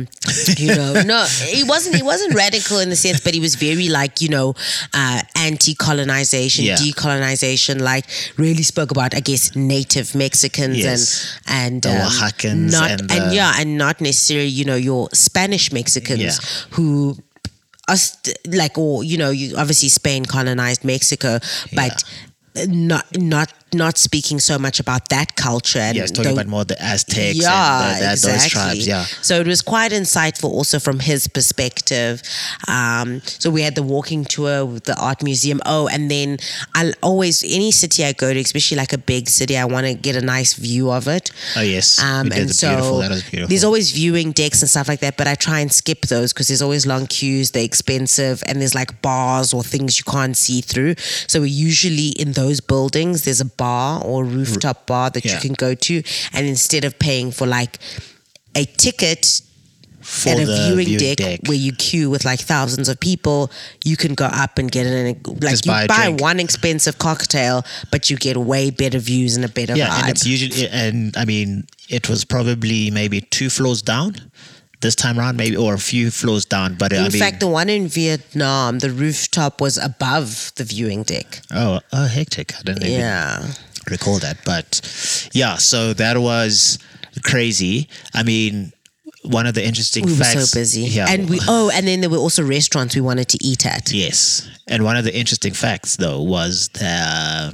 you 0.58 0.76
know 0.76 1.02
no 1.06 1.26
he 1.26 1.64
wasn't 1.64 1.96
he 1.96 2.04
wasn't 2.04 2.34
radical 2.34 2.80
in 2.80 2.90
the 2.90 2.96
sense 2.96 3.20
but 3.20 3.34
he 3.34 3.40
was 3.40 3.56
very 3.56 3.90
like 3.90 4.22
you 4.22 4.30
know 4.30 4.54
uh 4.94 5.22
anti-colonization 5.36 6.66
Yeah. 6.66 6.76
decolonization 6.76 7.80
like 7.82 8.06
really 8.38 8.64
spoke 8.64 8.92
about 8.92 9.14
i 9.16 9.20
guess 9.20 9.56
native 9.56 10.16
mexicans 10.16 10.78
Yes. 10.78 11.40
and 11.48 11.58
and 11.68 11.82
The 11.84 11.90
um, 11.92 12.08
Oaxacans 12.12 12.72
not 12.72 12.92
and 12.92 13.12
and 13.12 13.34
yeah 13.34 13.54
and 13.58 13.78
not 13.78 14.00
necessarily 14.02 14.48
you 14.48 14.66
know 14.66 14.76
your 14.76 15.10
spanish 15.14 15.72
mexicans 15.72 16.22
Yeah. 16.22 16.76
who 16.76 17.18
us 17.88 18.18
like 18.48 18.78
or 18.78 19.04
you 19.04 19.18
know 19.18 19.30
you 19.30 19.56
obviously 19.58 19.90
Spain 19.90 20.26
colonized 20.26 20.84
Mexico 20.84 21.40
but 21.76 22.04
not 22.68 23.06
not 23.18 23.54
not 23.74 23.98
speaking 23.98 24.40
so 24.40 24.58
much 24.58 24.80
about 24.80 25.10
that 25.10 25.36
culture 25.36 25.80
and 25.80 25.98
it's 25.98 26.12
talking 26.12 26.34
the- 26.34 26.42
about 26.42 26.48
more 26.48 26.64
the 26.66 26.82
Aztecs 26.82 27.36
yeah, 27.36 27.90
and 27.90 27.96
the, 27.98 28.06
that, 28.06 28.14
exactly. 28.14 28.32
those 28.32 28.48
tribes. 28.48 28.88
Yeah. 28.88 29.04
So 29.22 29.40
it 29.40 29.48
was 29.48 29.62
quite 29.62 29.92
insightful 29.92 30.50
also 30.50 30.80
from 30.80 31.00
his 31.00 31.28
perspective. 31.28 32.22
Um, 32.68 33.22
so 33.24 33.50
we 33.50 33.62
had 33.62 33.76
the 33.76 33.84
walking 33.84 34.24
tour 34.24 34.66
with 34.66 34.86
the 34.86 34.96
art 35.00 35.22
museum. 35.22 35.60
Oh, 35.66 35.88
and 35.88 36.10
then 36.10 36.38
I'll 36.76 36.94
always, 37.04 37.44
any 37.44 37.72
city 37.72 38.06
I 38.06 38.14
go 38.14 38.34
to, 38.34 38.40
especially 38.40 38.78
like 38.78 38.94
a 38.94 38.98
big 38.98 39.28
city, 39.28 39.58
I 39.58 39.66
want 39.66 39.86
to 39.86 39.94
get 39.94 40.16
a 40.16 40.22
nice 40.22 40.54
view 40.54 40.92
of 40.92 41.08
it. 41.08 41.32
Oh, 41.56 41.62
yes. 41.62 42.02
Um, 42.02 42.32
and 42.32 42.50
the 42.50 42.54
so 42.54 42.70
beautiful. 42.70 42.98
That 43.00 43.10
was 43.10 43.24
beautiful. 43.24 43.50
there's 43.50 43.64
always 43.64 43.92
viewing 43.92 44.32
decks 44.32 44.62
and 44.62 44.70
stuff 44.70 44.88
like 44.88 45.02
that, 45.02 45.18
but 45.18 45.28
I 45.28 45.36
try 45.36 45.60
and 45.60 45.72
skip 45.72 46.02
those 46.08 46.32
because 46.32 46.48
there's 46.48 46.62
always 46.62 46.86
long 46.86 47.06
queues, 47.08 47.52
they're 47.52 47.64
expensive, 47.64 48.44
and 48.48 48.62
there's 48.62 48.76
like 48.76 49.02
bars 49.02 49.54
or 49.54 49.62
things 49.64 49.98
you 49.98 50.06
can't 50.06 50.38
see 50.38 50.62
through. 50.62 50.96
So 51.28 51.42
we're 51.42 51.48
usually 51.48 52.10
in 52.10 52.32
those 52.32 52.62
buildings, 52.62 53.26
there's 53.26 53.42
a 53.42 53.57
bar 53.58 54.02
or 54.04 54.24
rooftop 54.24 54.84
mm. 54.84 54.86
bar 54.86 55.10
that 55.10 55.26
you 55.26 55.38
can 55.40 55.54
go 55.54 55.74
to, 55.74 56.04
and 56.34 56.46
instead 56.46 56.86
of 56.86 56.98
paying 57.00 57.32
for 57.32 57.48
like 57.48 57.80
a 58.56 58.66
ticket 58.66 59.42
For 60.02 60.30
at 60.30 60.40
a 60.40 60.46
viewing, 60.46 60.98
deck, 60.98 61.42
where 61.48 61.58
you 61.58 61.74
queue 61.74 62.10
with 62.10 62.24
like 62.26 62.40
thousands 62.40 62.88
of 62.90 63.00
people, 63.00 63.52
you 63.84 63.98
can 63.98 64.14
go 64.14 64.26
up 64.26 64.58
and 64.58 64.72
get 64.72 64.86
it. 64.86 65.28
Like 65.28 65.42
Just 65.42 65.66
you 65.66 65.72
buy 65.72 65.88
buy 65.88 66.10
one 66.10 66.40
expensive 66.40 66.98
cocktail, 66.98 67.66
but 67.92 68.10
you 68.10 68.18
get 68.18 68.38
way 68.38 68.72
better 68.72 69.00
views 69.00 69.36
and 69.36 69.44
a 69.44 69.50
better 69.50 69.76
Yeah, 69.76 69.90
vibe. 69.90 70.00
and 70.02 70.10
it's 70.10 70.26
usually, 70.26 70.68
and 70.70 71.16
I 71.18 71.26
mean, 71.26 71.68
it 71.90 72.08
was 72.10 72.26
probably 72.26 72.90
maybe 72.92 73.22
two 73.22 73.50
floors 73.50 73.82
down 73.82 74.16
this 74.82 74.96
time 74.96 75.18
around, 75.20 75.38
maybe, 75.38 75.56
or 75.58 75.74
a 75.74 75.80
few 75.80 76.12
floors 76.12 76.46
down. 76.46 76.76
But 76.76 76.94
I 76.94 76.98
In 76.98 77.04
mean, 77.04 77.12
fact, 77.22 77.40
the 77.40 77.48
one 77.48 77.70
in 77.70 77.88
Vietnam, 77.88 78.80
the 78.80 78.90
rooftop 78.92 79.60
was 79.62 79.78
above 79.78 80.52
the 80.56 80.64
viewing 80.64 81.04
deck. 81.04 81.42
oh, 81.54 81.80
oh, 81.94 82.08
hectic! 82.08 82.54
I 82.58 82.62
didn't 82.64 82.84
even 82.84 83.00
Yeah. 83.00 83.48
recall 83.90 84.20
that, 84.20 84.38
but 84.46 84.82
yeah, 85.34 85.56
so 85.58 85.94
that 85.94 86.18
was 86.20 86.78
crazy. 87.24 87.88
I 88.14 88.22
mean, 88.24 88.72
one 89.24 89.48
of 89.48 89.56
the 89.56 89.66
interesting 89.66 90.08
facts. 90.08 90.36
We 90.36 90.40
were 90.42 90.46
so 90.46 90.60
busy. 90.60 90.82
Yeah, 90.84 91.08
And 91.10 91.30
we 91.30 91.40
oh, 91.48 91.72
and 91.74 91.88
then 91.88 92.02
there 92.02 92.10
were 92.10 92.18
also 92.18 92.44
restaurants 92.44 92.96
we 92.96 93.02
wanted 93.02 93.28
to 93.30 93.38
eat 93.44 93.66
at. 93.66 93.92
Yes, 93.92 94.48
and 94.68 94.84
one 94.84 94.96
of 94.96 95.04
the 95.06 95.16
interesting 95.18 95.54
facts 95.54 95.96
though 95.98 96.22
was 96.22 96.70
that 96.74 97.54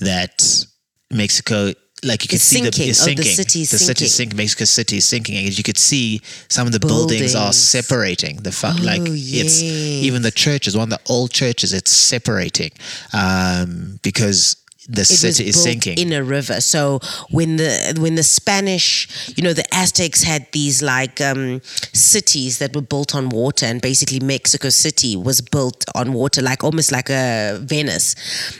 that 0.00 0.64
Mexico, 1.10 1.72
like 2.04 2.22
you 2.22 2.28
could 2.28 2.36
It's 2.36 2.44
see 2.44 2.56
sinking. 2.62 2.84
the 2.84 2.90
is 2.90 3.00
Oh, 3.00 3.04
the 3.04 3.10
sinking. 3.22 3.32
city 3.34 3.60
the 3.60 3.66
city 3.78 4.06
sinking. 4.06 4.08
sinking. 4.08 4.36
Mexico 4.36 4.64
City 4.64 4.96
is 4.98 5.04
sinking, 5.04 5.36
and 5.36 5.56
you 5.58 5.62
could 5.64 5.78
see 5.78 6.20
some 6.48 6.66
of 6.66 6.72
the 6.72 6.80
buildings, 6.80 7.34
are 7.34 7.52
separating. 7.52 8.36
The 8.38 8.52
fa- 8.52 8.74
like 8.82 9.02
it's 9.04 9.60
even 9.62 10.22
the 10.22 10.30
churches, 10.30 10.76
one 10.76 10.92
of 10.92 10.98
the 10.98 11.12
old 11.12 11.30
churches, 11.32 11.72
it's 11.72 11.92
separating 11.92 12.70
um, 13.12 13.98
because 14.02 14.56
the 14.90 15.02
it 15.02 15.06
city 15.06 15.48
is 15.48 15.62
sinking. 15.62 15.98
in 15.98 16.12
a 16.12 16.22
river. 16.22 16.60
So 16.60 17.00
when 17.30 17.56
the 17.56 17.96
when 17.98 18.16
the 18.16 18.22
Spanish, 18.22 19.32
you 19.36 19.42
know, 19.42 19.52
the 19.52 19.64
Aztecs 19.72 20.22
had 20.22 20.46
these 20.52 20.82
like 20.82 21.20
um, 21.20 21.60
cities 21.92 22.58
that 22.58 22.74
were 22.74 22.82
built 22.82 23.14
on 23.14 23.28
water, 23.28 23.66
and 23.66 23.80
basically 23.80 24.20
Mexico 24.20 24.68
City 24.68 25.16
was 25.16 25.40
built 25.40 25.84
on 25.94 26.12
water, 26.12 26.42
like 26.42 26.64
almost 26.64 26.90
like 26.90 27.08
a 27.08 27.58
Venice. 27.62 28.16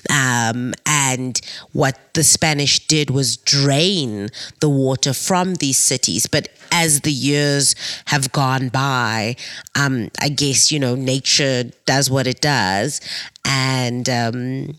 Um, 0.08 0.72
and 0.86 1.40
what 1.72 1.98
the 2.14 2.22
Spanish 2.22 2.86
did 2.86 3.10
was 3.10 3.36
drain 3.36 4.28
the 4.60 4.68
water 4.68 5.12
from 5.12 5.56
these 5.56 5.78
cities, 5.78 6.26
but 6.26 6.48
as 6.72 7.00
the 7.00 7.12
years 7.12 7.74
have 8.06 8.30
gone 8.30 8.68
by, 8.68 9.34
um, 9.74 10.10
I 10.20 10.28
guess 10.28 10.70
you 10.70 10.78
know 10.78 10.94
nature 10.94 11.64
does 11.86 12.08
what 12.08 12.28
it 12.28 12.40
does, 12.40 13.00
and 13.44 14.08
um, 14.08 14.78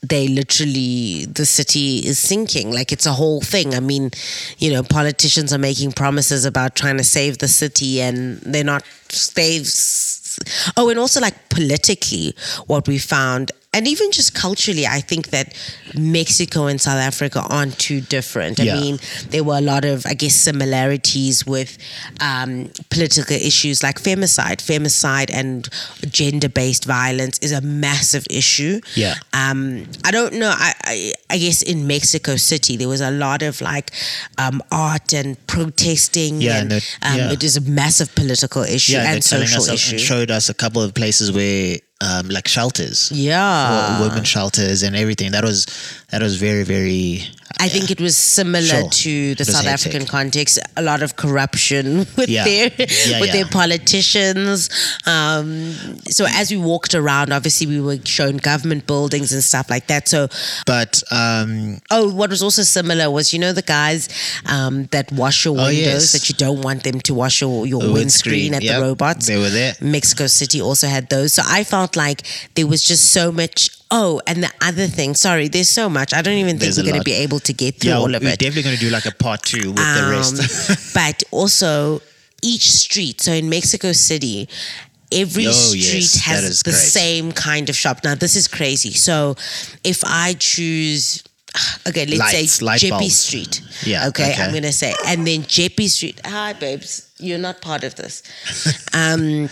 they 0.00 0.28
literally 0.28 1.26
the 1.26 1.46
city 1.46 1.98
is 1.98 2.18
sinking. 2.18 2.72
Like 2.72 2.92
it's 2.92 3.06
a 3.06 3.12
whole 3.12 3.40
thing. 3.40 3.74
I 3.74 3.80
mean 3.80 4.10
you 4.58 4.72
know 4.72 4.82
politicians 4.82 5.52
are 5.52 5.58
making 5.58 5.92
promises 5.92 6.44
about 6.44 6.74
trying 6.74 6.96
to 6.98 7.04
save 7.04 7.38
the 7.38 7.48
city 7.48 8.00
and 8.00 8.38
they're 8.38 8.64
not 8.64 8.84
they've 9.34 9.70
oh 10.76 10.88
and 10.88 10.98
also 10.98 11.20
like 11.20 11.48
politically 11.48 12.34
what 12.66 12.88
we 12.88 12.98
found 12.98 13.52
and 13.74 13.88
even 13.88 14.10
just 14.10 14.34
culturally 14.34 14.86
i 14.86 15.00
think 15.00 15.28
that 15.30 15.54
mexico 15.94 16.66
and 16.66 16.80
south 16.80 16.98
africa 17.00 17.40
aren't 17.48 17.78
too 17.78 18.00
different 18.00 18.60
i 18.60 18.64
Yeah. 18.64 18.80
mean 18.80 18.98
there 19.30 19.44
were 19.44 19.56
a 19.58 19.60
lot 19.60 19.84
of 19.84 20.04
i 20.06 20.14
guess 20.14 20.34
similarities 20.34 21.46
with 21.46 21.78
um, 22.20 22.70
political 22.90 23.36
issues 23.36 23.82
like 23.82 24.00
femicide 24.00 24.58
femicide 24.58 25.30
and 25.32 25.68
gender-based 26.10 26.84
violence 26.84 27.38
is 27.40 27.52
a 27.52 27.60
massive 27.60 28.26
issue 28.30 28.80
Yeah. 28.94 29.14
um, 29.32 29.86
I 30.04 30.10
don't 30.10 30.34
know. 30.34 30.52
I, 30.54 30.72
I 30.84 31.12
I 31.30 31.38
guess 31.38 31.62
in 31.62 31.86
Mexico 31.86 32.36
City 32.36 32.76
there 32.76 32.88
was 32.88 33.00
a 33.00 33.10
lot 33.10 33.42
of 33.42 33.60
like 33.60 33.90
um, 34.38 34.62
art 34.70 35.12
and 35.14 35.36
protesting. 35.46 36.40
Yeah, 36.40 36.58
and, 36.60 36.72
and 36.72 36.82
it- 36.82 36.98
um, 37.02 37.16
yeah. 37.18 37.32
it 37.32 37.42
is 37.42 37.56
a 37.56 37.60
massive 37.62 38.14
political 38.14 38.62
issue 38.62 38.92
yeah, 38.94 39.12
and 39.12 39.24
social 39.24 39.64
issue. 39.74 39.98
showed 39.98 40.30
us 40.30 40.48
a 40.48 40.54
couple 40.54 40.82
of 40.82 40.92
places 40.94 41.32
where 41.32 41.78
um, 42.02 42.28
like 42.28 42.48
shelters. 42.48 43.10
yeah, 43.12 44.00
women 44.00 44.24
shelters 44.24 44.82
and 44.82 44.96
everything. 44.96 45.32
That 45.32 45.44
was 45.44 45.66
that 46.10 46.22
was 46.22 46.36
very 46.36 46.64
very. 46.64 47.22
I 47.58 47.68
think 47.68 47.90
it 47.90 48.00
was 48.00 48.16
similar 48.16 48.62
Sure. 48.66 48.88
to 48.88 49.34
the 49.36 49.44
South 49.44 49.64
hectic. 49.64 49.72
African 49.94 50.06
context. 50.06 50.58
A 50.76 50.82
lot 50.82 51.02
of 51.02 51.16
corruption 51.16 51.98
with 52.16 52.28
Yeah. 52.28 52.44
their 52.44 52.70
Yeah, 53.06 53.20
with 53.22 53.32
their 53.32 53.46
politicians. 53.46 54.68
Um, 55.06 55.72
so 56.10 56.26
as 56.28 56.50
we 56.50 56.56
walked 56.56 56.94
around, 56.94 57.32
obviously 57.32 57.66
we 57.66 57.80
were 57.80 57.98
shown 58.04 58.36
government 58.38 58.86
buildings 58.86 59.32
and 59.32 59.42
stuff 59.42 59.70
like 59.70 59.86
that. 59.88 60.08
So 60.08 60.28
But 60.66 61.02
um, 61.10 61.78
Oh, 61.90 62.12
what 62.12 62.30
was 62.30 62.42
also 62.42 62.62
similar 62.62 63.10
was 63.10 63.32
you 63.32 63.38
know 63.38 63.52
the 63.52 63.62
guys 63.62 64.08
um, 64.46 64.86
that 64.86 65.10
wash 65.12 65.44
your 65.44 65.58
Oh, 65.58 65.64
windows 65.66 65.84
yes. 65.84 66.12
that 66.12 66.28
you 66.28 66.34
don't 66.34 66.62
want 66.62 66.82
them 66.84 67.00
to 67.00 67.14
wash 67.14 67.40
your, 67.40 67.66
your 67.66 67.80
windscreen, 67.80 67.94
windscreen, 67.94 68.54
at 68.54 68.62
yep, 68.62 68.76
the 68.76 68.82
robots. 68.82 69.26
they 69.26 69.36
were 69.38 69.50
there. 69.50 69.74
Mexico 69.80 70.26
City 70.26 70.60
also 70.60 70.86
had 70.86 71.08
those. 71.10 71.32
So 71.34 71.42
I 71.46 71.64
felt 71.64 71.96
like 71.96 72.22
there 72.54 72.66
was 72.66 72.82
just 72.82 73.12
so 73.12 73.30
much. 73.32 73.70
Oh, 73.94 74.22
and 74.26 74.42
the 74.42 74.50
other 74.62 74.86
thing, 74.86 75.14
sorry, 75.14 75.48
there's 75.48 75.68
so 75.68 75.90
much. 75.90 76.14
I 76.14 76.22
don't 76.22 76.32
even 76.38 76.52
think 76.58 76.60
There's 76.62 76.78
we're 76.78 76.84
going 76.90 76.98
to 76.98 77.04
be 77.04 77.12
able 77.12 77.40
to 77.40 77.52
get 77.52 77.74
through 77.78 77.90
yeah, 77.90 77.98
all 77.98 78.14
of 78.14 78.22
it. 78.22 78.24
we're 78.24 78.36
definitely 78.36 78.62
going 78.62 78.76
to 78.76 78.80
do 78.80 78.88
like 78.90 79.04
a 79.04 79.12
part 79.12 79.42
two 79.42 79.68
with 79.68 79.76
the 79.76 80.08
rest. 80.10 80.70
Um, 80.70 80.76
but 80.94 81.22
also 81.30 82.00
each 82.42 82.70
street. 82.70 83.20
So 83.20 83.32
in 83.32 83.50
Mexico 83.50 83.92
City, 83.92 84.48
every 85.12 85.46
Oh, 85.46 85.50
street 85.52 85.82
yes, 86.14 86.20
has 86.24 86.62
the 86.62 86.70
great. 86.70 86.78
same 86.78 87.32
kind 87.32 87.68
of 87.68 87.76
shop. 87.76 87.98
Now 88.02 88.14
this 88.14 88.34
is 88.34 88.48
crazy. 88.48 88.92
So 88.92 89.36
if 89.84 90.02
I 90.06 90.34
choose. 90.38 91.22
Okay, 91.86 92.06
let's 92.06 92.18
Lights, 92.62 92.80
say 92.80 92.88
Jeppe. 92.90 93.10
Street. 93.10 93.60
Yeah, 93.84 94.08
Okay, 94.08 94.32
okay. 94.32 94.42
I'm 94.42 94.54
gonna 94.54 94.72
say, 94.72 94.94
and 95.06 95.26
then 95.26 95.42
Jeppe 95.42 95.86
Street. 95.90 96.18
Hi, 96.24 96.54
babes. 96.54 97.12
You're 97.18 97.38
not 97.38 97.60
part 97.60 97.84
of 97.84 97.94
this. 97.96 98.22
um, 98.94 99.50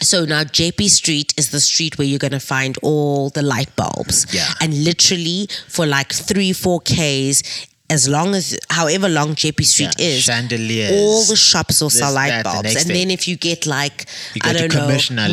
so 0.00 0.24
now 0.24 0.44
Jeppe 0.44 0.88
Street 0.88 1.34
is 1.36 1.50
the 1.50 1.60
street 1.60 1.98
where 1.98 2.06
you're 2.06 2.18
gonna 2.18 2.40
find 2.40 2.76
all 2.82 3.30
the 3.30 3.42
light 3.42 3.74
bulbs. 3.76 4.26
Yeah. 4.32 4.46
And 4.60 4.84
literally 4.84 5.48
for 5.68 5.86
like 5.86 6.12
three, 6.12 6.52
four 6.52 6.80
Ks, 6.80 7.42
as 7.90 8.08
long 8.08 8.36
as 8.36 8.56
however 8.70 9.08
long 9.08 9.34
Jeppe 9.34 9.64
Street 9.64 9.90
Yeah, 9.98 10.06
is, 10.06 10.22
chandeliers, 10.22 10.92
all 10.92 11.24
the 11.24 11.34
shops 11.34 11.80
will 11.80 11.90
sell 11.90 12.12
light 12.12 12.38
the 12.38 12.44
bulbs. 12.44 12.62
next 12.62 12.82
And 12.86 12.90
then 12.94 13.10
if 13.10 13.26
you 13.26 13.36
get 13.36 13.66
like 13.66 14.06
You 14.34 14.40
I 14.44 14.52
don't 14.52 14.72
know 14.72 14.86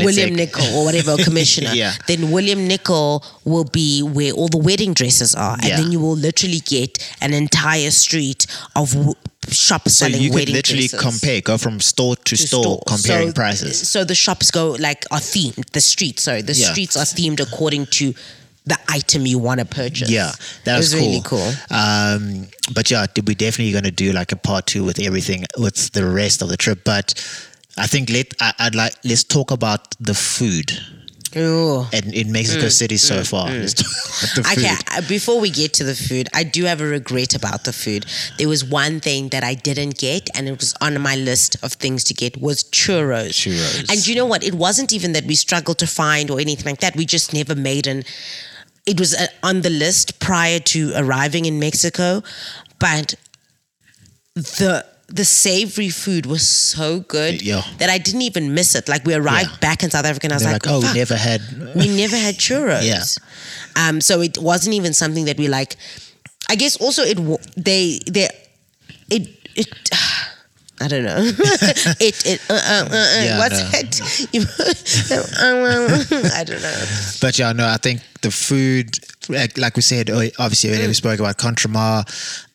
William 0.04 0.30
say. 0.30 0.36
Nickel 0.36 0.66
or 0.76 0.86
whatever 0.86 1.18
commissioner, 1.18 1.72
Yeah. 1.76 1.94
then 2.08 2.32
William 2.32 2.68
Nicol 2.68 3.24
will 3.46 3.66
be 3.66 4.02
where 4.02 4.32
all 4.34 4.48
the 4.48 4.58
wedding 4.58 4.94
dresses 4.94 5.36
are, 5.36 5.54
and 5.54 5.66
Yeah. 5.66 5.78
then 5.82 5.92
you 5.92 6.00
will 6.00 6.16
literally 6.18 6.62
get 6.62 6.98
an 7.22 7.32
entire 7.34 7.92
street 7.92 8.48
of 8.76 8.96
shops 9.50 9.96
so 9.96 10.06
selling 10.08 10.22
you 10.22 10.30
could 10.32 10.50
literally 10.50 10.88
dresses 10.88 11.00
compare, 11.00 11.42
go 11.42 11.58
from 11.58 11.80
store 11.80 12.16
to, 12.16 12.24
to 12.24 12.38
store, 12.38 12.64
store. 12.64 12.84
comparing 12.88 13.30
So- 13.30 13.34
prices. 13.34 13.88
So 13.90 14.04
the 14.04 14.16
shops 14.16 14.52
go 14.52 14.72
like 14.72 15.06
are 15.12 15.20
themed. 15.20 15.70
The 15.72 15.82
streets, 15.82 16.24
sorry, 16.24 16.42
the 16.42 16.54
Yeah. 16.54 16.72
streets 16.72 16.98
are 16.98 17.06
themed 17.06 17.40
according 17.40 17.86
to 17.88 18.14
the 18.66 18.78
item 18.90 19.26
you 19.26 19.40
want 19.40 19.62
to 19.62 19.66
purchase. 19.66 20.10
Yeah, 20.10 20.32
that 20.66 20.78
was, 20.78 20.94
was 20.94 21.02
really 21.02 21.22
cool. 21.24 21.54
Um, 21.72 22.48
but 22.74 22.92
yeah, 22.92 23.06
we're 23.26 23.34
definitely 23.34 23.72
going 23.72 23.86
to 23.86 23.92
do 23.92 24.12
like 24.12 24.34
a 24.34 24.36
part 24.36 24.66
two 24.66 24.84
with 24.84 25.00
everything 25.00 25.46
with 25.58 25.92
the 25.94 26.06
rest 26.06 26.42
of 26.42 26.50
the 26.50 26.58
trip. 26.58 26.84
But 26.84 27.14
I 27.78 27.88
think 27.88 28.10
let 28.10 28.34
I, 28.42 28.54
I'd 28.60 28.76
like 28.76 28.94
let's 29.06 29.24
talk 29.24 29.52
about 29.52 29.96
the 30.02 30.14
food 30.14 30.74
Ooh. 31.36 31.86
in, 31.92 32.14
in 32.14 32.32
Mexico 32.32 32.70
City 32.70 32.98
so 32.98 33.24
far. 33.24 33.50
Let's 33.50 33.74
talk 33.74 33.86
about 33.86 34.36
the 34.36 34.44
food. 34.44 34.66
Okay, 34.66 34.76
uh, 34.92 35.02
before 35.08 35.40
we 35.40 35.50
get 35.50 35.74
to 35.74 35.84
the 35.84 35.96
food, 35.96 36.30
I 36.34 36.44
do 36.44 36.66
have 36.66 36.82
a 36.82 36.86
regret 36.86 37.36
about 37.36 37.64
the 37.64 37.74
food. 37.74 38.06
There 38.38 38.48
was 38.48 38.64
one 38.64 39.00
thing 39.00 39.30
that 39.30 39.44
I 39.44 39.54
didn't 39.56 39.98
get, 39.98 40.30
and 40.36 40.48
it 40.48 40.60
was 40.60 40.74
on 40.82 41.00
my 41.02 41.16
list 41.16 41.58
of 41.64 41.74
things 41.74 42.04
to 42.06 42.14
get 42.14 42.42
was 42.42 42.64
churros. 42.66 43.30
Churros. 43.30 43.92
And 43.92 44.08
you 44.08 44.16
know 44.16 44.26
what? 44.26 44.44
It 44.44 44.54
wasn't 44.54 44.94
even 44.94 45.14
that 45.14 45.26
we 45.26 45.36
struggled 45.36 45.80
to 45.80 45.88
find 45.88 46.30
or 46.32 46.40
anything 46.40 46.66
like 46.66 46.80
that. 46.80 46.96
We 46.96 47.06
just 47.06 47.34
never 47.34 47.56
made 47.56 47.88
an. 47.88 48.04
It 48.86 49.00
was 49.00 49.14
uh, 49.14 49.28
on 49.44 49.62
the 49.62 49.70
list 49.70 50.20
prior 50.20 50.60
to 50.60 50.94
arriving 50.96 51.46
in 51.46 51.60
Mexico, 51.60 52.24
but 52.80 53.16
the 54.36 54.86
the 55.10 55.24
savory 55.24 55.88
food 55.90 56.26
was 56.26 56.46
so 56.48 57.00
good 57.00 57.42
Yeah. 57.42 57.64
that 57.78 57.90
I 57.90 57.98
didn't 57.98 58.24
even 58.24 58.54
miss 58.54 58.76
it. 58.76 58.90
Like 58.90 59.06
we 59.06 59.14
arrived 59.14 59.52
Yeah. 59.52 59.58
back 59.62 59.82
in 59.84 59.90
South 59.90 60.04
Africa, 60.06 60.26
and 60.28 60.34
I 60.34 60.36
was 60.36 60.44
like, 60.44 60.66
like, 60.66 60.68
oh, 60.68 60.82
"Fuck, 60.82 60.94
we 60.94 61.00
never 61.00 61.16
had. 61.16 61.42
we 61.76 61.88
never 61.88 62.18
had 62.18 62.36
churros. 62.38 62.84
Yeah. 62.86 63.04
Um. 63.76 64.02
So 64.02 64.22
it 64.22 64.38
wasn't 64.38 64.76
even 64.76 64.94
something 64.94 65.26
that 65.26 65.38
we 65.38 65.48
like. 65.48 65.78
I 66.50 66.56
guess 66.56 66.76
also 66.78 67.04
it 67.04 67.18
they 67.56 68.00
they 68.12 68.28
it 69.10 69.28
it. 69.56 69.68
I 70.80 70.88
don't 70.88 71.04
know. 71.06 71.18
it 72.00 72.24
it 72.26 72.40
uh, 72.50 72.54
uh, 72.54 72.58
uh, 72.58 72.86
uh, 72.94 73.22
Yeah, 73.24 73.38
what's 73.40 73.58
no. 73.58 73.70
it? 73.80 74.00
I 76.34 76.44
don't 76.44 76.62
know. 76.62 76.86
But 77.20 77.40
yeah, 77.40 77.52
no, 77.54 77.66
I 77.68 77.78
think 77.78 78.02
the 78.22 78.30
food, 78.30 79.00
like, 79.28 79.58
like 79.58 79.76
we 79.76 79.82
said, 79.82 80.12
oh, 80.12 80.22
obviously, 80.38 80.70
earlier 80.72 80.88
we 80.88 80.94
spoke 80.94 81.20
about 81.20 81.38
Contramar. 81.38 82.06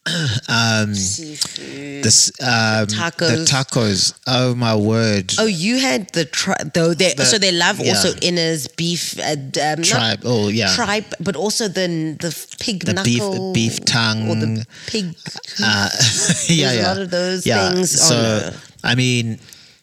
Um, 0.49 0.95
Seafood. 0.95 2.03
this 2.05 2.33
um, 2.41 2.87
the 2.87 2.95
Tacos. 2.95 3.47
tacos. 3.47 4.19
Oh 4.27 4.55
my 4.55 4.75
word! 4.75 5.33
Oh, 5.39 5.47
you 5.47 5.79
had 5.79 6.11
the 6.13 6.25
tri- 6.25 6.57
though. 6.75 6.93
They 6.93 7.15
The- 7.15 7.25
so 7.25 7.39
they 7.39 7.53
love 7.53 7.79
yeah. 7.79 7.91
also 7.95 8.13
inners 8.15 8.67
beef 8.77 9.17
uh, 9.21 9.37
um, 9.63 9.83
Tripe. 9.83 10.21
Oh 10.25 10.49
yeah. 10.49 10.75
tripe, 10.75 11.15
but 11.21 11.37
also 11.37 11.69
the 11.69 12.17
the 12.19 12.35
pig 12.59 12.85
The 12.85 13.01
beef- 13.05 13.19
knuckle 13.21 13.53
beef 13.53 13.85
tongue. 13.85 14.29
or 14.29 14.35
the 14.35 14.67
pig. 14.87 15.15
Uh, 15.63 15.89
yeah, 16.49 16.73
There's 16.73 16.79
a 16.85 16.89
lot 16.89 16.99
of 16.99 17.11
those 17.11 17.47
yeah. 17.47 17.71
things. 17.73 17.95
Oh, 18.03 18.09
So 18.09 18.17
no. 18.51 18.57
I 18.83 18.95
mean, 18.97 19.39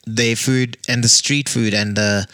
the 0.05 0.35
food 0.35 0.77
and 0.89 1.01
the 1.03 1.09
street 1.09 1.47
food 1.47 1.73
and 1.73 1.95
the 1.95 2.27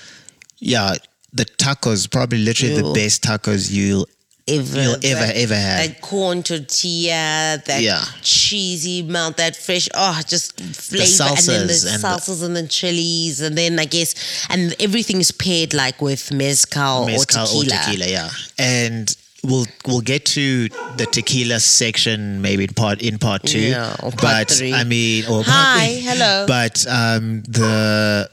yeah, 0.60 0.96
the 1.34 1.46
tacos 1.46 2.10
probably 2.10 2.40
literally 2.40 2.82
the 2.82 2.94
best 2.94 3.22
tacos 3.24 3.72
you'll 3.72 4.08
ever, 4.48 4.82
You'll 4.82 4.96
ever, 5.04 5.32
ever 5.34 5.56
have. 5.56 5.88
That 5.88 6.02
corn 6.02 6.44
tortilla, 6.44 7.62
that 7.66 7.82
Yeah. 7.82 8.04
cheesy 8.22 9.02
melt, 9.02 9.38
that 9.38 9.56
fresh, 9.56 9.90
oh, 9.94 10.22
just 10.28 10.60
flavor, 10.60 11.24
and 11.24 11.38
then 11.48 11.68
the 11.68 11.74
salsas 11.74 12.44
and 12.44 12.56
the- 12.56 12.60
and 12.60 12.68
the 12.68 12.68
chilies, 12.68 13.42
and 13.42 13.58
then 13.58 13.80
I 13.80 13.86
guess, 13.86 14.14
and 14.50 14.76
everything 14.80 15.20
is 15.20 15.32
paired 15.32 15.74
like 15.74 16.02
with 16.02 16.32
mezcal, 16.32 17.06
mezcal 17.08 17.48
or 17.48 17.64
tequila. 17.64 17.84
tequila, 17.86 18.08
yeah. 18.08 18.30
And 18.58 19.16
we'll 19.44 19.68
we'll 19.86 20.02
get 20.02 20.26
to 20.26 20.70
the 20.98 21.06
tequila 21.12 21.60
section 21.60 22.42
maybe 22.42 22.64
in 22.66 22.74
part 22.74 23.02
in 23.02 23.18
part 23.18 23.44
two. 23.44 23.60
Yeah, 23.60 23.94
or 24.04 24.12
part 24.12 24.48
but 24.48 24.52
three. 24.52 24.74
I 24.74 24.84
mean, 24.84 25.26
or 25.26 25.44
Hi, 25.44 25.88
three. 25.88 26.02
hello. 26.02 26.46
But 26.48 26.86
um, 26.88 27.42
the 27.48 28.30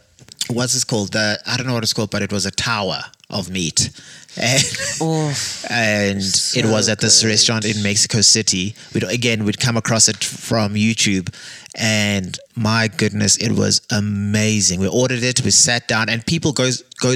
what's 0.48 0.74
this 0.74 0.84
called? 0.84 1.12
The 1.12 1.38
I 1.46 1.56
don't 1.56 1.66
know 1.66 1.74
what 1.74 1.82
it's 1.82 1.92
called, 1.94 2.10
but 2.10 2.20
it 2.22 2.32
was 2.32 2.44
a 2.46 2.50
tower 2.50 3.02
of 3.30 3.48
meat. 3.48 3.90
And, 4.36 4.62
Oh, 5.00 5.34
and 5.70 6.18
it 6.20 6.64
was 6.64 6.88
at 6.88 7.00
this 7.00 7.22
good. 7.22 7.28
restaurant 7.28 7.64
in 7.64 7.82
Mexico 7.82 8.20
City. 8.20 8.74
We'd, 8.94 9.04
again, 9.04 9.44
we'd 9.44 9.60
come 9.60 9.76
across 9.76 10.08
it 10.08 10.22
from 10.24 10.74
YouTube, 10.74 11.34
and 11.74 12.38
my 12.56 12.88
goodness, 12.88 13.36
it 13.36 13.52
was 13.52 13.82
amazing. 13.90 14.80
We 14.80 14.88
ordered 14.88 15.22
it, 15.22 15.42
we 15.44 15.50
sat 15.50 15.88
down, 15.88 16.08
and 16.08 16.24
people 16.26 16.52
goes 16.52 16.82
go 17.00 17.14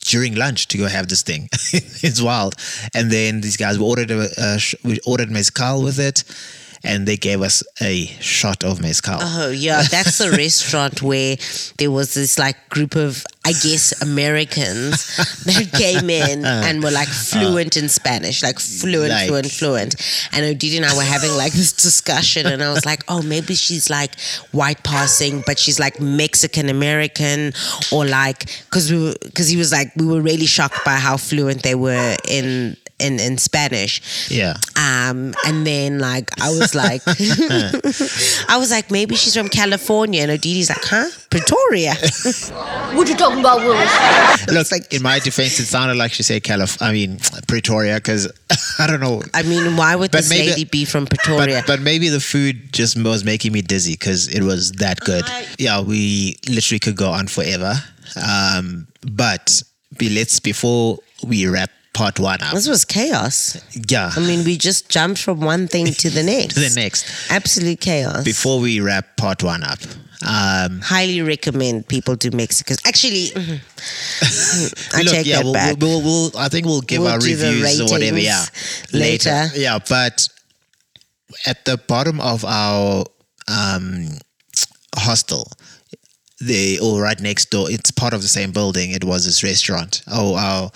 during 0.00 0.34
lunch 0.34 0.68
to 0.68 0.78
go 0.78 0.86
have 0.86 1.08
this 1.08 1.22
thing. 1.22 1.48
it's 1.72 2.20
wild. 2.22 2.54
And 2.94 3.10
then 3.10 3.40
these 3.40 3.56
guys 3.56 3.78
we 3.78 3.84
ordered 3.84 4.10
a, 4.10 4.28
a 4.38 4.58
we 4.84 5.00
ordered 5.06 5.30
mezcal 5.30 5.82
with 5.82 5.98
it, 5.98 6.24
and 6.84 7.06
they 7.06 7.16
gave 7.16 7.42
us 7.42 7.62
a 7.80 8.06
shot 8.20 8.64
of 8.64 8.80
mezcal. 8.80 9.18
Oh 9.20 9.50
yeah, 9.50 9.82
that's 9.90 10.18
the 10.18 10.30
restaurant 10.30 11.02
where 11.08 11.36
there 11.78 11.90
was 11.90 12.14
this 12.14 12.38
like 12.38 12.56
group 12.68 12.94
of 12.96 13.24
I 13.44 13.52
guess 13.52 14.00
Americans 14.02 15.16
that 15.44 15.70
came 15.72 16.10
in 16.10 16.44
uh. 16.44 16.62
and 16.66 16.82
were 16.82 16.90
like 16.90 17.08
fluent 17.08 17.76
in 17.76 17.88
Spanish, 17.88 18.42
like 18.42 18.58
fluent, 18.58 19.10
Like- 19.10 19.28
fluent, 19.28 19.50
fluent. 19.50 19.94
And 20.32 20.44
Odidi 20.44 20.76
and 20.76 20.84
I 20.86 20.94
were 20.96 21.02
having 21.02 21.32
like 21.32 21.52
this 21.52 21.72
discussion, 21.72 22.46
and 22.46 22.62
I 22.62 22.70
was 22.72 22.84
like, 22.84 23.04
oh, 23.08 23.22
maybe 23.22 23.54
she's 23.54 23.88
like 23.90 24.18
white 24.52 24.82
passing, 24.84 25.42
but 25.46 25.58
she's 25.58 25.80
like 25.80 26.00
Mexican 26.00 26.68
American, 26.68 27.52
or 27.90 28.04
like 28.06 28.46
because 28.64 28.92
we 28.92 29.14
because 29.22 29.48
he 29.48 29.56
was 29.56 29.72
like 29.72 29.92
we 29.96 30.06
were 30.06 30.20
really 30.20 30.46
shocked 30.46 30.84
by 30.84 30.96
how 30.96 31.16
fluent 31.16 31.62
they 31.62 31.74
were 31.74 32.16
in 32.28 32.76
in 32.98 33.20
in 33.20 33.38
Spanish. 33.38 34.30
Yeah. 34.30 34.54
Um, 34.76 35.34
and 35.46 35.66
then 35.66 35.98
like 35.98 36.30
I 36.40 36.50
was 36.50 36.74
like, 36.74 37.02
I 38.48 38.56
was 38.58 38.70
like, 38.70 38.90
maybe 38.90 39.14
she's 39.16 39.34
from 39.36 39.48
California, 39.48 40.22
and 40.22 40.30
Odidi's 40.30 40.68
like, 40.70 40.84
huh, 40.84 41.08
Pretoria. 41.30 41.94
What 42.96 43.06
you 43.08 43.16
talking 43.16 43.40
about, 43.40 43.58
Willis? 43.58 44.46
Look, 44.48 44.72
like 44.72 44.92
in 44.94 45.02
my 45.02 45.18
defense, 45.18 45.60
it 45.60 45.66
sounded 45.66 45.96
like 45.96 46.12
she 46.12 46.22
said 46.22 46.42
Calif. 46.42 46.80
I 46.80 46.92
mean 46.92 47.18
Pretoria, 47.46 47.96
because 47.96 48.30
I 48.78 48.86
don't 48.86 49.00
know. 49.00 49.22
I 49.34 49.42
mean, 49.42 49.76
why 49.76 49.94
would 49.94 50.10
But 50.10 50.18
this 50.22 50.30
maybe- 50.30 50.50
lady 50.50 50.64
be 50.64 50.84
from 50.86 51.06
Pretoria? 51.06 51.62
But, 51.66 51.66
but 51.66 51.80
maybe 51.80 52.08
the 52.08 52.20
food 52.20 52.72
just 52.72 52.96
was 53.02 53.24
making 53.24 53.52
me 53.52 53.60
dizzy 53.62 53.92
because 53.92 54.26
it 54.28 54.42
was 54.42 54.72
that 54.72 55.00
good. 55.00 55.24
Yeah, 55.58 55.82
we 55.82 56.36
literally 56.48 56.78
could 56.78 56.96
go 56.96 57.10
on 57.10 57.28
forever. 57.28 57.74
Um, 58.16 58.86
but 59.02 59.62
be, 59.98 60.08
let's 60.08 60.40
before 60.40 60.98
we 61.22 61.46
wrap 61.46 61.70
part 61.98 62.20
one 62.20 62.40
up. 62.42 62.54
this 62.54 62.68
was 62.68 62.84
chaos. 62.84 63.58
Yeah, 63.88 64.12
I 64.14 64.20
mean, 64.20 64.44
we 64.44 64.56
just 64.56 64.88
jumped 64.88 65.20
from 65.20 65.40
one 65.40 65.66
thing 65.66 65.86
to 65.86 66.10
the 66.10 66.22
next. 66.32 66.54
to 66.54 66.60
the 66.60 66.80
next. 66.80 67.30
Absolute 67.30 67.80
chaos. 67.80 68.22
Before 68.24 68.60
we 68.60 68.80
wrap 68.80 69.16
part 69.16 69.42
one 69.42 69.64
up, 69.64 69.80
um, 70.26 70.80
Highly 70.80 71.20
recommend 71.22 71.88
people 71.88 72.16
to 72.16 72.30
Mexico. 72.30 72.74
Actually, 72.84 73.26
mhm. 73.34 74.94
I 74.94 75.02
look, 75.02 75.12
take 75.12 75.26
yeah, 75.26 75.36
that 75.36 75.44
we'll, 75.44 75.52
back. 75.52 75.76
We'll, 75.80 76.02
we'll, 76.02 76.30
I 76.38 76.48
think 76.48 76.66
we'll 76.66 76.80
give 76.82 77.02
We'll 77.02 77.12
our 77.12 77.18
reviews 77.18 77.80
or 77.80 77.88
whatever. 77.90 78.18
Yeah, 78.18 78.44
ratings 78.92 79.24
later. 79.26 79.46
Yeah, 79.54 79.78
but 79.88 80.28
at 81.46 81.64
the 81.64 81.76
bottom 81.78 82.20
of 82.20 82.44
our 82.44 83.04
um, 83.48 84.08
hostel, 84.96 85.50
they 86.40 86.78
or 86.78 87.02
right 87.02 87.20
next 87.20 87.50
door. 87.50 87.70
It's 87.70 87.90
part 87.90 88.12
of 88.14 88.22
the 88.22 88.28
same 88.28 88.52
building. 88.52 88.92
It 88.92 89.02
was 89.04 89.24
this 89.24 89.42
restaurant. 89.42 90.02
Oh, 90.06 90.36
our 90.36 90.70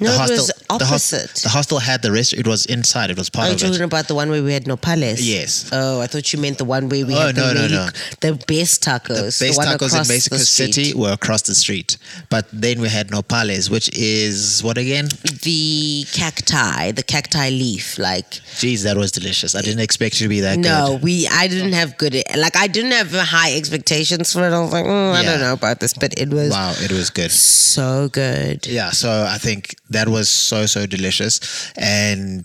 No, 0.00 0.10
it 0.24 0.30
was 0.30 0.46
the 0.48 0.54
hos- 0.68 0.82
opposite. 0.82 1.34
The, 1.42 1.48
hostel 1.48 1.78
had 1.78 2.02
the 2.02 2.10
restaurant. 2.10 2.44
It 2.46 2.48
was 2.50 2.66
inside. 2.66 3.10
It 3.10 3.16
was 3.16 3.30
part 3.30 3.46
Are 3.46 3.50
you 3.50 3.54
of 3.54 3.60
talking 3.60 3.74
it. 3.82 3.84
about 3.84 4.08
the 4.08 4.16
one 4.16 4.30
where 4.30 4.42
we 4.42 4.52
had 4.52 4.64
nopales? 4.64 5.18
Yes. 5.20 5.70
Oh, 5.72 6.00
I 6.00 6.08
thought 6.08 6.32
you 6.32 6.40
meant 6.40 6.58
the 6.58 6.64
one 6.64 6.88
where 6.88 7.06
we 7.06 7.14
Oh, 7.14 7.26
had 7.28 7.36
the 7.36 7.40
no, 7.40 7.52
no, 7.54 7.60
really, 7.62 7.74
no. 7.74 7.88
the 8.20 8.32
best 8.48 8.82
tacos. 8.82 9.38
Best 9.38 9.56
one 9.58 9.68
tacos 9.68 9.92
in 9.92 10.08
Mexico 10.08 10.36
the. 10.38 10.44
City 10.44 10.92
were 10.92 11.12
across 11.12 11.42
the 11.42 11.54
street, 11.54 11.98
but 12.28 12.46
then 12.52 12.80
we 12.80 12.88
had 12.88 13.08
nopales, 13.08 13.70
which 13.70 13.88
is 13.96 14.60
what 14.64 14.76
again? 14.76 15.06
The 15.42 16.04
cacti, 16.12 16.90
the 16.92 17.04
cacti 17.04 17.50
leaf, 17.50 17.96
like 17.98 18.28
Jeez, 18.58 18.82
that 18.82 18.96
was 18.96 19.12
delicious. 19.12 19.54
I 19.54 19.60
didn't 19.62 19.80
expect 19.80 20.16
it 20.16 20.18
to 20.24 20.28
be 20.28 20.40
that 20.40 20.56
good. 20.56 20.64
no, 20.64 20.94
good. 20.94 21.02
we 21.04 21.28
I 21.28 21.46
didn't 21.46 21.74
have 21.74 21.96
good 21.96 22.14
like 22.36 22.56
I 22.56 22.66
didn't 22.66 22.90
have 22.92 23.12
high 23.12 23.54
expectations 23.56 24.32
for 24.32 24.40
it. 24.48 24.52
I 24.52 24.60
was 24.60 24.72
like, 24.72 24.84
mm, 24.84 24.95
I 25.12 25.22
Yeah. 25.22 25.30
don't 25.30 25.40
know 25.40 25.52
about 25.52 25.80
this, 25.80 25.94
but 25.94 26.12
it 26.18 26.28
was 26.30 26.50
Wow, 26.50 26.74
it 26.78 26.92
was 26.92 27.10
good. 27.10 27.30
so 27.32 28.08
good. 28.08 28.66
Yeah, 28.66 28.90
so 28.90 29.08
I 29.28 29.38
think 29.38 29.74
that 29.90 30.08
was 30.08 30.28
so 30.28 30.66
so 30.66 30.86
delicious, 30.86 31.40
and 31.76 32.42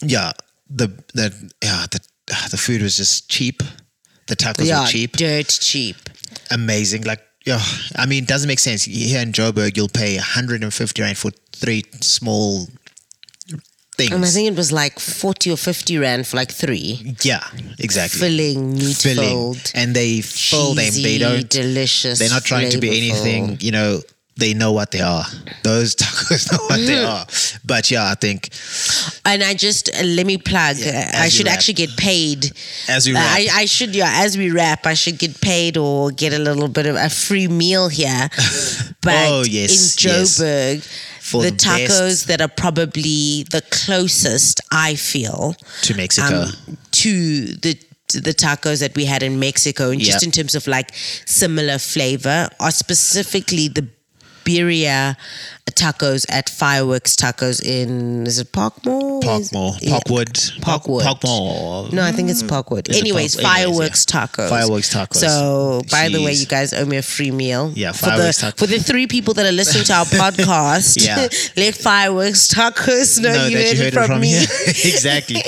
yeah, 0.00 0.32
the 0.70 0.88
the 1.14 1.32
yeah 1.62 1.86
the 1.90 2.00
the 2.50 2.56
food 2.56 2.82
was 2.82 2.96
just 2.96 3.28
cheap. 3.28 3.62
The 4.26 4.36
tacos 4.36 4.66
yeah, 4.66 4.80
were 4.80 4.86
cheap, 4.88 5.16
dirt 5.16 5.48
cheap. 5.60 5.96
amazing. 6.50 7.02
Like 7.04 7.20
yeah, 7.44 7.60
I 7.96 8.06
mean, 8.06 8.24
it 8.24 8.28
doesn't 8.28 8.48
make 8.48 8.58
sense. 8.58 8.84
Here 8.84 9.20
in 9.20 9.32
Joburg, 9.32 9.76
you'll 9.76 9.88
pay 9.92 10.16
150 10.16 11.02
rand 11.02 11.18
for 11.18 11.30
three 11.52 11.84
small 12.00 12.68
things. 13.94 14.12
And 14.12 14.24
I 14.24 14.28
think 14.28 14.48
it 14.52 14.56
was 14.56 14.70
like 14.72 14.98
forty 14.98 15.50
or 15.50 15.56
fifty 15.56 15.98
rand 15.98 16.26
for 16.26 16.36
like 16.36 16.50
three. 16.52 17.14
yeah, 17.22 17.42
exactly. 17.78 18.20
Filling, 18.20 18.72
meat 18.74 18.96
Filling, 18.96 19.28
filled, 19.28 19.72
and 19.74 19.94
they 19.94 20.20
fill 20.20 20.74
them. 20.74 20.92
They 20.92 21.18
don't. 21.18 21.48
delicious. 21.48 22.18
They're 22.18 22.30
not 22.30 22.44
trying 22.44 22.70
to 22.70 22.78
be 22.78 22.88
anything. 22.88 23.58
You 23.60 23.72
know, 23.72 24.00
they 24.36 24.52
know 24.52 24.72
what 24.72 24.90
they 24.90 25.00
are. 25.00 25.24
Those 25.62 25.94
tacos 26.00 26.50
know 26.52 26.58
what 26.66 26.80
they 26.80 26.94
Mm-hmm. 26.98 27.06
are. 27.06 27.26
But 27.64 27.90
yeah, 27.90 28.10
I 28.10 28.14
think 28.14 28.50
And 29.24 29.42
I 29.44 29.54
just 29.54 29.88
uh, 29.94 30.02
let 30.04 30.26
me 30.26 30.38
plug. 30.38 30.76
Yeah, 30.78 31.10
uh, 31.14 31.22
I 31.22 31.28
should 31.28 31.46
actually 31.48 31.74
get 31.74 31.96
paid. 31.96 32.50
as 32.88 33.06
we 33.06 33.12
Uh, 33.14 33.20
wrap, 33.20 33.30
I, 33.38 33.48
I 33.62 33.64
should, 33.66 33.94
yeah, 33.94 34.10
as 34.24 34.36
we 34.36 34.50
wrap, 34.50 34.86
I 34.86 34.94
should 34.94 35.18
get 35.18 35.40
paid 35.40 35.76
or 35.76 36.10
get 36.10 36.32
a 36.32 36.38
little 36.38 36.68
bit 36.68 36.86
of 36.86 36.96
a 36.96 37.08
free 37.08 37.46
meal 37.48 37.88
here. 37.88 38.28
But 39.02 39.28
Oh, 39.28 39.42
yes, 39.46 40.02
in 40.04 40.10
yes. 40.10 40.38
For 41.30 41.42
the, 41.42 41.50
the 41.50 41.56
tacos 41.56 42.26
that 42.26 42.40
are 42.42 42.52
probably 42.64 43.44
the 43.50 43.62
closest, 43.70 44.60
I 44.70 44.94
feel, 44.94 45.54
to 45.82 45.94
Mexico. 45.94 46.42
um, 46.42 46.76
to 47.02 47.10
the 47.64 47.78
the 48.12 48.34
tacos 48.34 48.80
that 48.80 48.94
we 48.94 49.06
had 49.06 49.22
in 49.22 49.38
Mexico, 49.40 49.90
and 49.90 50.00
just 50.00 50.20
Yep. 50.22 50.28
in 50.28 50.30
terms 50.38 50.54
of 50.54 50.66
like 50.66 50.92
similar 51.24 51.78
flavor, 51.78 52.48
are 52.60 52.70
specifically 52.70 53.68
the 53.68 53.88
birria 54.44 55.16
tacos 55.74 56.24
at 56.30 56.48
Fireworks 56.48 57.16
Tacos 57.16 57.62
in 57.64 58.26
is 58.26 58.38
it 58.38 58.52
Parkmore? 58.52 59.20
Parkmore, 59.22 59.74
yeah. 59.80 59.98
Parkwood, 59.98 60.60
Parkwood. 60.60 61.02
Parkmore. 61.02 61.92
No, 61.92 62.02
I 62.02 62.12
think 62.12 62.30
it's 62.30 62.42
mm. 62.42 62.48
Parkwood. 62.48 62.88
Is 62.88 62.96
it 62.96 63.00
Anyways, 63.00 63.36
Park- 63.36 63.56
anyways, 63.58 63.76
fireworks 63.76 64.04
tacos. 64.04 64.48
Fireworks 64.48 64.94
tacos. 64.94 65.16
So, 65.16 65.82
by 65.90 66.08
the 66.08 66.22
way, 66.22 66.32
you 66.32 66.46
guys 66.46 66.72
owe 66.72 66.84
me 66.86 66.96
a 66.98 67.02
free 67.02 67.30
meal. 67.30 67.72
Yeah, 67.74 67.92
for 67.92 68.06
the 68.06 68.30
tacos. 68.32 68.58
for 68.58 68.66
the 68.66 68.78
three 68.78 69.06
people 69.06 69.34
that 69.34 69.46
are 69.46 69.52
listening 69.52 69.84
to 69.84 69.92
our 69.94 70.04
podcast. 70.22 71.04
Yeah. 71.04 71.28
let 71.62 71.74
fireworks 71.74 72.48
tacos 72.48 73.20
know, 73.20 73.32
No, 73.32 73.46
you 73.46 73.58
that 73.58 73.66
heard, 73.66 73.76
you 73.76 73.84
heard 73.84 73.92
from, 73.94 74.02
it 74.04 74.06
from 74.06 74.20
me. 74.20 74.28
here. 74.28 74.46
exactly. 74.68 75.42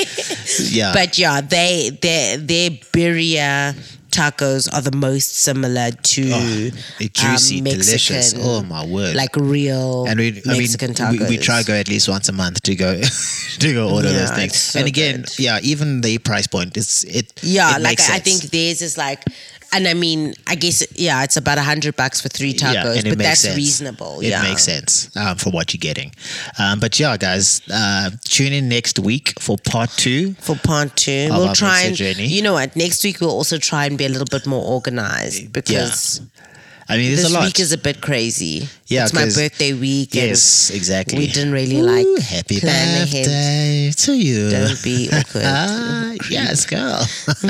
Yeah. 0.77 0.93
But 0.93 1.19
yeah, 1.19 1.41
they 1.41 1.91
their 2.01 2.39
their 2.39 2.71
birria 2.71 3.77
tacos 4.17 4.73
are 4.73 4.81
the 4.81 4.97
most 4.97 5.37
similar 5.47 5.91
to 5.91 6.31
Oh, 6.33 6.71
juicy, 7.13 7.59
um, 7.59 7.65
delicious. 7.65 8.11
Mexican, 8.35 8.41
Oh 8.45 8.63
my 8.63 8.85
word! 8.87 9.15
like 9.17 9.35
real 9.37 10.07
and 10.07 10.19
we, 10.19 10.43
I 10.47 10.57
Mexican 10.59 10.89
mean, 10.91 10.95
tacos. 10.97 11.21
we, 11.29 11.37
we 11.37 11.39
try 11.39 11.63
go 11.63 11.75
at 11.75 11.89
least 11.89 12.09
once 12.09 12.29
a 12.29 12.33
month 12.33 12.63
to 12.63 12.75
go 12.75 13.01
to 13.59 13.73
go 13.73 13.91
order 13.95 14.09
Yeah, 14.09 14.19
those 14.21 14.31
things. 14.33 14.57
so 14.57 14.79
and 14.81 14.89
again, 14.89 15.23
good. 15.23 15.39
yeah, 15.39 15.59
even 15.63 16.01
the 16.01 16.19
price 16.19 16.47
point, 16.47 16.77
it's 16.77 17.05
it. 17.05 17.33
Yeah, 17.43 17.77
it 17.77 17.83
like 17.83 17.99
makes 17.99 18.11
I 18.11 18.19
think 18.19 18.43
theirs 18.51 18.83
is 18.83 18.97
like, 18.99 19.23
and 19.73 19.87
I 19.89 19.95
mean, 19.95 20.35
I 20.47 20.55
guess 20.55 20.87
yeah, 20.99 21.23
it's 21.25 21.37
about 21.37 21.59
a 21.59 21.63
hundred 21.63 21.97
bucks 21.97 22.21
for 22.21 22.29
three 22.29 22.53
tacos, 22.53 23.05
yeah, 23.05 23.11
but 23.11 23.19
that's 23.19 23.41
sense. 23.41 23.57
reasonable. 23.57 24.21
It 24.21 24.29
yeah, 24.29 24.43
makes 24.43 24.65
sense 24.65 25.15
um, 25.17 25.37
for 25.37 25.51
what 25.51 25.75
you're 25.75 25.79
getting. 25.79 26.13
Um, 26.59 26.81
but 26.81 26.99
yeah, 26.99 27.17
guys, 27.17 27.63
uh, 27.73 28.11
tune 28.25 28.53
in 28.53 28.69
next 28.69 28.99
week 28.99 29.35
for 29.41 29.57
part 29.59 29.91
two. 29.91 30.35
For 30.35 30.57
part 30.57 30.97
two, 30.97 31.29
we'll 31.31 31.55
try 31.55 31.83
and 31.83 31.97
journey. 31.97 32.27
you 32.27 32.43
know 32.43 32.55
what? 32.55 32.77
Next 32.77 33.05
week 33.05 33.21
we'll 33.21 33.31
also 33.31 33.59
try 33.59 33.87
and 33.87 33.99
be 33.99 34.07
a 34.07 34.09
little 34.09 34.27
bit 34.31 34.47
more 34.47 34.65
organized 34.65 35.53
because 35.53 36.21
I 36.89 36.97
mean, 36.99 37.11
this 37.17 37.37
week 37.37 37.59
is 37.59 37.73
a 37.73 37.79
bit 37.79 38.01
crazy. 38.01 38.69
Yeah, 38.87 39.05
it's 39.05 39.13
my 39.13 39.25
birthday 39.25 39.73
week. 39.73 40.15
yes, 40.15 40.71
exactly. 40.71 41.19
we 41.19 41.27
didn't 41.27 41.53
really 41.53 41.81
Ooh, 41.81 41.83
like 41.83 42.07
happy 42.25 42.61
plan 42.61 43.03
ahead. 43.03 43.25
birthday 43.27 43.91
to 43.97 44.13
you. 44.15 44.51
Don't 44.51 44.83
be 44.85 45.09
awkward. 45.13 45.43
Ah, 45.45 46.13
yes, 46.31 46.65
girl. 46.67 47.03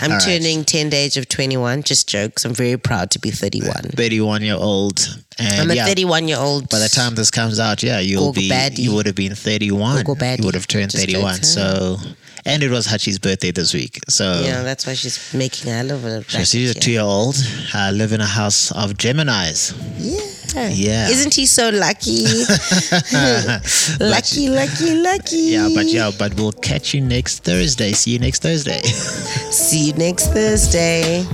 I'm 0.00 0.10
all 0.12 0.18
right. 0.18 0.22
turning 0.24 0.64
10 0.64 0.90
days 0.90 1.16
of 1.16 1.28
21. 1.28 1.82
Just 1.82 2.08
jokes. 2.08 2.44
I'm 2.44 2.54
very 2.54 2.76
proud 2.76 3.10
to 3.10 3.18
be 3.18 3.30
31. 3.32 3.72
31 3.96 4.42
year 4.42 4.54
old. 4.54 5.00
And 5.38 5.62
I'm 5.62 5.70
a 5.70 5.74
yeah, 5.74 5.86
31 5.86 6.28
year 6.28 6.38
old. 6.38 6.68
by 6.68 6.78
the 6.78 6.88
time 6.88 7.14
this 7.16 7.30
comes 7.30 7.58
out, 7.58 7.82
yeah, 7.82 7.98
you'll 7.98 8.32
be 8.32 8.48
baddie. 8.48 8.78
you 8.78 8.94
would 8.94 9.06
have 9.06 9.16
been 9.16 9.34
31. 9.34 10.04
You 10.06 10.44
would 10.44 10.54
have 10.54 10.68
turned 10.68 10.90
Just 10.92 11.04
31. 11.04 11.34
jokes, 11.36 11.48
So 11.48 11.96
and 12.44 12.62
it 12.62 12.70
was 12.70 12.86
Hachi's 12.86 13.18
birthday 13.18 13.50
this 13.50 13.72
week. 13.74 14.00
So 14.08 14.42
yeah, 14.44 14.62
that's 14.62 14.86
why 14.86 14.94
she's 14.94 15.32
making 15.34 15.70
a 15.72 15.82
of 15.92 16.04
a 16.04 16.24
so 16.24 16.44
she's 16.44 16.70
a 16.70 16.74
bracket 16.74 16.82
two 16.82 16.90
year 16.92 17.00
old, 17.02 17.36
uh, 17.74 17.90
live 17.94 18.12
in 18.12 18.20
a 18.20 18.26
house 18.26 18.70
of 18.72 18.94
Geminis. 18.94 19.74
Yeah. 19.98 20.68
Yeah. 20.68 21.08
Isn't 21.08 21.34
he 21.34 21.46
so 21.46 21.70
lucky? 21.70 22.24
lucky, 24.00 24.50
lucky, 24.50 24.94
lucky. 24.96 25.36
Yeah, 25.36 25.68
but 25.74 25.86
yeah, 25.86 26.10
but 26.18 26.34
we'll 26.34 26.52
catch 26.52 26.92
you 26.92 27.00
next 27.00 27.44
Thursday. 27.44 27.92
See 27.92 28.12
you 28.12 28.18
next 28.18 28.42
Thursday. 28.42 28.82
See 28.82 29.86
you 29.86 29.92
next 29.94 30.26
Thursday. 30.28 31.24